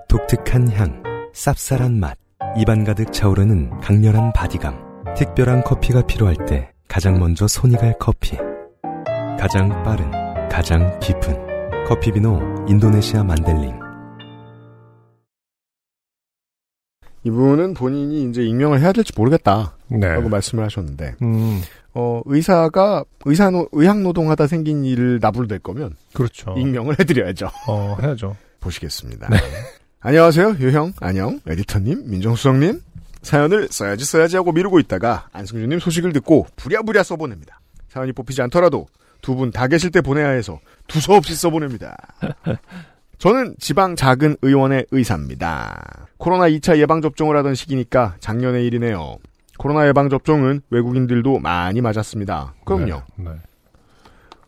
독특한 0.09 0.67
향, 0.71 1.03
쌉쌀한 1.33 1.91
맛, 1.99 2.17
입안 2.57 2.83
가득 2.83 3.13
차오르는 3.13 3.79
강렬한 3.79 4.33
바디감. 4.33 4.75
특별한 5.15 5.63
커피가 5.63 6.05
필요할 6.05 6.35
때 6.45 6.69
가장 6.87 7.17
먼저 7.17 7.47
손이 7.47 7.77
갈 7.77 7.97
커피. 7.97 8.37
가장 9.39 9.69
빠른, 9.83 10.11
가장 10.49 10.99
깊은 10.99 11.85
커피 11.87 12.11
비노 12.11 12.65
인도네시아 12.67 13.23
만델링. 13.23 13.79
이분은 17.23 17.73
본인이 17.73 18.29
이제 18.29 18.43
익명을 18.43 18.81
해야 18.81 18.91
될지 18.91 19.13
모르겠다라고 19.15 19.71
네. 19.89 20.19
말씀을 20.19 20.65
하셨는데, 20.65 21.15
음, 21.21 21.61
어, 21.93 22.21
의사가 22.25 23.05
의사 23.25 23.49
노, 23.49 23.69
의학노동하다 23.71 24.47
생긴 24.47 24.83
일을 24.83 25.19
나불댈 25.21 25.59
거면 25.59 25.95
그렇죠. 26.13 26.55
익명을 26.57 26.99
해드려야죠. 26.99 27.49
어, 27.67 27.97
해야죠. 28.01 28.35
보시겠습니다. 28.59 29.29
안녕하세요, 30.01 30.55
유형, 30.59 30.93
안녕, 30.99 31.39
에디터님, 31.47 32.09
민정수석님. 32.09 32.81
사연을 33.21 33.67
써야지 33.69 34.03
써야지 34.03 34.35
하고 34.35 34.51
미루고 34.51 34.79
있다가 34.79 35.27
안승준님 35.31 35.77
소식을 35.79 36.11
듣고 36.13 36.47
부랴부랴 36.55 37.03
써보냅니다. 37.03 37.59
사연이 37.87 38.11
뽑히지 38.13 38.41
않더라도 38.43 38.87
두 39.21 39.35
분 39.35 39.51
다 39.51 39.67
계실 39.67 39.91
때 39.91 40.01
보내야 40.01 40.29
해서 40.29 40.59
두서없이 40.87 41.35
써보냅니다. 41.35 41.95
저는 43.19 43.55
지방 43.59 43.95
작은 43.95 44.37
의원의 44.41 44.87
의사입니다. 44.89 46.07
코로나 46.17 46.49
2차 46.49 46.79
예방접종을 46.79 47.37
하던 47.37 47.53
시기니까 47.53 48.15
작년의 48.19 48.65
일이네요. 48.65 49.17
코로나 49.59 49.87
예방접종은 49.87 50.61
외국인들도 50.71 51.37
많이 51.37 51.81
맞았습니다. 51.81 52.55
그럼요. 52.65 53.03
네. 53.17 53.25
네. 53.25 53.31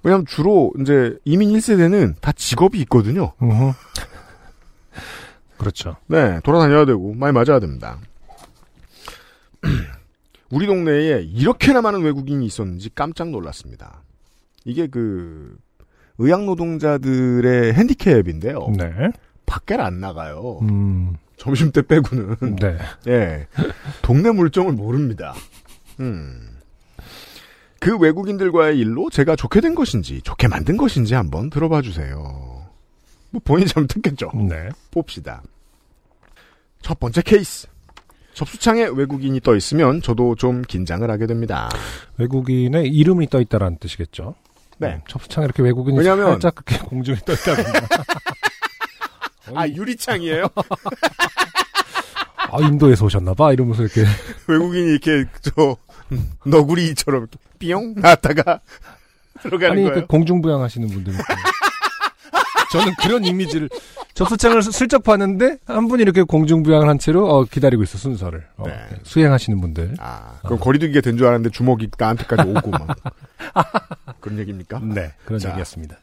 왜냐면 0.01 0.26
주로 0.26 0.74
이제 0.82 1.16
이민 1.26 1.51
1세대는 1.54 2.16
다 2.20 2.32
직업이 2.32 2.80
있거든요. 2.82 3.34
그렇죠. 5.64 5.95
네, 6.07 6.39
돌아다녀야 6.43 6.86
되고 6.86 7.14
많이 7.14 7.34
맞아야 7.34 7.59
됩니다. 7.59 7.97
우리 10.51 10.68
동네에 10.68 11.22
이렇게나 11.24 11.82
많은 11.82 12.01
외국인이 12.01 12.45
있었는지 12.45 12.89
깜짝 12.93 13.30
놀랐습니다. 13.30 14.03
이게 14.66 14.88
그 14.88 15.57
의학 16.18 16.43
노동자들의 16.43 17.74
핸디캡인데요. 17.74 18.68
네. 18.78 19.11
밖에 19.45 19.76
안 19.76 19.99
나가요. 19.99 20.59
음, 20.61 21.16
점심 21.38 21.72
때 21.72 21.82
빼고는. 21.82 22.55
네. 22.61 22.78
예. 23.07 23.47
동네 24.01 24.32
물정을 24.32 24.74
모릅니다. 24.74 25.34
음. 25.99 26.49
그 27.80 27.97
외국인들과의 27.97 28.78
일로 28.80 29.09
제가 29.09 29.36
좋게 29.36 29.59
된 29.59 29.76
것인지, 29.76 30.22
좋게 30.22 30.47
만든 30.47 30.78
것인지 30.78 31.16
한번 31.16 31.49
들어봐 31.49 31.82
주세요. 31.82 32.64
뭐 33.32 33.41
본인이 33.43 33.68
잘못했겠죠. 33.68 34.32
네. 34.47 34.70
봅시다. 34.91 35.41
첫 36.84 36.99
번째 36.99 37.21
케이스. 37.23 37.67
접수창에 38.34 38.86
외국인이 38.93 39.39
떠 39.41 39.55
있으면 39.55 40.01
저도 40.01 40.36
좀 40.36 40.61
긴장을 40.63 41.09
하게 41.09 41.27
됩니다. 41.27 41.69
외국인의 42.17 42.88
이름이 42.89 43.29
떠 43.29 43.39
있다라는 43.41 43.77
뜻이겠죠. 43.77 44.36
네. 44.79 45.01
접수창에 45.07 45.45
이렇게 45.45 45.61
외국인이 45.63 45.97
왜냐면- 45.97 46.31
살짝 46.31 46.55
그렇게 46.55 46.77
공중에 46.86 47.17
떠 47.25 47.34
있다든가. 47.34 47.79
아, 49.55 49.67
유리창이에요? 49.67 50.47
아, 52.49 52.57
인도에서 52.61 53.05
오셨나봐. 53.05 53.53
이러면서 53.53 53.84
이렇게. 53.84 54.03
외국인이 54.47 54.91
이렇게, 54.91 55.25
저, 55.41 55.75
너구리처럼 56.45 57.21
이렇게 57.21 57.38
삐용 57.59 57.93
나왔다가 57.97 58.59
들어가는 59.41 59.71
아니, 59.73 59.84
거예요. 59.84 60.01
그 60.01 60.07
공중부양 60.07 60.61
하시는 60.61 60.88
분들. 60.88 61.13
있고. 61.13 61.23
저는 62.71 62.93
그런 62.99 63.23
이미지를 63.25 63.69
접수창을 64.14 64.61
슬쩍 64.61 65.03
봤는데 65.03 65.57
한 65.66 65.88
분이 65.88 66.01
이렇게 66.03 66.22
공중부양을 66.22 66.88
한 66.88 66.99
채로 66.99 67.28
어, 67.28 67.45
기다리고 67.45 67.82
있어 67.84 67.97
순서를 67.97 68.45
어, 68.57 68.64
네. 68.68 68.74
수행하시는 69.03 69.59
분들. 69.61 69.95
아, 69.99 70.39
그럼 70.43 70.59
거리두기가 70.59 71.01
된 71.01 71.18
줄 71.18 71.26
알았는데 71.28 71.49
주먹이 71.51 71.89
나한테까지 71.97 72.49
오고 72.49 72.70
막. 72.72 72.88
그런 74.22 74.38
얘기입니까? 74.39 74.80
네, 74.84 75.14
그런 75.26 75.39
자. 75.39 75.49
얘기였습니다. 75.49 75.97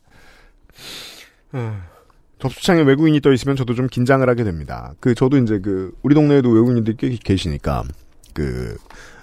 접수창에 2.39 2.83
외국인이 2.83 3.21
떠 3.21 3.33
있으면 3.33 3.55
저도 3.57 3.75
좀 3.75 3.87
긴장을 3.87 4.27
하게 4.29 4.45
됩니다. 4.45 4.95
그 5.01 5.15
저도 5.15 5.37
이제 5.39 5.59
그 5.59 5.93
우리 6.03 6.15
동네에도 6.15 6.49
외국인들이 6.51 6.97
꽤 6.97 7.11
계시니까 7.17 7.85
그 8.33 8.77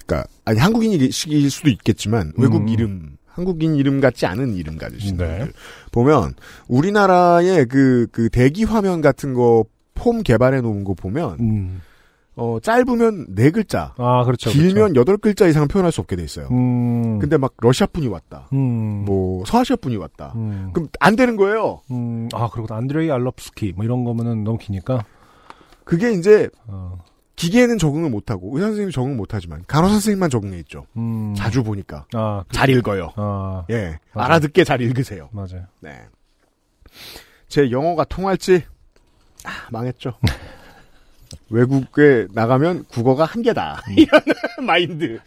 그러니까 0.05 0.29
아니 0.45 0.59
한국인일 0.59 1.11
수도 1.11 1.69
있겠지만 1.69 2.33
외국 2.37 2.61
음. 2.61 2.67
이름 2.69 3.17
한국인 3.25 3.75
이름 3.75 3.99
같지 4.01 4.25
않은 4.25 4.55
이름 4.55 4.77
가지신 4.77 5.17
네. 5.17 5.25
분들 5.37 5.53
보면 5.97 6.33
우리나라의 6.67 7.65
그 7.65 8.07
그 8.11 8.29
대기 8.29 8.63
화면 8.63 9.01
같은 9.01 9.33
거 9.33 9.63
폼 9.99 10.21
개발해 10.21 10.61
놓은 10.61 10.83
거 10.83 10.93
보면 10.93 11.37
음. 11.39 11.81
어 12.35 12.59
짧으면 12.61 13.25
네 13.33 13.49
글자, 13.49 13.95
아, 13.97 14.23
그렇죠. 14.25 14.51
길면 14.51 14.95
여덟 14.95 15.17
글자 15.17 15.47
이상 15.47 15.67
표현할 15.67 15.91
수 15.91 16.01
없게 16.01 16.15
돼 16.15 16.23
있어요. 16.23 16.49
그렇죠. 16.49 16.61
음. 16.61 17.17
근데 17.17 17.35
막 17.35 17.53
러시아 17.57 17.87
분이 17.87 18.05
왔다. 18.07 18.47
음. 18.53 19.05
뭐 19.05 19.43
서아시아 19.47 19.77
분이 19.77 19.95
왔다. 19.97 20.33
음. 20.35 20.69
그럼 20.71 20.87
안 20.99 21.15
되는 21.15 21.35
거예요. 21.35 21.81
음. 21.89 22.29
아, 22.33 22.47
그리고 22.53 22.71
안드레이 22.75 23.09
알럽스키 23.09 23.73
뭐 23.75 23.83
이런 23.85 24.03
거면은 24.03 24.43
너무 24.43 24.59
기니까. 24.59 25.03
그게 25.83 26.11
이제 26.11 26.47
어. 26.67 26.99
기계에는 27.37 27.77
적응을 27.77 28.09
못하고 28.09 28.49
의사 28.55 28.65
선생님이 28.67 28.91
적응 28.91 29.15
못하지만 29.15 29.63
간호사 29.67 29.93
선생님만 29.93 30.29
적응해 30.29 30.57
있죠. 30.59 30.85
음. 30.97 31.33
자주 31.37 31.63
보니까 31.63 32.05
아, 32.13 32.43
그- 32.49 32.53
잘 32.55 32.69
읽어요. 32.69 33.13
아, 33.15 33.63
예, 33.69 33.97
맞아요. 34.13 34.25
알아듣게 34.27 34.63
잘 34.65 34.81
읽으세요. 34.81 35.29
맞아요. 35.31 35.65
네, 35.79 36.01
제 37.47 37.71
영어가 37.71 38.03
통할지 38.05 38.63
아, 39.45 39.49
망했죠. 39.71 40.13
외국에 41.49 42.27
나가면 42.33 42.85
국어가 42.85 43.25
한 43.25 43.41
개다 43.41 43.81
이런 43.95 44.21
마인드. 44.65 45.19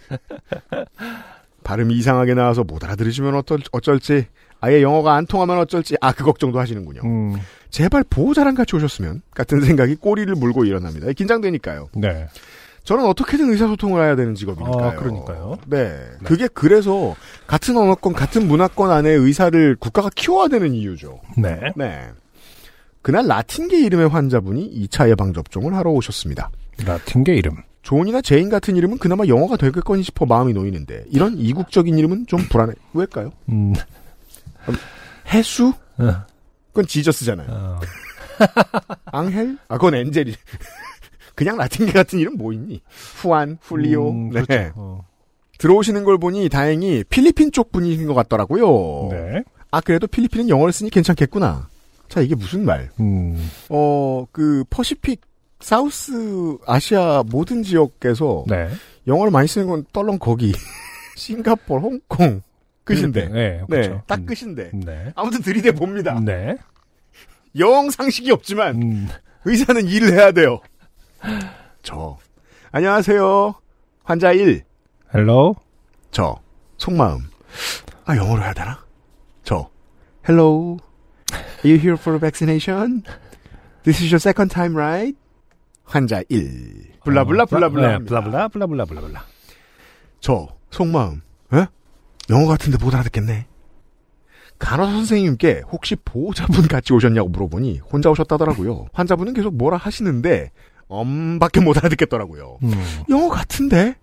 발음이 1.63 1.95
이상하게 1.95 2.35
나와서 2.35 2.65
못 2.65 2.83
알아들으시면 2.83 3.35
어떨, 3.37 3.61
어쩔지 3.73 4.27
아예 4.61 4.83
영어가 4.83 5.15
안 5.15 5.27
통하면 5.27 5.59
어쩔지 5.59 5.97
아 6.01 6.13
그 6.13 6.25
걱정도 6.25 6.59
하시는군요. 6.59 7.03
음. 7.05 7.37
제발 7.71 8.05
보호자랑 8.09 8.55
같이 8.55 8.77
오셨으면 8.77 9.23
같은 9.35 9.61
생각이 9.61 9.97
꼬리를 9.97 10.33
물고 10.35 10.65
일어납니다. 10.65 11.11
긴장되니까요. 11.13 11.89
네. 11.95 12.27
저는 12.85 13.05
어떻게든 13.05 13.51
의사소통을 13.53 14.03
해야 14.03 14.17
되는 14.17 14.35
직업이니까요. 14.35 14.85
아, 14.85 14.95
그러니까요. 14.95 15.59
네. 15.67 15.97
그게 16.25 16.49
그래서 16.49 17.15
같은 17.47 17.77
언어권, 17.77 18.15
같은 18.15 18.49
문화권 18.49 18.91
안에 18.91 19.11
의사를 19.11 19.77
국가가 19.77 20.11
키워야 20.15 20.49
되는 20.49 20.73
이유죠. 20.73 21.21
네. 21.37 21.61
네. 21.77 22.09
그날 23.03 23.27
라틴계 23.27 23.81
이름의 23.81 24.09
환자분이 24.09 24.87
2차 24.89 25.09
예방접종을 25.11 25.75
하러 25.75 25.91
오셨습니다. 25.91 26.51
라틴계 26.85 27.35
이름. 27.35 27.57
존이나 27.83 28.21
제인 28.21 28.51
같은 28.51 28.77
이름은 28.77 28.99
그나마 28.99 29.27
영어가 29.27 29.57
되겠거니 29.57 30.03
싶어 30.03 30.27
마음이 30.27 30.53
놓이는데 30.53 31.05
이런 31.11 31.39
이국적인 31.39 31.99
이름은 31.99 32.27
좀 32.27 32.41
불안해. 32.51 32.75
왜일까요? 32.93 33.33
음. 33.49 33.73
헤수스? 35.33 35.73
어. 35.99 36.30
그건 36.71 36.87
Jesus잖아요. 36.87 37.49
어. 37.51 37.81
앙헬? 39.13 39.59
아, 39.69 39.77
그건 39.77 39.95
angel이. 39.95 40.35
그냥 41.35 41.57
라틴계 41.57 41.93
같은 41.93 42.19
이름 42.19 42.37
뭐 42.37 42.53
있니? 42.53 42.83
후안, 43.17 43.59
훌리오. 43.63 44.11
음, 44.11 44.31
네. 44.31 44.43
그렇죠. 44.43 44.73
어. 44.77 45.07
들어오시는 45.59 46.05
걸 46.05 46.19
보니 46.19 46.49
다행히 46.49 47.05
필리핀 47.05 47.53
쪽 47.53 47.71
분이신 47.73 48.07
것 48.07 48.15
같더라고요. 48.15 49.09
네. 49.11 49.43
아, 49.71 49.81
그래도 49.81 50.07
필리핀은 50.07 50.49
영어를 50.49 50.73
쓰니 50.73 50.91
괜찮겠구나. 50.91 51.69
자, 52.09 52.21
이게 52.21 52.35
무슨 52.35 52.65
말? 52.65 52.91
음. 52.99 53.51
어, 53.69 54.27
그, 54.33 54.65
퍼시픽, 54.71 55.21
사우스 55.61 56.57
아시아 56.67 57.23
모든 57.27 57.63
지역에서 57.63 58.45
네. 58.49 58.69
영어를 59.07 59.31
많이 59.31 59.47
쓰는 59.47 59.67
건 59.67 59.85
떨렁 59.93 60.19
거기. 60.19 60.53
싱가포르, 61.17 61.81
홍콩. 61.81 62.43
끝인데. 62.85 63.29
네. 63.29 63.33
네, 63.33 63.65
그렇죠. 63.69 64.03
딱 64.07 64.21
음. 64.21 64.27
끝인데. 64.27 64.71
네. 64.75 65.13
아무튼 65.15 65.43
들이대 65.43 65.73
봅니다. 65.73 66.19
네. 66.21 66.57
영 67.59 67.91
상식이 67.91 68.31
없지만 68.31 68.83
음. 68.83 69.09
의사는 69.45 69.87
일을 69.87 70.13
해야 70.13 70.33
돼요. 70.33 70.61
저. 71.83 72.19
안녕하세요. 72.73 73.55
환자 74.05 74.33
1. 74.33 74.63
Hello. 75.15 75.57
저. 76.11 76.37
속마음. 76.79 77.29
아, 78.05 78.17
영어로 78.17 78.43
해야 78.43 78.53
되나? 78.53 78.85
저. 79.43 79.69
Hello. 80.29 80.79
Are 81.33 81.71
you 81.71 81.79
here 81.79 81.95
for 81.95 82.19
vaccination? 82.19 83.03
This 83.83 84.03
is 84.03 84.13
your 84.13 84.21
second 84.21 84.53
time, 84.53 84.77
right? 84.77 85.17
환자 85.85 86.23
1. 86.29 86.93
블라블라 87.05 87.47
블라블라. 87.47 87.99
네. 87.99 88.05
블라블라 88.05 88.49
블라블라 88.49 88.85
블라블라. 88.85 89.25
저. 90.21 90.49
속마음. 90.71 91.23
에? 91.55 91.67
영어 92.31 92.47
같은데 92.47 92.79
못 92.83 92.95
알아듣겠네. 92.95 93.47
간호사 94.59 94.93
선생님께 94.93 95.63
혹시 95.71 95.97
보호자분 95.97 96.69
같이 96.69 96.93
오셨냐고 96.93 97.29
물어보니 97.29 97.81
혼자 97.91 98.11
오셨다더라고요. 98.11 98.87
환자분은 98.93 99.35
계속 99.35 99.55
뭐라 99.55 99.77
하시는데 99.77 100.51
엄밖에 100.89 101.61
못 101.61 101.77
알아듣겠더라고요. 101.79 102.59
음. 102.63 102.73
영어 103.09 103.29
같은데? 103.29 103.97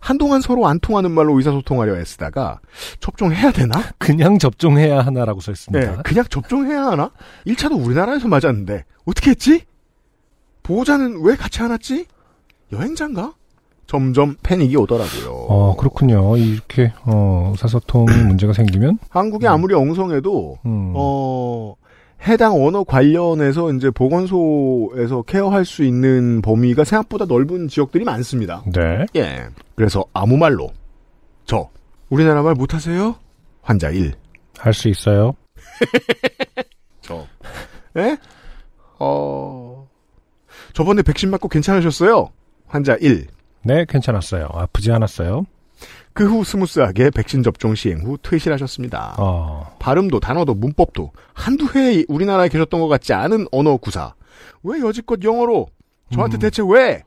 한동안 0.00 0.40
서로 0.40 0.66
안 0.66 0.80
통하는 0.80 1.10
말로 1.10 1.36
의사소통하려 1.36 1.98
애쓰다가 1.98 2.60
접종해야 3.00 3.52
되나? 3.52 3.74
그냥 3.98 4.38
접종해야 4.38 5.00
하나라고 5.00 5.40
써 5.40 5.52
네, 5.52 5.52
있습니다. 5.52 6.02
그냥 6.02 6.24
접종해야 6.30 6.86
하나? 6.86 7.10
1차도 7.46 7.84
우리나라에서 7.84 8.26
맞았는데 8.26 8.84
어떻게 9.04 9.30
했지? 9.32 9.64
보호자는 10.62 11.20
왜 11.22 11.36
같이 11.36 11.60
안 11.62 11.70
왔지? 11.70 12.06
여행자인가? 12.72 13.34
점점 13.94 14.36
패닉이 14.44 14.76
오더라고요. 14.76 15.32
어, 15.48 15.74
그렇군요. 15.76 16.36
이렇게 16.36 16.92
어, 17.02 17.48
의사소통이 17.50 18.06
문제가 18.22 18.52
생기면 18.52 18.98
한국이 19.08 19.48
아무리 19.48 19.74
엉성해도 19.74 20.58
음. 20.64 20.92
어 20.94 21.74
해당 22.28 22.62
언어 22.64 22.84
관련해서 22.84 23.72
이제 23.72 23.90
보건소에서 23.90 25.22
케어할 25.22 25.64
수 25.64 25.82
있는 25.82 26.40
범위가 26.40 26.84
생각보다 26.84 27.24
넓은 27.24 27.66
지역들이 27.66 28.04
많습니다. 28.04 28.62
네. 28.72 29.06
예. 29.16 29.48
그래서 29.74 30.04
아무 30.12 30.36
말로 30.36 30.70
저 31.44 31.68
우리나라 32.10 32.42
말 32.42 32.54
못하세요? 32.54 33.16
환자 33.62 33.90
1. 33.90 34.12
할 34.56 34.72
수 34.72 34.88
있어요. 34.88 35.32
저. 37.02 37.26
예? 37.96 38.16
어 39.00 39.88
저번에 40.74 41.02
백신 41.02 41.28
맞고 41.30 41.48
괜찮으셨어요? 41.48 42.28
환자 42.68 42.96
1. 43.00 43.26
네, 43.62 43.84
괜찮았어요. 43.88 44.48
아프지 44.52 44.90
않았어요. 44.92 45.44
그 46.12 46.24
후 46.26 46.44
smooth하게 46.44 47.10
백신 47.10 47.42
접종 47.42 47.74
시행 47.74 48.00
후 48.04 48.18
퇴실하셨습니다. 48.20 49.14
어. 49.18 49.76
발음도 49.78 50.20
단어도 50.20 50.54
문법도 50.54 51.12
한두 51.32 51.66
해 51.78 52.04
우리나라에 52.08 52.48
계셨던 52.48 52.80
것 52.80 52.88
같지 52.88 53.12
않은 53.12 53.46
언어 53.52 53.76
구사. 53.76 54.14
왜 54.62 54.80
여지껏 54.80 55.22
영어로? 55.22 55.68
저한테 56.12 56.36
음. 56.36 56.40
대체 56.40 56.62
왜? 56.66 57.04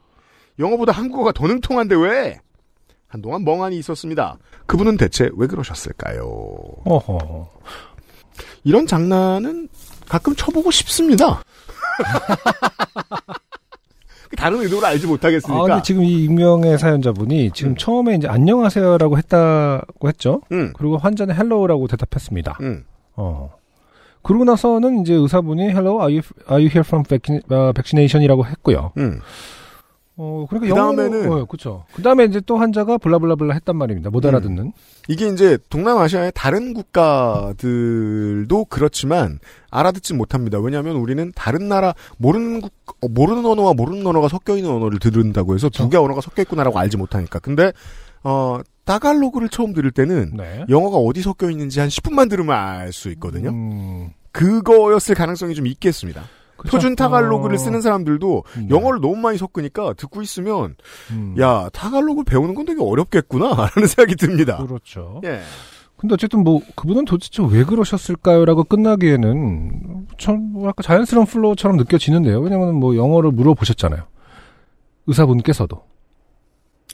영어보다 0.58 0.92
한국어가 0.94 1.32
더 1.32 1.46
능통한데 1.48 1.96
왜? 1.96 2.40
한동안 3.08 3.44
멍하니 3.44 3.78
있었습니다. 3.80 4.38
그분은 4.66 4.98
대체 4.98 5.30
왜 5.36 5.46
그러셨을까요? 5.48 6.24
어허. 6.86 7.50
이런 8.64 8.88
장난은 8.88 9.68
가끔 10.08 10.34
쳐보고 10.36 10.72
싶습니다. 10.72 11.44
다른 14.36 14.60
의도를 14.62 14.88
알지 14.88 15.06
아, 15.06 15.10
못하겠으니까. 15.10 15.64
근데 15.64 15.82
지금 15.84 16.04
이 16.04 16.24
익명의 16.24 16.78
사연자분이 16.78 17.52
지금 17.54 17.72
음. 17.72 17.76
처음에 17.76 18.16
이제 18.16 18.28
안녕하세요라고 18.28 19.18
했다고 19.18 20.08
했죠. 20.08 20.42
응, 20.52 20.74
그리고 20.76 20.98
환자는 20.98 21.36
hello라고 21.36 21.88
대답했습니다. 21.88 22.58
응. 22.62 22.84
어. 23.16 23.52
그러고 24.22 24.46
나서는 24.46 25.02
이제 25.02 25.14
의사분이 25.14 25.64
hello, 25.64 26.00
are 26.00 26.14
you, 26.14 26.22
are 26.50 26.64
you 26.64 26.70
here 26.70 26.84
for 26.86 27.04
어, 27.50 27.72
vaccination이라고 27.74 28.46
했고요. 28.46 28.94
응. 28.98 29.20
어, 30.16 30.46
그러니까 30.50 30.76
그다음에는- 30.76 31.32
어, 31.32 31.46
그쵸. 31.46 31.86
그 31.94 32.02
다음에 32.04 32.26
이제 32.26 32.40
또 32.46 32.58
환자가 32.58 32.98
blah 33.00 33.18
blah 33.18 33.36
blah 33.36 33.54
했단 33.56 33.76
말입니다. 33.76 34.10
못 34.12 34.24
음. 34.26 34.30
알아듣는. 34.30 34.72
이게 35.10 35.28
이제 35.28 35.58
동남아시아의 35.70 36.32
다른 36.36 36.74
국가들도 36.74 38.66
그렇지만 38.66 39.40
알아듣지 39.72 40.14
못합니다. 40.14 40.60
왜냐하면 40.60 40.96
우리는 40.98 41.32
다른 41.36 41.68
나라 41.68 41.94
모르는 42.18 42.62
국 42.62 42.72
어, 43.02 43.08
모르는 43.10 43.46
언어와 43.46 43.74
모르는 43.74 44.06
언어가 44.06 44.28
섞여 44.28 44.56
있는 44.58 44.70
언어를 44.72 45.00
들은다고 45.00 45.56
해서 45.56 45.70
두 45.70 45.90
개 45.90 45.98
언어가 45.98 46.22
섞여 46.22 46.42
있구나라고 46.44 46.78
알지 46.80 46.98
못하니까. 46.98 47.40
근데 47.40 47.72
어 48.24 48.60
따갈로그를 48.86 49.50
처음 49.50 49.74
들을 49.74 49.92
때는 49.92 50.32
네. 50.38 50.66
영어가 50.70 50.98
어디 50.98 51.22
섞여 51.22 51.50
있는지 51.50 51.80
한 51.80 51.90
10분만 51.90 52.30
들으면 52.30 52.56
알 52.56 52.92
수 52.94 53.10
있거든요. 53.12 53.50
음, 53.50 54.10
그거였을 54.32 55.16
가능성이 55.16 55.56
좀 55.56 55.68
있겠습니다. 55.68 56.24
그쵸? 56.58 56.72
표준 56.78 56.96
타갈로그를 56.96 57.56
어, 57.56 57.58
쓰는 57.58 57.82
사람들도 57.82 58.44
네. 58.58 58.68
영어를 58.70 59.02
너무 59.02 59.16
많이 59.16 59.38
섞으니까 59.38 59.94
듣고 59.94 60.22
있으면 60.22 60.76
음, 61.12 61.36
야 61.40 61.70
타갈로그를 61.74 62.26
배우는 62.26 62.56
건 62.56 62.66
되게 62.66 62.82
어렵겠구나라는 62.82 63.88
생각이 63.88 64.16
듭니다. 64.16 64.58
그렇죠. 64.58 65.22
예. 65.26 65.42
근데 65.98 66.16
어쨌든 66.16 66.44
뭐 66.44 66.62
그분은 66.76 67.06
도대체 67.06 67.42
왜 67.50 67.64
그러셨을까요라고 67.64 68.66
끝나기에는 68.66 70.08
참 70.18 70.52
뭐랄까 70.52 70.84
자연스러운 70.84 71.26
flow처럼 71.26 71.78
느껴지는데요. 71.78 72.42
왜냐면 72.42 72.76
뭐 72.76 72.96
영어를 72.96 73.32
물어보셨잖아요. 73.32 74.04
의사분께서도. 75.08 75.82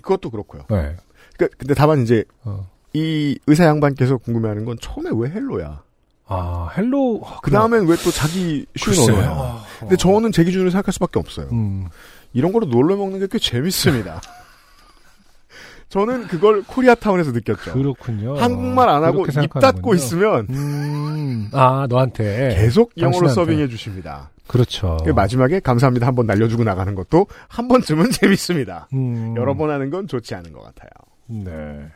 그것도 0.01 0.29
그렇고요. 0.29 0.63
네. 0.69 0.95
그 1.37 1.47
근데 1.57 1.73
다만 1.73 2.03
이제 2.03 2.23
어. 2.43 2.67
이 2.93 3.37
의사 3.47 3.65
양반께서 3.65 4.17
궁금해하는 4.17 4.65
건 4.65 4.77
처음에 4.79 5.09
왜 5.13 5.29
hello야? 5.29 5.83
아 6.29 6.69
hello. 6.77 7.21
그 7.41 7.51
다음엔 7.51 7.87
왜 7.87 7.95
또 7.97 8.11
자기 8.11 8.65
쉬운 8.75 8.95
글쎄요. 8.95 9.15
언어야? 9.17 9.63
근데 9.79 9.95
저는 9.97 10.31
제 10.31 10.43
기준으로 10.43 10.69
생각할 10.69 10.93
수밖에 10.93 11.19
없어요. 11.19 11.47
음. 11.51 11.87
이런 12.33 12.51
거로 12.53 12.65
놀러 12.67 12.95
먹는 12.95 13.19
게 13.19 13.27
꽤 13.27 13.39
재밌습니다. 13.39 14.21
저는 15.89 16.27
그걸 16.27 16.61
코리아타운에서 16.63 17.31
느꼈죠. 17.31 17.73
그렇군요. 17.73 18.37
한국말 18.37 18.89
안 18.89 19.03
하고 19.03 19.25
입 19.25 19.53
닫고. 19.53 19.95
있으면 19.95 20.45
음. 20.51 21.49
아 21.51 21.87
너한테 21.89 22.55
계속 22.55 22.91
영어로 22.95 23.25
당신한테. 23.27 23.33
서빙해 23.33 23.67
주십니다. 23.69 24.29
그렇죠. 24.47 24.97
그 25.03 25.09
마지막에 25.11 25.59
감사합니다 25.59 26.05
한 26.07 26.15
번 26.15 26.25
날려주고 26.27 26.63
나가는 26.63 26.93
것도 26.93 27.25
한 27.47 27.67
번쯤은 27.67 28.11
재밌습니다. 28.21 28.87
음. 28.93 29.33
여러 29.35 29.55
번 29.55 29.71
하는 29.71 29.89
건 29.89 30.07
좋지 30.07 30.35
않은 30.35 30.53
것 30.53 30.61
같아요. 30.61 30.89
네. 31.27 31.87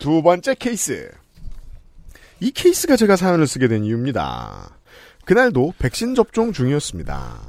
두 0.00 0.22
번째 0.22 0.54
케이스. 0.58 1.10
이 2.40 2.50
케이스가 2.50 2.96
제가 2.96 3.16
사연을 3.16 3.46
쓰게 3.46 3.68
된 3.68 3.84
이유입니다. 3.84 4.78
그날도 5.24 5.74
백신 5.78 6.14
접종 6.14 6.52
중이었습니다. 6.52 7.40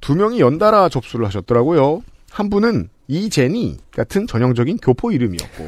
두 0.00 0.14
명이 0.14 0.40
연달아 0.40 0.88
접수를 0.88 1.26
하셨더라고요. 1.26 2.02
한 2.30 2.50
분은 2.50 2.88
이제니 3.08 3.76
같은 3.90 4.26
전형적인 4.26 4.78
교포 4.78 5.12
이름이었고 5.12 5.64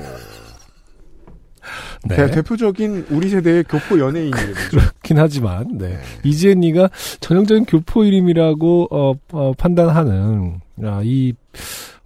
네. 2.06 2.16
대, 2.16 2.30
대표적인 2.30 3.06
우리 3.10 3.28
세대의 3.28 3.64
교포 3.64 3.98
연예인 3.98 4.28
이름이죠. 4.28 4.70
그렇긴 4.70 5.18
하지만 5.18 5.78
네. 5.78 5.98
이지은이가 6.22 6.90
전형적인 7.20 7.64
교포 7.66 8.04
이름이라고 8.04 8.88
어, 8.90 9.14
어, 9.32 9.52
판단하는 9.54 10.60
아, 10.82 11.00
이 11.02 11.34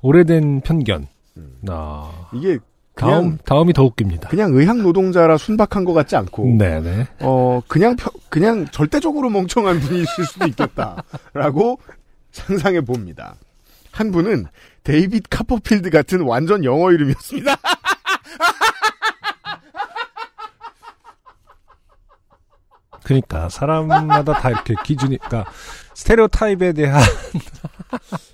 오래된 0.01 0.61
편견. 0.61 1.07
음. 1.37 1.59
아, 1.69 2.29
이게 2.33 2.59
다음 2.99 3.39
다음이 3.45 3.73
더 3.73 3.85
웃깁니다. 3.85 4.29
그냥 4.29 4.53
의학 4.55 4.79
노동자라 4.79 5.37
순박한 5.39 5.85
것 5.85 5.93
같지 5.93 6.17
않고 6.17 6.45
네네. 6.59 7.07
어 7.21 7.61
그냥 7.69 7.97
펴- 7.97 8.11
그냥 8.29 8.67
절대적으로 8.71 9.31
멍청한 9.31 9.81
분이실 9.81 10.25
수도 10.27 10.47
있겠다라고 10.47 11.79
상상해 12.33 12.81
봅니다. 12.81 13.37
한 13.93 14.11
분은 14.11 14.47
데이빗 14.85 15.25
카퍼필드 15.31 15.91
같은 15.91 16.21
완전 16.23 16.65
영어 16.65 16.93
이름이었습니다. 16.93 17.57
그러니까 23.05 23.49
사람마다 23.49 24.35
다 24.35 24.51
이렇게 24.51 24.75
기준이, 24.85 25.17
그러니까 25.19 25.51
스테레오 25.95 26.29
타입에 26.29 26.73
대한 26.73 27.03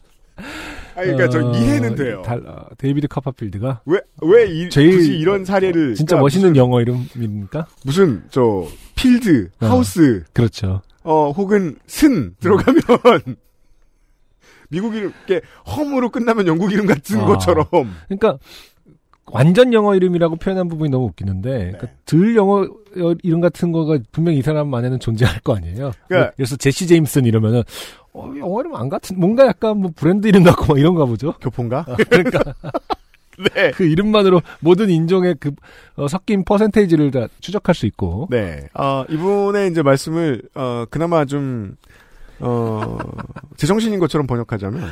아니, 0.96 1.10
그러니까 1.12 1.28
저 1.28 1.46
어, 1.46 1.52
이해는 1.56 1.94
돼요. 1.94 2.22
달- 2.24 2.46
어, 2.46 2.66
데이비드 2.78 3.08
카퍼필드가 3.08 3.82
왜왜 3.84 4.68
제일- 4.68 4.96
굳이 4.96 5.18
이런 5.18 5.44
사례를 5.44 5.94
진짜 5.94 6.16
그러니까 6.16 6.22
멋있는 6.24 6.56
영어 6.56 6.80
이름입니까? 6.80 7.66
무슨, 7.84 8.06
무슨 8.14 8.22
저 8.30 8.66
필드 8.94 9.50
어. 9.60 9.66
하우스 9.66 10.24
그렇죠. 10.32 10.82
어 11.02 11.30
혹은 11.30 11.76
쓴 11.86 12.34
들어가면 12.40 12.80
미국 14.70 14.94
이름 14.96 15.12
이렇게 15.26 15.44
험으로 15.66 16.10
끝나면 16.10 16.46
영국 16.46 16.72
이름 16.72 16.86
같은 16.86 17.20
아. 17.20 17.24
것처럼 17.26 17.66
그러니까 18.08 18.38
완전 19.26 19.72
영어 19.72 19.94
이름이라고 19.94 20.36
표현한 20.36 20.68
부분이 20.68 20.90
너무 20.90 21.06
웃기는데 21.06 21.50
그러니까 21.72 21.86
들 22.04 22.36
영어 22.36 22.66
이름 23.22 23.40
같은 23.40 23.72
거가 23.72 23.98
분명히 24.12 24.38
이 24.38 24.42
사람 24.42 24.72
안에는 24.72 25.00
존재할 25.00 25.40
거 25.40 25.56
아니에요. 25.56 25.92
그러니까- 26.08 26.18
뭐 26.18 26.30
그래서 26.36 26.56
제시 26.56 26.86
제임슨 26.86 27.24
이러면은 27.24 27.62
어, 28.14 28.32
영어 28.38 28.60
이름 28.60 28.74
안 28.76 28.88
같은 28.88 29.18
뭔가 29.18 29.46
약간 29.46 29.76
뭐 29.76 29.90
브랜드 29.94 30.26
이름 30.26 30.44
같고 30.44 30.66
막 30.66 30.78
이런가 30.78 31.04
보죠. 31.04 31.34
교포인가? 31.40 31.84
그러니까 32.08 32.54
네. 33.54 33.72
그 33.72 33.84
이름만으로 33.84 34.40
모든 34.60 34.88
인종의 34.88 35.36
그 35.40 35.52
어, 35.96 36.06
섞인 36.06 36.44
퍼센테이지를 36.44 37.10
다 37.10 37.26
추적할 37.40 37.74
수 37.74 37.86
있고. 37.86 38.28
네. 38.30 38.68
어, 38.74 39.04
이분의 39.08 39.70
이제 39.70 39.82
말씀을, 39.82 40.42
어, 40.54 40.84
그나마 40.88 41.24
좀, 41.24 41.76
어, 42.38 42.96
제정신인 43.56 43.98
것처럼 43.98 44.28
번역하자면, 44.28 44.82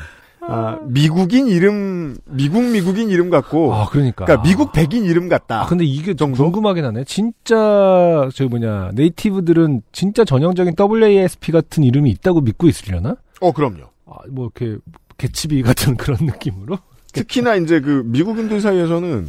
아, 0.49 0.79
미국인 0.87 1.47
이름, 1.47 2.17
미국 2.25 2.63
미국인 2.65 3.11
이름 3.11 3.31
같고, 3.31 3.73
아 3.75 3.87
그러니까. 3.89 4.25
그러니까 4.25 4.43
미국 4.49 4.73
백인 4.73 5.05
이름 5.05 5.29
같다. 5.29 5.63
아, 5.63 5.67
근데 5.67 5.85
이게 5.85 6.15
좀? 6.15 6.33
궁금하긴 6.33 6.85
하네. 6.85 7.05
진짜, 7.05 8.29
저 8.35 8.49
뭐냐, 8.49 8.91
네이티브들은 8.95 9.83
진짜 9.93 10.25
전형적인 10.25 10.75
WASP 10.79 11.53
같은 11.53 11.85
이름이 11.85 12.11
있다고 12.11 12.41
믿고 12.41 12.67
있으려나? 12.69 13.17
어, 13.41 13.53
그럼요. 13.53 13.85
아, 14.07 14.15
뭐, 14.31 14.51
이렇게, 14.57 14.79
개치비 15.19 15.63
같은 15.63 15.97
그런 15.97 16.19
느낌으로? 16.23 16.79
특히나 17.13 17.55
이제 17.57 17.81
그 17.81 18.03
미국인들 18.07 18.61
사이에서는, 18.61 19.29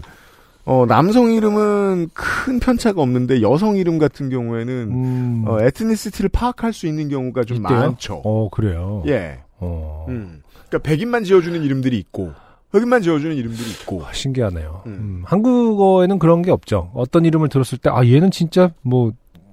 어, 0.66 0.86
남성 0.88 1.32
이름은 1.32 2.10
큰 2.14 2.60
편차가 2.60 3.02
없는데 3.02 3.42
여성 3.42 3.76
이름 3.78 3.98
같은 4.00 4.30
경우에는, 4.30 4.74
음. 4.92 5.44
어, 5.48 5.60
에트니시티를 5.62 6.30
파악할 6.30 6.74
수 6.74 6.88
있는 6.88 7.10
경우가 7.10 7.44
좀 7.44 7.58
있대요? 7.58 7.78
많죠. 7.80 8.22
어, 8.24 8.50
그래요. 8.50 9.04
예. 9.08 9.40
어. 9.60 10.06
음. 10.10 10.43
그러니까 10.74 10.90
백인만 10.90 11.24
지어주는 11.24 11.62
이름들이 11.62 11.98
있고, 12.00 12.34
흑인만 12.72 13.04
지어주는 13.04 13.36
이름들이 13.36 13.70
있고, 13.72 14.04
아, 14.04 14.12
신기하네요. 14.12 14.84
음. 14.88 14.92
음, 14.92 15.24
한국어에는 15.26 16.18
그런 16.18 16.42
게 16.42 16.50
없죠. 16.50 16.92
어떤 16.96 17.26
이름을 17.26 17.50
들었을 17.50 17.78
때, 17.78 17.92
아, 17.92 18.04
얘는 18.04 18.32
진짜, 18.32 18.72
뭐, 18.82 19.12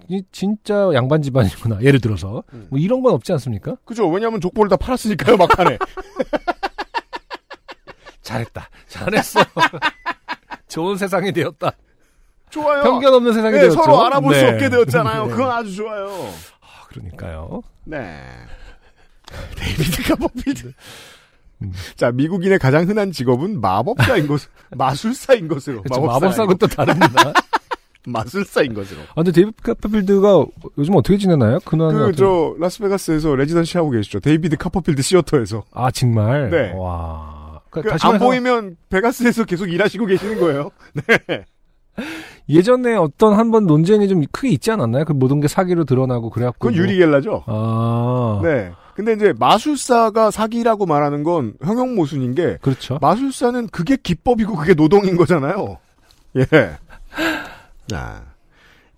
이 0.08 0.22
진짜 0.32 0.90
양반 0.94 1.20
집안이구나. 1.22 1.82
예를 1.82 2.00
들어서. 2.00 2.42
음. 2.54 2.66
뭐 2.70 2.78
이런 2.80 3.02
건 3.02 3.12
없지 3.12 3.32
않습니까? 3.32 3.76
그죠? 3.84 4.08
왜냐하면 4.08 4.40
족보를 4.40 4.68
다 4.70 4.76
팔았으니까요, 4.76 5.36
막판에. 5.36 5.78
잘했다. 8.22 8.68
잘했어. 8.88 9.40
좋은 10.68 10.96
세상이 10.96 11.32
되었다. 11.32 11.72
좋아요. 12.48 12.82
편견 12.82 13.14
없는 13.14 13.32
세상이 13.34 13.52
네, 13.52 13.60
되었죠. 13.60 13.76
서로 13.76 14.04
알아볼 14.06 14.34
수 14.34 14.40
네. 14.40 14.52
없게 14.52 14.68
되었잖아요. 14.70 15.26
네. 15.26 15.30
그건 15.30 15.50
아주 15.50 15.76
좋아요. 15.76 16.08
아, 16.60 16.86
그러니까요. 16.88 17.62
네. 17.84 18.24
데이비드 19.56 20.02
카퍼필드. 20.04 20.72
음. 21.62 21.72
자, 21.96 22.10
미국인의 22.10 22.58
가장 22.58 22.88
흔한 22.88 23.12
직업은 23.12 23.60
마법사인 23.60 24.26
것, 24.26 24.40
마술사인 24.76 25.46
것으로. 25.48 25.82
그렇죠. 25.82 26.00
마법사하고 26.00 26.54
또 26.54 26.66
다릅니다. 26.66 27.32
마술사인 28.06 28.72
것으로. 28.72 29.00
아, 29.10 29.14
근데 29.16 29.30
데이비드 29.32 29.62
카퍼필드가 29.62 30.46
요즘 30.78 30.94
어떻게 30.96 31.18
지내나요? 31.18 31.58
근황이 31.66 31.94
그, 31.94 32.12
저, 32.16 32.54
라스베가스에서 32.58 33.36
residency 33.36 33.76
하고 33.76 33.90
계시죠. 33.90 34.20
데이비드 34.20 34.56
카퍼필드 34.56 35.02
시어터에서. 35.02 35.64
아, 35.72 35.90
정말? 35.90 36.48
네. 36.50 36.72
와. 36.74 37.60
그러니까 37.68 37.82
그 37.82 37.88
다시 37.90 38.06
안 38.06 38.12
말해서 38.14 38.24
보이면 38.24 38.76
베가스에서 38.88 39.44
계속 39.44 39.66
일하시고 39.70 40.06
계시는 40.06 40.40
거예요. 40.40 40.70
네. 40.94 41.44
예전에 42.48 42.94
어떤 42.96 43.34
한 43.34 43.50
번 43.50 43.66
논쟁이 43.66 44.08
좀 44.08 44.22
크게 44.32 44.48
있지 44.48 44.70
않았나요? 44.70 45.04
그 45.04 45.12
모든 45.12 45.40
게 45.40 45.46
사기로 45.48 45.84
드러나고 45.84 46.30
그래갖고. 46.30 46.68
그건 46.68 46.74
뭐- 46.74 46.82
유리겔라죠. 46.82 47.44
아. 47.46 48.40
네. 48.42 48.72
근데 48.94 49.12
이제 49.14 49.32
마술사가 49.38 50.30
사기라고 50.30 50.86
말하는 50.86 51.22
건 51.22 51.54
형용 51.62 51.94
모순인 51.94 52.34
게 52.34 52.58
그렇죠. 52.60 52.98
마술사는 53.00 53.68
그게 53.68 53.96
기법이고 53.96 54.56
그게 54.56 54.74
노동인 54.74 55.16
거잖아요. 55.16 55.78
예. 56.36 56.46
아, 57.92 58.22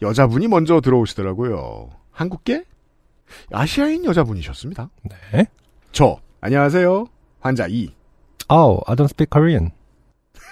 여자분이 0.01 0.49
먼저 0.49 0.80
들어오시더라고요. 0.80 1.90
한국계? 2.11 2.64
아시아인 3.53 4.05
여자분이셨습니다. 4.05 4.90
네. 5.32 5.47
저, 5.93 6.18
안녕하세요. 6.40 7.07
환자 7.40 7.66
2. 7.66 7.95
Oh, 8.49 8.82
I 8.86 8.97
don't 8.97 9.05
speak 9.07 9.30
Korean. 9.30 9.70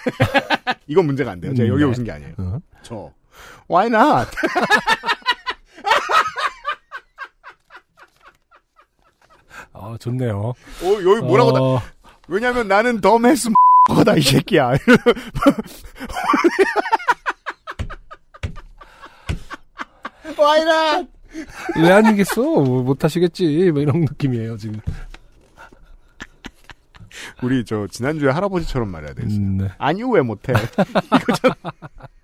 이건 0.86 1.06
문제가 1.06 1.32
안 1.32 1.40
돼요. 1.40 1.54
제가 1.54 1.68
여기 1.68 1.82
네. 1.82 1.90
오신 1.90 2.04
게 2.04 2.12
아니에요. 2.12 2.34
어. 2.38 2.58
저, 2.82 3.12
why 3.68 3.86
not? 3.88 4.30
아, 9.80 9.96
좋네요. 9.98 10.38
어, 10.38 10.54
여기 10.82 11.20
뭐라고 11.22 11.52
나, 11.52 11.60
어, 11.62 11.82
왜냐면 12.28 12.68
나는 12.68 13.00
덤해스 13.00 13.50
거다 13.88 14.14
이 14.16 14.20
새끼야. 14.22 14.72
why 20.38 20.60
not? 20.62 21.08
왜 21.76 21.90
아니겠어? 21.92 22.40
뭐 22.42 22.82
못하시겠지. 22.82 23.70
뭐 23.72 23.82
이런 23.82 24.00
느낌이에요, 24.00 24.56
지금. 24.56 24.80
우리 27.42 27.64
저 27.64 27.86
지난주에 27.86 28.30
할아버지처럼 28.30 28.88
말해야 28.88 29.14
되겠어. 29.14 29.36
음, 29.36 29.58
네. 29.58 29.68
아니요 29.78 30.08
왜 30.10 30.20
못해? 30.22 30.52
이거잖아. 30.52 31.54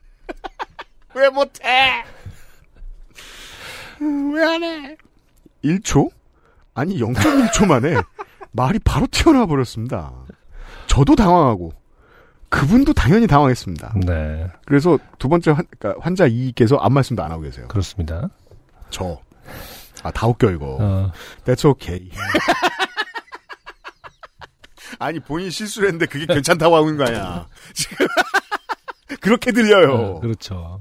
왜 1.14 1.28
못해? 1.30 2.04
왜 4.00 4.44
안 4.44 4.62
해? 4.62 4.96
1초? 5.64 6.10
아니 6.76 7.00
0.1초 7.00 7.66
만에 7.66 7.96
말이 8.52 8.78
바로 8.78 9.06
튀어나와 9.10 9.46
버렸습니다. 9.46 10.12
저도 10.86 11.16
당황하고 11.16 11.72
그분도 12.48 12.92
당연히 12.92 13.26
당황했습니다. 13.26 13.94
네. 14.06 14.46
그래서 14.66 14.98
두 15.18 15.28
번째 15.28 15.50
환, 15.52 15.66
그러니까 15.78 16.00
환자 16.04 16.28
2께서 16.28 16.76
아무 16.80 16.94
말씀도 16.94 17.24
안 17.24 17.32
하고 17.32 17.42
계세요. 17.42 17.66
그렇습니다. 17.68 18.28
저. 18.90 19.18
아, 20.02 20.10
다 20.12 20.26
웃겨, 20.28 20.52
이거. 20.52 20.76
어, 20.78 21.10
That's 21.44 21.64
okay. 21.68 22.08
아니, 25.00 25.18
본인 25.18 25.50
실수를 25.50 25.88
했는데 25.88 26.06
그게 26.06 26.26
괜찮다고 26.26 26.76
하고 26.76 26.88
있는 26.88 27.04
거 27.04 27.10
아니야. 27.10 27.46
지금. 27.74 28.06
그렇게 29.20 29.50
들려요. 29.50 29.92
어, 29.94 30.20
그렇죠. 30.20 30.80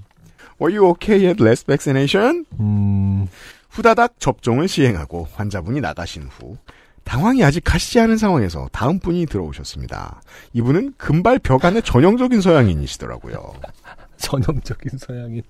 Were 0.61 0.77
you 0.77 0.87
okay 0.91 1.25
at 1.27 1.41
last 1.43 1.65
vaccination? 1.65 2.45
음, 2.59 3.27
후다닥 3.76 4.19
접종을 4.19 4.69
시행하고 4.69 5.28
환자분이 5.34 5.82
나가신 5.82 6.23
후 6.23 6.57
당황이 7.03 7.43
아직 7.43 7.61
가시지 7.61 7.99
않은 7.99 8.17
상황에서 8.17 8.69
다음 8.71 8.99
분이 8.99 9.26
들어오셨습니다. 9.28 10.21
이분은 10.53 10.93
금발 10.97 11.39
벽안의 11.39 11.84
전형적인 11.84 12.39
서양인이시더라고요. 12.41 13.53
전형적인 14.17 14.97
서양인. 14.97 15.41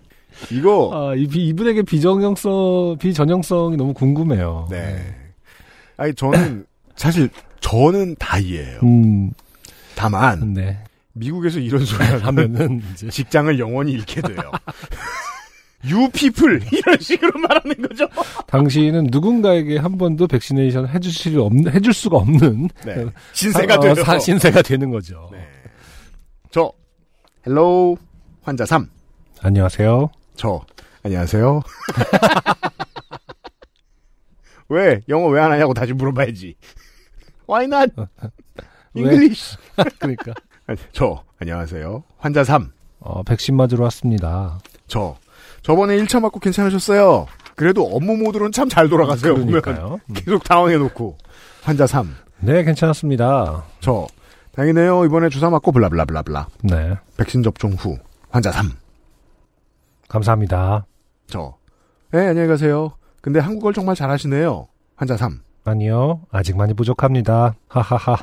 이거 0.52 0.92
아, 0.94 1.16
이, 1.16 1.24
이분에게 1.24 1.84
비정형성, 1.84 2.98
비전형성이 3.00 3.78
너무 3.78 3.94
궁금해요. 3.94 4.68
네. 4.70 5.16
아니 5.96 6.14
저는 6.14 6.66
사실 6.98 7.30
저는 7.62 8.16
다 8.20 8.40
이해해요. 8.40 8.80
음, 8.84 9.32
다만 9.96 10.54
네. 10.54 10.84
미국에서 11.14 11.60
이런 11.60 11.86
소리를 11.86 12.22
하면 12.26 12.56
하면은. 12.56 12.82
직장을 12.96 13.58
영원히 13.60 13.92
잃게 13.94 14.20
돼요. 14.22 14.52
You 15.88 16.10
people 16.12 16.60
이런 16.72 17.00
식으로 17.00 17.40
말하는 17.40 17.82
거죠. 17.82 18.08
당신은 18.48 19.08
누군가에게 19.12 19.78
한 19.78 19.98
번도 19.98 20.28
vaccination 20.28 20.88
해주실 20.88 21.40
없는, 21.40 21.74
해줄 21.74 21.94
수가 21.94 22.18
없는. 22.18 22.70
네. 22.86 23.06
신세가 23.34 23.76
어, 23.76 23.80
돼요. 23.80 23.96
사- 23.96 24.20
신세가 24.20 24.62
되는 24.62 24.90
거죠. 24.90 25.30
네. 25.32 25.46
저 26.52 26.72
hello 27.46 27.98
환자 28.42 28.66
3. 28.66 28.90
안녕하세요. 29.42 30.10
저 30.36 30.62
안녕하세요. 31.04 31.62
왜 34.70 35.02
영어 35.10 35.28
왜 35.28 35.40
안 35.42 35.52
하냐고 35.52 35.74
다시 35.74 35.94
물어봐야지. 35.94 36.56
Why 37.48 37.66
not? 37.66 37.94
왜? 38.94 39.02
English. 39.02 39.58
그러니까. 40.00 40.34
저 40.92 41.24
안녕하세요. 41.40 42.04
환자 42.18 42.44
3. 42.44 42.72
어, 43.00 43.22
백신 43.24 43.56
맞으러 43.56 43.84
왔습니다. 43.84 44.60
저 44.88 45.16
저번에 45.66 45.98
1차 45.98 46.22
맞고 46.22 46.40
괜찮으셨어요. 46.40 47.26
그래도 47.56 47.88
업무 47.88 48.16
모드로는 48.18 48.52
참 48.52 48.70
잘 48.70 48.88
돌아가세요. 48.88 49.34
그러니까요. 49.34 50.00
음. 50.08 50.14
계속 50.14 50.44
당황해놓고 50.44 51.18
환자 51.64 51.88
3. 51.88 52.16
네, 52.42 52.64
괜찮았습니다. 52.64 53.64
저 53.80 54.06
다행이네요. 54.52 55.06
이번에 55.06 55.30
주사 55.30 55.50
맞고 55.50 55.72
블라블라블라블라. 55.72 56.48
네. 56.66 56.96
백신 57.18 57.42
접종 57.42 57.72
후 57.74 57.98
환자 58.30 58.52
3. 58.52 58.70
감사합니다. 60.08 60.86
저. 61.26 61.56
네, 62.12 62.28
안녕히 62.28 62.48
가세요. 62.48 62.92
근데 63.22 63.40
한국어를 63.40 63.74
정말 63.74 63.96
잘하시네요. 63.96 64.68
환자 64.96 65.18
3. 65.18 65.42
아니요. 65.64 66.22
아직 66.32 66.56
많이 66.56 66.76
부족합니다. 66.76 67.56
하하하. 67.68 68.18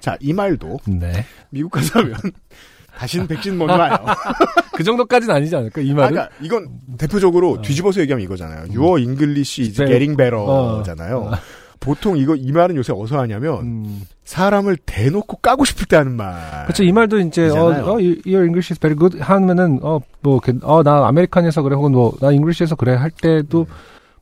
자, 0.00 0.16
이 0.20 0.32
말도 0.32 0.80
네. 0.88 1.24
미국 1.50 1.70
가서 1.70 2.00
하면 2.00 2.16
다시는 2.98 3.28
백신 3.28 3.56
먹지 3.56 3.76
마요. 3.76 3.96
그 4.74 4.82
정도까지는 4.82 5.34
아니지 5.34 5.54
않을까? 5.54 5.80
이 5.80 5.92
아, 5.92 5.94
말은? 5.94 6.10
그러니까 6.10 6.34
이건 6.40 6.68
대표적으로 6.98 7.52
어. 7.52 7.62
뒤집어서 7.62 8.00
얘기하면 8.00 8.24
이거잖아요. 8.24 8.66
Your 8.74 9.00
English 9.00 9.60
is 9.62 9.76
Better. 9.76 9.86
getting 9.86 10.16
better잖아요. 10.16 11.18
어. 11.18 11.30
보통 11.80 12.18
이거 12.18 12.34
이 12.34 12.50
말은 12.50 12.74
요새 12.74 12.92
어디서 12.92 13.20
하냐면 13.20 13.60
음. 13.60 14.02
사람을 14.24 14.78
대놓고 14.84 15.36
까고 15.36 15.64
싶을 15.64 15.86
때 15.86 15.96
하는 15.96 16.16
말. 16.16 16.64
그렇죠. 16.64 16.82
이 16.82 16.90
말도 16.90 17.20
이제 17.20 17.44
어, 17.44 17.70
이잖아요. 17.70 17.84
어, 17.84 17.92
your 17.92 18.42
English 18.44 18.72
is 18.72 18.80
very 18.80 18.98
good 18.98 19.20
하면은 19.20 19.78
어뭐어나 19.82 21.06
American에서 21.06 21.62
그래 21.62 21.76
혹은 21.76 21.92
뭐나 21.92 22.32
English에서 22.32 22.74
그래 22.74 22.94
할 22.94 23.10
때도 23.12 23.60
음. 23.60 23.74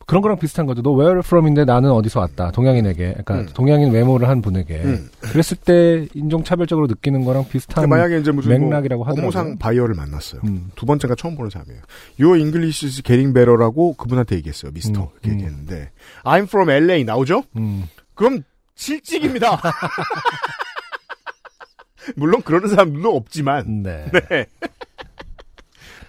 그런 0.07 0.23
거랑 0.23 0.39
비슷한 0.39 0.67
거죠. 0.67 0.83
너 0.83 0.93
where 0.93 1.19
from인데 1.19 1.65
나는 1.65 1.91
어디서 1.91 2.21
왔다. 2.21 2.53
동양인에게, 2.53 3.17
그러니까 3.25 3.41
음. 3.41 3.49
동양인 3.53 3.93
외모를 3.93 4.29
한 4.29 4.41
분에게. 4.41 4.77
음. 4.77 5.11
그랬을 5.21 5.57
때 5.57 6.07
인종 6.15 6.45
차별적으로 6.45 6.87
느끼는 6.87 7.25
거랑 7.25 7.49
비슷한. 7.49 7.89
만약에 7.89 8.19
이제 8.19 8.31
무슨 8.31 8.53
맥락이라고 8.53 9.03
뭐 9.03 9.11
하더라고요. 9.11 9.27
업무상 9.27 9.59
바이어를 9.59 9.97
만났어요. 9.97 10.43
음. 10.45 10.71
두 10.77 10.87
번째가 10.87 11.17
처음 11.17 11.35
보는 11.35 11.51
사람이에요. 11.51 11.81
Your 12.21 12.39
English 12.39 12.87
is 12.87 13.03
getting 13.03 13.35
better라고 13.35 13.95
그분한테 13.95 14.37
얘기했어요. 14.37 14.71
미스터. 14.71 15.03
음, 15.03 15.09
이렇게 15.13 15.29
음. 15.29 15.33
얘기했는데 15.35 15.91
I'm 16.23 16.45
from 16.45 16.71
LA 16.71 17.03
나오죠? 17.03 17.43
음. 17.57 17.87
그럼 18.15 18.45
실직입니다. 18.77 19.61
물론 22.15 22.43
그러는 22.43 22.69
사람들도 22.69 23.17
없지만 23.17 23.83
네. 23.83 24.05
네. 24.13 24.47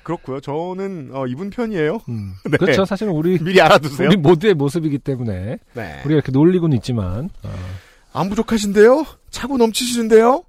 그렇고요. 0.08 0.40
저는 0.40 1.10
어, 1.12 1.28
이분 1.28 1.50
편이에요. 1.50 2.00
음. 2.08 2.36
네. 2.50 2.56
그렇죠. 2.56 2.86
사실은 2.86 3.12
우리 3.12 3.38
미리 3.40 3.60
알아두세요. 3.60 4.08
우리 4.08 4.16
모두의 4.16 4.54
모습이기 4.54 5.00
때문에 5.00 5.58
네. 5.74 6.02
우리가 6.06 6.14
이렇게 6.14 6.32
놀리고는 6.32 6.78
있지만 6.78 7.30
어, 7.44 7.50
안 8.14 8.30
부족하신데요? 8.30 9.06
차고 9.32 9.58
넘치시는데요? 9.58 10.44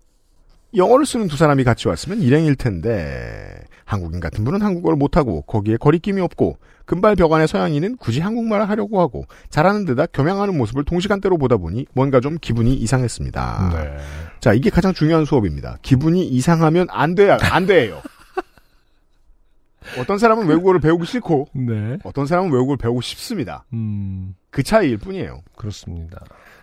영어를 0.76 1.06
쓰는 1.06 1.26
두 1.26 1.36
사람이 1.36 1.64
같이 1.64 1.88
왔으면 1.88 2.20
일행일 2.20 2.54
텐데 2.54 3.64
한국인 3.84 4.20
같은 4.20 4.44
분은 4.44 4.62
한국어를 4.62 4.96
못하고 4.96 5.42
거기에 5.42 5.76
거리낌이 5.78 6.20
없고 6.20 6.58
금발 6.84 7.16
벽안의 7.16 7.48
서양인은 7.48 7.96
굳이 7.96 8.20
한국말을 8.20 8.68
하려고 8.68 9.00
하고 9.00 9.24
잘하는 9.50 9.86
데다 9.86 10.06
겸양하는 10.06 10.56
모습을 10.56 10.84
동시간대로 10.84 11.36
보다 11.36 11.56
보니 11.56 11.86
뭔가 11.94 12.20
좀 12.20 12.38
기분이 12.40 12.74
이상했습니다. 12.74 13.70
네. 13.74 13.96
자 14.38 14.52
이게 14.52 14.70
가장 14.70 14.94
중요한 14.94 15.24
수업입니다. 15.24 15.78
기분이 15.82 16.24
이상하면 16.28 16.86
안 16.90 17.16
돼요. 17.16 17.38
안 17.40 17.66
돼요. 17.66 18.00
어떤 19.98 20.18
사람은 20.18 20.46
외국어를 20.46 20.80
배우기 20.80 21.06
싫고 21.06 21.48
네. 21.54 21.98
어떤 22.04 22.26
사람은 22.26 22.52
외국어를 22.52 22.76
배우고 22.78 23.00
싶습니다. 23.00 23.64
음. 23.72 24.34
그 24.50 24.62
차이일 24.62 24.98
뿐이에요. 24.98 25.42
그렇습니다. 25.56 26.20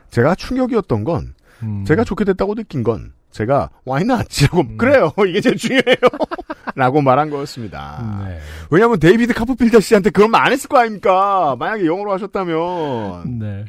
제가 0.10 0.36
충격이었던 0.36 1.04
건 1.04 1.34
음. 1.64 1.84
제가 1.86 2.04
좋게 2.04 2.26
됐다고 2.26 2.56
느낀 2.56 2.84
건 2.84 3.14
제가 3.32 3.70
why 3.88 4.04
not? 4.04 4.46
라고 4.46 4.62
음. 4.62 4.78
그래요. 4.78 5.12
이게 5.28 5.42
제일 5.42 5.58
중요해요. 5.58 5.96
라고 6.76 7.02
말한 7.02 7.30
거였습니다. 7.30 8.24
네. 8.26 8.40
왜냐하면 8.70 9.00
데이비드 9.00 9.34
카퍼필드 9.34 9.80
씨한테 9.80 10.10
그런 10.10 10.32
말 10.32 10.46
안 10.46 10.52
했을 10.52 10.68
거 10.70 10.78
아닙니까? 10.80 11.56
만약에 11.58 11.86
영어로 11.86 12.12
하셨다면 12.14 13.40
네. 13.40 13.66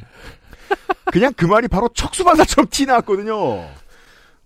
그냥 1.05 1.31
그 1.35 1.45
말이 1.45 1.67
바로 1.67 1.87
척수반사처럼 1.89 2.67
티 2.69 2.85
나왔거든요. 2.85 3.65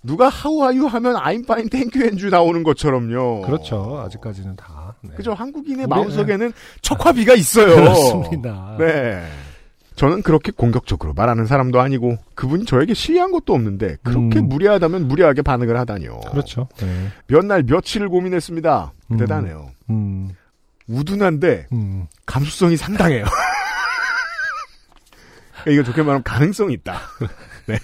누가 0.03 0.30
how 0.30 0.64
are 0.64 0.78
you 0.80 0.88
하면 0.88 1.16
I'm 1.16 1.43
fine, 1.43 1.70
thank 1.70 1.99
you, 1.99 2.07
and 2.07 2.20
you 2.24 2.30
나오는 2.32 2.64
것처럼요. 2.64 3.41
그렇죠. 3.41 4.01
아직까지는 4.05 4.55
다. 4.55 4.80
네. 5.03 5.13
그죠. 5.15 5.33
한국인의 5.33 5.85
우리- 5.85 5.89
마음속에는 5.89 6.51
척화비가 6.81 7.33
있어요. 7.35 7.75
그렇습니다. 7.75 8.75
네. 8.79 9.23
저는 9.95 10.23
그렇게 10.23 10.51
공격적으로 10.51 11.13
말하는 11.13 11.45
사람도 11.45 11.79
아니고 11.79 12.17
그분이 12.33 12.65
저에게 12.65 12.93
실례한 12.93 13.31
것도 13.31 13.53
없는데 13.53 13.97
그렇게 14.03 14.39
음. 14.39 14.49
무례하다면 14.49 15.07
무례하게 15.07 15.41
반응을 15.43 15.77
하다니요. 15.77 16.21
그렇죠. 16.31 16.67
네. 16.77 17.09
몇날 17.27 17.63
며칠을 17.63 18.09
고민했습니다. 18.09 18.93
음. 19.11 19.17
대단해요. 19.17 19.69
음, 19.89 20.29
우둔한데 20.87 21.67
음. 21.73 22.07
감수성이 22.25 22.77
상당해요. 22.77 23.25
이거 25.67 25.83
좋게 25.83 26.01
말하면 26.01 26.23
가능성이 26.23 26.73
있다. 26.75 26.99
네. 27.67 27.77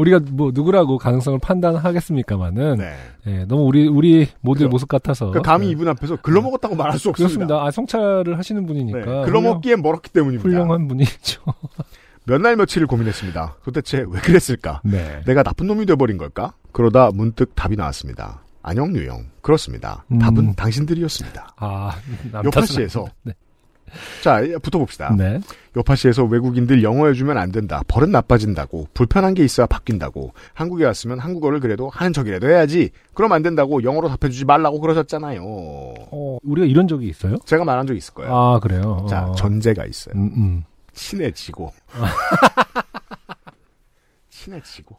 우리가 0.00 0.20
뭐 0.30 0.50
누구라고 0.54 0.98
가능성을 0.98 1.38
판단하겠습니까만은 1.40 2.76
네. 2.78 2.94
예, 3.26 3.44
너무 3.46 3.62
우리 3.64 3.86
우리 3.86 4.28
모델 4.40 4.60
그럼. 4.60 4.70
모습 4.70 4.88
같아서 4.88 5.30
그 5.30 5.42
감히 5.42 5.66
네. 5.66 5.72
이분 5.72 5.88
앞에서 5.88 6.16
글러먹었다고 6.16 6.74
말할 6.74 6.98
수 6.98 7.08
없습니다. 7.10 7.28
그렇습니다. 7.36 7.64
아 7.66 7.70
성찰을 7.70 8.38
하시는 8.38 8.66
분이니까 8.66 8.98
네. 8.98 9.22
글러먹기엔 9.24 9.82
멀었기 9.82 10.10
때문입니다. 10.10 10.48
훌륭한 10.48 10.88
분이죠. 10.88 11.42
몇 12.26 12.40
날 12.40 12.54
며칠을 12.56 12.86
고민했습니다. 12.86 13.56
도대체 13.64 14.04
왜 14.08 14.20
그랬을까? 14.20 14.82
네. 14.84 15.20
내가 15.26 15.42
나쁜 15.42 15.66
놈이 15.66 15.86
돼버린 15.86 16.16
걸까? 16.18 16.52
그러다 16.72 17.10
문득 17.12 17.54
답이 17.54 17.76
나왔습니다. 17.76 18.42
안녕 18.62 18.94
유영. 18.94 19.24
그렇습니다. 19.40 20.04
음. 20.12 20.18
답은 20.18 20.54
당신들이었습니다. 20.54 21.54
아남 21.56 22.44
요파시에서 22.44 23.06
네. 23.24 23.32
자 24.22 24.40
붙어봅시다. 24.62 25.14
네. 25.16 25.40
요파시에서 25.76 26.24
외국인들 26.24 26.82
영어 26.82 27.06
해주면 27.08 27.38
안 27.38 27.52
된다. 27.52 27.82
버릇 27.86 28.10
나빠진다고. 28.10 28.88
불편한 28.94 29.34
게 29.34 29.44
있어야 29.44 29.66
바뀐다고. 29.66 30.32
한국에 30.54 30.84
왔으면 30.84 31.18
한국어를 31.18 31.60
그래도 31.60 31.88
하는 31.88 32.12
척이라도 32.12 32.48
해야지. 32.48 32.90
그럼 33.14 33.32
안 33.32 33.42
된다고 33.42 33.82
영어로 33.82 34.08
답해주지 34.08 34.44
말라고 34.44 34.80
그러셨잖아요. 34.80 35.40
어, 35.42 36.38
우리가 36.42 36.66
이런 36.66 36.88
적이 36.88 37.08
있어요? 37.08 37.36
제가 37.44 37.64
말한 37.64 37.86
적 37.86 37.96
있을 37.96 38.14
거예요. 38.14 38.34
아 38.34 38.60
그래요. 38.60 39.06
자 39.08 39.26
어. 39.26 39.34
전제가 39.34 39.84
있어요. 39.86 40.14
음, 40.16 40.30
음. 40.36 40.64
친해지고. 40.92 41.72
친해지고. 44.30 44.96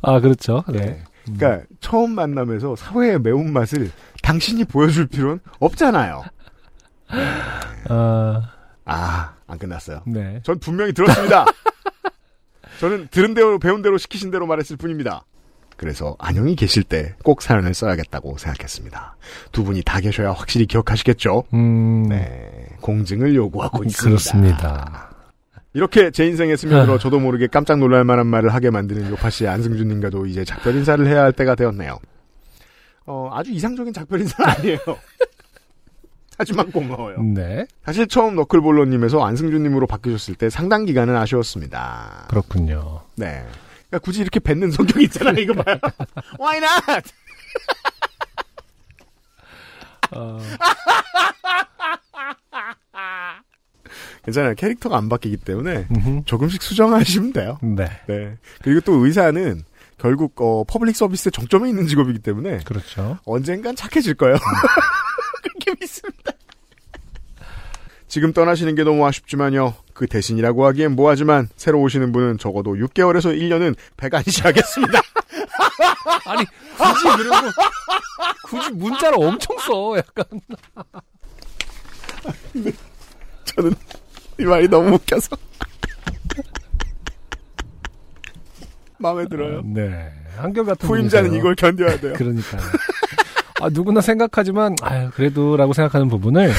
아 0.00 0.20
그렇죠. 0.20 0.64
네. 0.68 0.78
네. 0.78 1.02
그러니까 1.24 1.64
처음 1.80 2.14
만남에서 2.14 2.76
사회의 2.76 3.20
매운맛을 3.20 3.90
당신이 4.22 4.64
보여줄 4.64 5.06
필요는 5.06 5.40
없잖아요. 5.60 6.24
아 7.88 8.40
아, 8.84 9.34
안 9.46 9.58
끝났어요. 9.58 10.02
네. 10.06 10.40
전 10.42 10.58
분명히 10.58 10.92
들었습니다. 10.92 11.44
저는 12.80 13.08
들은 13.10 13.34
대로 13.34 13.58
배운 13.58 13.80
대로 13.82 13.96
시키신 13.98 14.30
대로 14.30 14.46
말했을 14.46 14.76
뿐입니다. 14.76 15.24
그래서 15.76 16.16
안영이 16.18 16.54
계실 16.56 16.82
때 16.84 17.14
꼭 17.24 17.42
사연을 17.42 17.74
써야겠다고 17.74 18.38
생각했습니다. 18.38 19.16
두 19.52 19.64
분이 19.64 19.82
다 19.82 20.00
계셔야 20.00 20.30
확실히 20.32 20.66
기억하시겠죠? 20.66 21.44
음. 21.54 22.04
네, 22.08 22.68
공증을 22.80 23.34
요구하고 23.34 23.82
있습니다. 23.84 24.08
그렇습니다. 24.08 25.10
이렇게 25.74 26.10
제 26.10 26.26
인생에 26.26 26.54
스며들어 26.56 26.98
저도 26.98 27.18
모르게 27.18 27.46
깜짝 27.46 27.78
놀랄 27.78 28.04
만한 28.04 28.26
말을 28.26 28.52
하게 28.52 28.70
만드는 28.70 29.10
요파 29.10 29.30
씨의 29.30 29.48
안승준님과도 29.50 30.26
이제 30.26 30.44
작별 30.44 30.74
인사를 30.76 31.06
해야 31.06 31.22
할 31.22 31.32
때가 31.32 31.54
되었네요. 31.54 31.98
어, 33.06 33.30
아주 33.32 33.50
이상적인 33.52 33.92
작별 33.92 34.20
인사는 34.20 34.50
아니에요. 34.58 34.78
하지만 36.38 36.70
고마워요. 36.72 37.22
네. 37.22 37.66
사실 37.84 38.06
처음 38.06 38.34
너클볼러님에서 38.36 39.24
안승준님으로 39.24 39.86
바뀌셨을 39.86 40.34
때 40.34 40.50
상당 40.50 40.84
기간은 40.84 41.16
아쉬웠습니다. 41.16 42.26
그렇군요. 42.28 43.00
네. 43.16 43.44
그러니까 43.88 43.98
굳이 44.04 44.20
이렇게 44.22 44.40
뱉는 44.40 44.70
성격이 44.70 45.04
있잖아요. 45.04 45.34
이거 45.38 45.54
봐요. 45.54 45.76
Why 46.40 46.56
not? 46.58 47.10
어, 50.14 50.38
괜찮아요. 54.24 54.54
캐릭터가 54.54 54.96
안 54.96 55.08
바뀌기 55.08 55.38
때문에 55.38 55.86
음흠. 55.90 56.22
조금씩 56.24 56.62
수정하시면 56.62 57.32
돼요. 57.32 57.58
네. 57.62 57.88
네. 58.06 58.36
그리고 58.62 58.80
또 58.80 59.04
의사는 59.04 59.62
결국 59.98 60.40
어, 60.40 60.64
public 60.64 60.96
service의 60.96 61.32
정점에 61.32 61.68
있는 61.68 61.86
직업이기 61.86 62.20
때문에 62.20 62.58
그렇죠. 62.64 63.18
언젠간 63.24 63.76
착해질 63.76 64.14
거예요. 64.14 64.36
그렇게 65.42 65.74
믿습니다. 65.80 66.32
지금 68.08 68.32
떠나시는 68.32 68.74
게 68.74 68.84
너무 68.84 69.06
아쉽지만요. 69.06 69.74
그 69.94 70.06
대신이라고 70.06 70.66
하기엔 70.66 70.94
뭐하지만 70.96 71.48
새로 71.56 71.80
오시는 71.80 72.12
분은 72.12 72.38
적어도 72.38 72.74
6개월에서 72.74 73.34
1년은 73.38 73.74
백안시하겠습니다. 73.96 75.00
아니 76.26 76.44
굳이 76.76 77.16
그러고 77.16 77.48
굳이 78.44 78.70
문자를 78.72 79.16
엄청 79.18 79.56
써. 79.58 79.96
약간. 79.96 80.24
저는 83.46 83.74
이 84.38 84.44
말이 84.44 84.68
너무 84.68 84.94
웃겨서 84.94 85.36
마음에 88.98 89.26
들어요. 89.26 89.62
네. 89.64 90.12
한결 90.36 90.64
같은 90.66 90.86
후임자는. 90.88 91.32
이걸 91.34 91.54
견뎌야 91.54 91.98
돼요. 91.98 92.12
그러니까요. 92.16 92.60
아, 93.62 93.68
누구나 93.72 94.00
생각하지만, 94.00 94.74
아유, 94.82 95.10
그래도라고 95.14 95.72
생각하는 95.72 96.08
부분을 96.08 96.52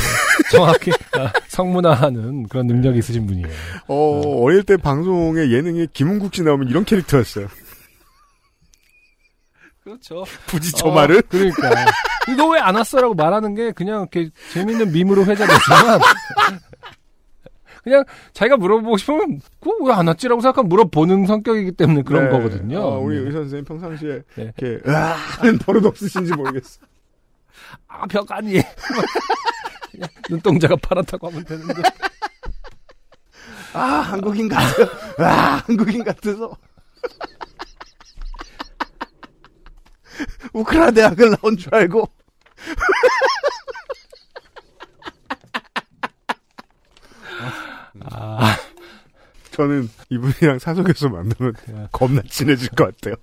정확히 0.52 0.92
아, 1.20 1.32
성문화하는 1.48 2.48
그런 2.48 2.66
능력이 2.68 3.00
있으신 3.00 3.26
분이에요. 3.28 3.48
어, 3.88 4.22
어릴 4.42 4.64
때 4.64 4.78
방송에 4.78 5.52
예능에 5.52 5.88
김은국 5.94 6.34
씨 6.34 6.44
나오면 6.44 6.70
이런 6.70 6.86
캐릭터였어요. 6.86 7.48
그렇죠. 9.84 10.24
굳이 10.48 10.72
저 10.72 10.90
말을? 10.90 11.22
그러니까. 11.24 11.70
너 12.38 12.54
왜 12.54 12.60
안 12.60 12.76
왔어라고 12.76 13.16
말하는 13.16 13.54
게 13.54 13.72
그냥 13.74 14.08
이렇게 14.14 14.30
재밌는 14.54 14.94
밈으로 14.94 15.26
회자됐지만, 15.26 16.00
그냥 17.84 18.06
자기가 18.32 18.56
물어보고 18.56 18.96
싶으면, 18.96 19.42
그거 19.60 19.76
왜안 19.84 20.08
왔지라고 20.08 20.40
생각하면 20.40 20.70
물어보는 20.70 21.26
성격이기 21.26 21.74
때문에 21.74 22.04
그런 22.04 22.26
네. 22.26 22.30
거거든요. 22.30 22.80
어, 22.80 23.00
우리 23.00 23.18
네. 23.20 23.26
의사 23.26 23.40
선생님 23.40 23.66
평상시에 23.66 24.22
네. 24.36 24.54
이렇게 24.58 24.80
으아 24.88 25.12
하는 25.16 25.58
버릇 25.58 25.86
없으신지 25.86 26.32
모르겠어. 26.34 26.80
아, 27.88 28.06
벽 28.08 28.32
아니. 28.32 28.62
눈동자가 30.30 30.76
파랗다고 30.78 31.30
하면 31.30 31.44
되는데. 31.44 31.82
아 33.74 33.80
한국인 33.80 34.48
같아요. 34.50 34.88
아 35.20 35.64
한국인 35.66 36.04
같아서. 36.04 36.56
우크라 40.54 40.92
대학을 40.92 41.32
나온 41.32 41.58
줄 41.58 41.74
알고. 41.74 42.08
아, 48.06 48.58
저는 49.52 49.90
이분이랑 50.10 50.60
사석에서 50.60 51.10
만나면 51.10 51.54
네. 51.68 51.88
겁나 51.92 52.22
친해질 52.28 52.70
것 52.70 52.86
같아요. 52.86 53.16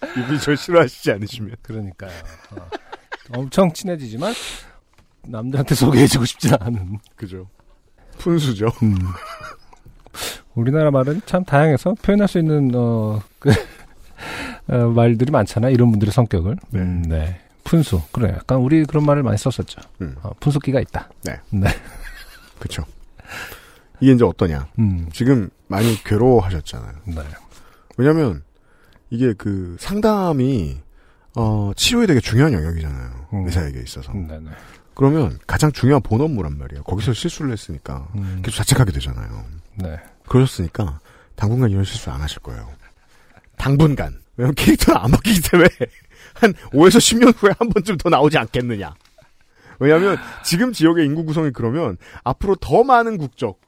이분이 0.18 0.40
절 0.40 0.56
싫어하시지 0.56 1.12
않으시면. 1.12 1.56
그러니까요. 1.62 2.12
어. 2.52 2.68
엄청 3.34 3.72
친해지지만, 3.72 4.34
남들한테 5.26 5.74
소개해주고 5.74 6.24
싶지 6.24 6.50
않은. 6.60 6.98
그죠. 7.16 7.48
푼수죠. 8.18 8.66
음. 8.82 8.96
우리나라 10.54 10.90
말은 10.90 11.22
참 11.24 11.44
다양해서 11.44 11.94
표현할 12.02 12.28
수 12.28 12.38
있는 12.38 12.70
어, 12.74 13.22
그, 13.38 13.50
어, 14.68 14.88
말들이 14.88 15.30
많잖아. 15.30 15.70
이런 15.70 15.90
분들의 15.90 16.12
성격을. 16.12 16.56
네. 16.70 16.80
음, 16.80 17.02
네. 17.02 17.40
푼수. 17.64 18.02
그래. 18.12 18.34
약간 18.36 18.58
우리 18.58 18.84
그런 18.84 19.06
말을 19.06 19.22
많이 19.22 19.38
썼었죠. 19.38 19.80
음. 20.02 20.16
어, 20.22 20.32
푼수기가 20.40 20.80
있다. 20.80 21.08
네. 21.24 21.40
네. 21.50 21.68
그쵸. 22.58 22.84
이게 24.00 24.12
이제 24.12 24.24
어떠냐. 24.24 24.68
음. 24.78 25.08
지금 25.12 25.48
많이 25.68 26.02
괴로워하셨잖아요. 26.04 26.92
네. 27.06 27.22
왜냐면, 27.96 28.42
이게 29.10 29.32
그 29.32 29.76
상담이, 29.78 30.78
어, 31.34 31.72
치료에 31.76 32.06
되게 32.06 32.20
중요한 32.20 32.52
영역이잖아요. 32.52 33.26
음. 33.32 33.46
의사에게 33.46 33.80
있어서. 33.80 34.12
네, 34.12 34.38
네. 34.38 34.50
그러면 34.94 35.38
가장 35.46 35.72
중요한 35.72 36.02
본 36.02 36.20
업무란 36.20 36.58
말이에요. 36.58 36.82
거기서 36.82 37.12
실수를 37.12 37.52
했으니까. 37.52 38.08
음. 38.14 38.42
계속 38.44 38.58
자책하게 38.58 38.92
되잖아요. 38.92 39.44
네. 39.76 39.98
그러셨으니까, 40.28 41.00
당분간 41.34 41.70
이런 41.70 41.84
실수 41.84 42.10
안 42.10 42.20
하실 42.20 42.40
거예요. 42.40 42.68
당분간. 43.56 44.20
왜냐면 44.36 44.54
캐릭터는 44.54 45.00
안 45.00 45.10
바뀌기 45.10 45.40
때문에, 45.50 45.68
한 46.34 46.52
5에서 46.72 46.98
10년 46.98 47.34
후에 47.36 47.52
한 47.58 47.68
번쯤 47.70 47.96
더 47.98 48.08
나오지 48.10 48.36
않겠느냐. 48.38 48.94
왜냐하면 49.78 50.16
지금 50.44 50.72
지역의 50.72 51.04
인구 51.06 51.24
구성이 51.24 51.50
그러면 51.50 51.96
앞으로 52.22 52.54
더 52.56 52.84
많은 52.84 53.16
국적, 53.18 53.60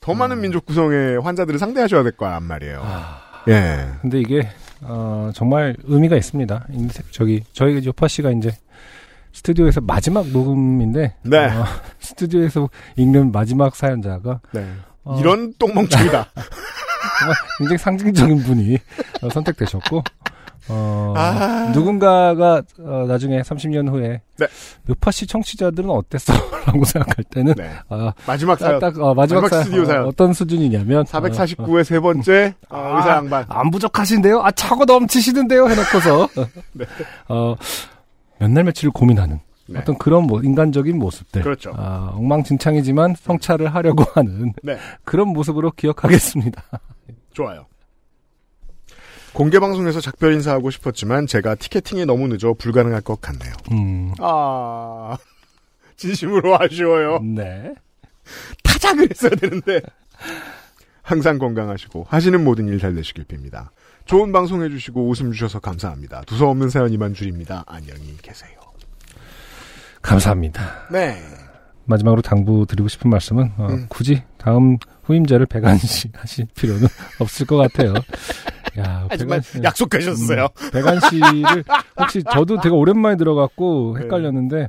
더 0.00 0.14
많은 0.14 0.40
민족 0.40 0.66
구성의 0.66 1.20
환자들을 1.20 1.58
상대하셔야 1.58 2.02
될 2.02 2.12
거란 2.12 2.42
말이에요. 2.42 2.82
예. 3.48 3.88
근데 4.00 4.20
이게 4.20 4.48
어, 4.82 5.30
정말 5.34 5.76
의미가 5.84 6.16
있습니다. 6.16 6.66
저기 7.10 7.42
저희 7.52 7.84
요파 7.84 8.08
씨가 8.08 8.30
이제 8.32 8.50
스튜디오에서 9.32 9.80
마지막 9.80 10.28
녹음인데 10.28 11.14
네. 11.22 11.38
어, 11.46 11.64
스튜디오에서 12.00 12.68
읽는 12.96 13.32
마지막 13.32 13.74
사연자가 13.74 14.40
네. 14.52 14.66
어, 15.04 15.18
이런 15.20 15.52
똥멍청이다. 15.58 16.28
정말 17.18 17.36
굉장히 17.58 17.78
상징적인 17.78 18.38
분이 18.42 18.78
어, 19.22 19.30
선택되셨고 19.30 20.02
어, 20.68 21.14
아. 21.16 21.70
누군가가 21.74 22.62
어, 22.80 23.04
나중에 23.08 23.40
30년 23.42 23.88
후에 23.90 24.20
네. 24.38 24.46
요파시 24.88 25.26
청취자들은 25.26 25.90
어땠어? 25.90 26.32
라고 26.66 26.84
생각할 26.86 27.24
때는 27.30 27.54
네. 27.54 27.70
아, 27.88 28.12
마지막 28.26 28.58
사연. 28.58 28.78
딱, 28.78 28.98
어, 28.98 29.14
마지막, 29.14 29.42
마지막 29.42 29.48
사연, 29.48 29.64
스튜디오 29.64 29.84
사연. 29.84 30.06
어, 30.06 30.12
떤 30.16 30.32
수준이냐면 30.32 31.04
449의 31.04 31.84
세 31.84 32.00
번째 32.00 32.54
어, 32.70 32.76
아. 32.76 32.96
의사 32.96 33.10
양반. 33.16 33.44
안 33.48 33.70
부족하신데요? 33.70 34.40
아, 34.40 34.50
차고 34.50 34.84
넘치시는데요? 34.84 35.68
해놓고서, 35.68 36.28
어, 37.28 37.54
몇날 38.38 38.64
며칠을 38.64 38.92
고민하는 38.92 39.40
네. 39.68 39.78
어떤 39.80 39.96
그런 39.98 40.24
뭐 40.24 40.42
인간적인 40.42 40.98
모습들. 40.98 41.42
그렇죠. 41.42 41.72
아, 41.76 42.12
엉망진창이지만 42.14 43.14
성찰을 43.18 43.74
하려고 43.74 44.04
하는 44.14 44.52
네. 44.62 44.76
그런 45.04 45.28
모습으로 45.28 45.70
기억하겠습니다. 45.72 46.62
좋아요. 47.32 47.66
공개 49.32 49.58
방송에서 49.58 50.00
작별 50.00 50.34
인사하고 50.34 50.70
싶었지만 50.70 51.26
제가 51.26 51.54
티켓팅이 51.54 52.04
너무 52.04 52.28
늦어 52.28 52.54
불가능할 52.54 53.00
것 53.00 53.20
같네요. 53.20 53.52
음, 53.72 54.12
아 54.20 55.16
진심으로 55.96 56.58
아쉬워요. 56.60 57.20
네. 57.20 57.72
타작을 58.62 59.08
했어야 59.10 59.30
되는데 59.30 59.80
항상 61.02 61.38
건강하시고 61.38 62.06
하시는 62.08 62.44
모든 62.44 62.68
일 62.68 62.78
잘 62.78 62.94
되시길 62.94 63.24
빕니다. 63.24 63.68
좋은 64.04 64.32
방송 64.32 64.62
해주시고 64.62 65.08
웃음 65.08 65.32
주셔서 65.32 65.60
감사합니다. 65.60 66.22
두서없는 66.26 66.68
사연 66.68 66.92
이만 66.92 67.14
줄입니다. 67.14 67.64
안녕히 67.66 68.16
계세요. 68.20 68.50
감사합니다. 70.02 70.88
네. 70.90 71.22
마지막으로 71.84 72.22
당부드리고 72.22 72.88
싶은 72.88 73.10
말씀은 73.10 73.52
어, 73.56 73.66
음. 73.70 73.86
굳이 73.88 74.22
다음 74.38 74.76
후임자를 75.04 75.46
배관시 75.46 76.10
하실 76.14 76.46
필요는 76.54 76.86
없을 77.18 77.46
것 77.46 77.56
같아요. 77.56 77.94
야, 78.80 79.06
하지만 79.08 79.40
배관 79.40 79.42
씨- 79.42 79.62
약속하셨어요. 79.62 80.48
음, 80.62 80.70
배관 80.70 81.00
씨를 81.00 81.64
혹시 81.98 82.22
저도 82.32 82.60
되게 82.60 82.74
오랜만에 82.74 83.16
들어갔고 83.16 83.96
네. 83.98 84.04
헷갈렸는데 84.04 84.68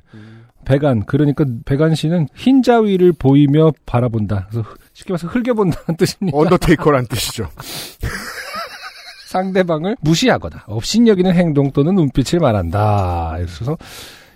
배관 0.66 1.06
그러니까 1.06 1.46
배관 1.66 1.94
씨는 1.96 2.28
흰자위를 2.36 3.14
보이며 3.14 3.72
바라본다. 3.86 4.48
그래서 4.50 4.68
쉽게 4.94 5.14
말해서 5.14 5.28
흘겨본다는 5.28 5.98
뜻입니다. 5.98 6.38
언더테이커란 6.38 7.08
뜻이죠. 7.08 7.50
상대방을 9.28 9.98
무시하거나 10.02 10.64
업신여기는 10.68 11.34
행동 11.34 11.72
또는 11.72 11.96
눈빛을 11.96 12.40
말한다. 12.40 13.34
그래서 13.38 13.78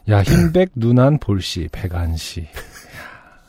야 0.09 0.22
흰백 0.24 0.72
눈한 0.76 1.20
볼씨 1.20 1.70
배관 1.72 2.15
씨. 2.18 2.47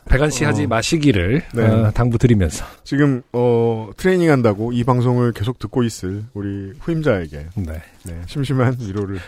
배관 0.09 0.31
씨 0.31 0.43
하지 0.43 0.65
어. 0.65 0.67
마시기를 0.67 1.43
네. 1.53 1.63
어, 1.63 1.91
당부드리면서 1.91 2.65
지금 2.83 3.21
어 3.31 3.89
트레이닝 3.95 4.29
한다고 4.29 4.73
이 4.73 4.83
방송을 4.83 5.31
계속 5.33 5.59
듣고 5.59 5.83
있을 5.83 6.25
우리 6.33 6.73
후임자에게 6.79 7.45
네. 7.55 7.81
네, 8.03 8.21
심심한 8.27 8.75
위로를 8.79 9.19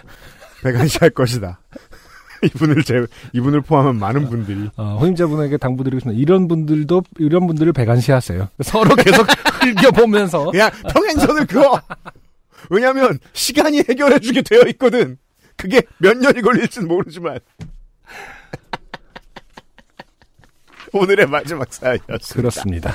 배관시할 0.64 1.12
것이다. 1.12 1.60
이분을 2.44 2.84
제 2.84 3.06
이분을 3.34 3.62
포함한 3.62 3.98
많은 3.98 4.28
분들이 4.28 4.68
어, 4.76 4.98
후임자분에게 5.00 5.58
당부드리고 5.58 6.00
싶습니다. 6.00 6.20
이런 6.20 6.48
분들도 6.48 7.04
이런 7.20 7.46
분들을 7.46 7.72
배관시하세요. 7.72 8.50
서로 8.64 8.96
계속 8.96 9.28
흘겨보면서 9.62 10.50
그냥 10.50 10.72
평행선을 10.92 11.46
그어. 11.46 11.80
왜냐하면 12.72 13.20
시간이 13.34 13.84
해결해주게 13.88 14.42
되어 14.42 14.62
있거든. 14.70 15.18
그게 15.56 15.84
몇 16.00 16.18
년이 16.18 16.42
걸릴지는 16.42 16.88
모르지만 16.88 17.38
오늘의 20.94 21.28
마지막 21.28 21.72
사연이었습니다. 21.74 22.34
그렇습니다. 22.34 22.94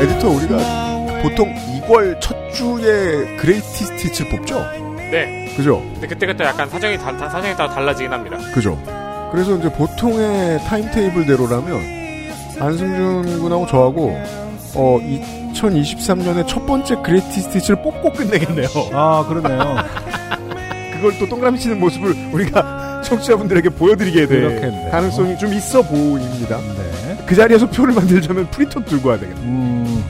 에디터 0.00 0.28
우리가 0.28 1.22
보통 1.22 1.54
2월 1.86 2.20
첫 2.20 2.34
주에 2.52 3.36
그레이티 3.36 3.84
스티치를 3.84 4.30
뽑죠. 4.38 4.58
네. 5.10 5.52
그죠? 5.56 5.80
근데 5.94 6.06
그때그때 6.08 6.44
약간 6.44 6.68
사정이 6.68 6.98
다, 6.98 7.16
다- 7.16 7.28
사정에 7.28 7.54
따라 7.54 7.72
달라지긴 7.72 8.12
합니다. 8.12 8.38
그죠? 8.52 8.80
그래서 9.30 9.56
이제 9.56 9.70
보통의 9.72 10.58
타임테이블대로라면 10.66 11.80
안승준 12.60 13.40
군하고 13.40 13.66
저하고 13.66 14.10
어 14.74 14.98
2023년의 15.54 16.46
첫 16.48 16.66
번째 16.66 16.96
greatest 17.02 17.40
hits를 17.40 17.82
뽑고 17.82 18.12
끝내겠네요. 18.12 18.68
아 18.92 19.24
그러네요. 19.28 19.76
그걸 21.02 21.18
또 21.18 21.28
동그라미 21.28 21.58
치는 21.58 21.80
모습을 21.80 22.14
우리가 22.32 23.02
청취자분들에게 23.02 23.70
보여드리게 23.70 24.26
될 24.26 24.40
그렇겠네요. 24.40 24.90
가능성이 24.92 25.36
좀 25.36 25.52
있어 25.52 25.82
보입니다. 25.82 26.58
네. 26.58 27.18
그 27.26 27.34
자리에서 27.34 27.68
표를 27.68 27.92
만들자면 27.92 28.48
프린터 28.52 28.84
들고 28.84 29.08
와야 29.08 29.18
되겠네. 29.18 29.40
음, 29.40 30.04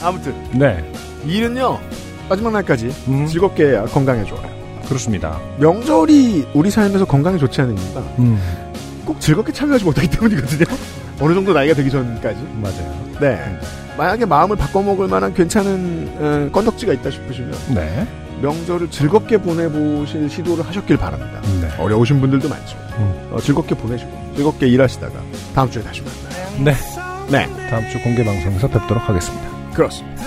아무튼 0.00 0.34
네. 0.52 0.82
이 1.26 1.36
일은요 1.36 1.78
마지막 2.30 2.50
날까지 2.54 2.94
음, 3.08 3.26
즐겁게 3.26 3.78
건강에 3.92 4.24
좋아요. 4.24 4.48
그렇습니다. 4.88 5.38
명절이 5.58 6.48
우리 6.54 6.70
삶에서 6.70 7.04
건강에 7.04 7.36
좋지 7.36 7.60
않은 7.60 7.76
이유가 7.76 8.00
음, 8.18 8.40
꼭 9.04 9.20
즐겁게 9.20 9.52
참여하지 9.52 9.84
못하기 9.84 10.08
때문이거든요. 10.08 10.64
어느 11.20 11.34
정도 11.34 11.52
나이가 11.52 11.74
되기 11.74 11.90
전까지. 11.90 12.38
맞아요. 12.62 13.06
네. 13.20 13.58
만약에 13.98 14.24
마음을 14.24 14.56
바꿔먹을 14.56 15.08
만한 15.08 15.34
괜찮은 15.34 16.08
어, 16.18 16.48
건덕지가 16.52 16.94
있다 16.94 17.10
싶으시면 17.10 17.52
네. 17.74 18.06
명절을 18.42 18.90
즐겁게 18.90 19.38
보내보실 19.38 20.28
시도를 20.28 20.66
하셨길 20.66 20.96
바랍니다. 20.96 21.40
네. 21.60 21.68
어려우신 21.82 22.20
분들도 22.20 22.48
많죠. 22.48 22.76
음. 22.98 23.30
어, 23.32 23.38
즐겁게 23.40 23.74
보내시고 23.74 24.10
즐겁게 24.36 24.68
일하시다가 24.68 25.14
다음 25.54 25.70
주에 25.70 25.82
다시 25.82 26.02
만나요. 26.02 26.64
네. 26.64 26.74
네, 27.28 27.46
다음 27.68 27.88
주 27.90 28.00
공개 28.02 28.24
방송에서 28.24 28.68
뵙도록 28.68 29.08
하겠습니다. 29.08 29.48
그렇습니다. 29.74 30.22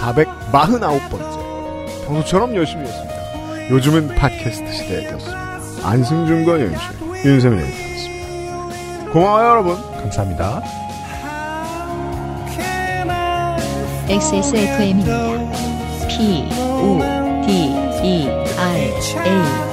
449번째 0.00 2.06
평소처럼 2.06 2.54
열심히 2.56 2.84
했습니다. 2.84 3.70
요즘은 3.70 4.14
팟캐스트 4.14 4.72
시대였습니다. 4.72 5.60
안승준과 5.84 6.60
윤시 6.60 6.80
윤세민이 7.24 7.62
였습니다. 7.62 9.10
고마워요 9.12 9.48
여러분. 9.50 9.76
감사합니다. 10.00 10.62
XSFM입니다. 14.08 15.39
P 16.20 16.26
U 16.26 17.00
T 17.46 17.48
E 18.04 18.28
R 18.28 18.90
A. 19.24 19.70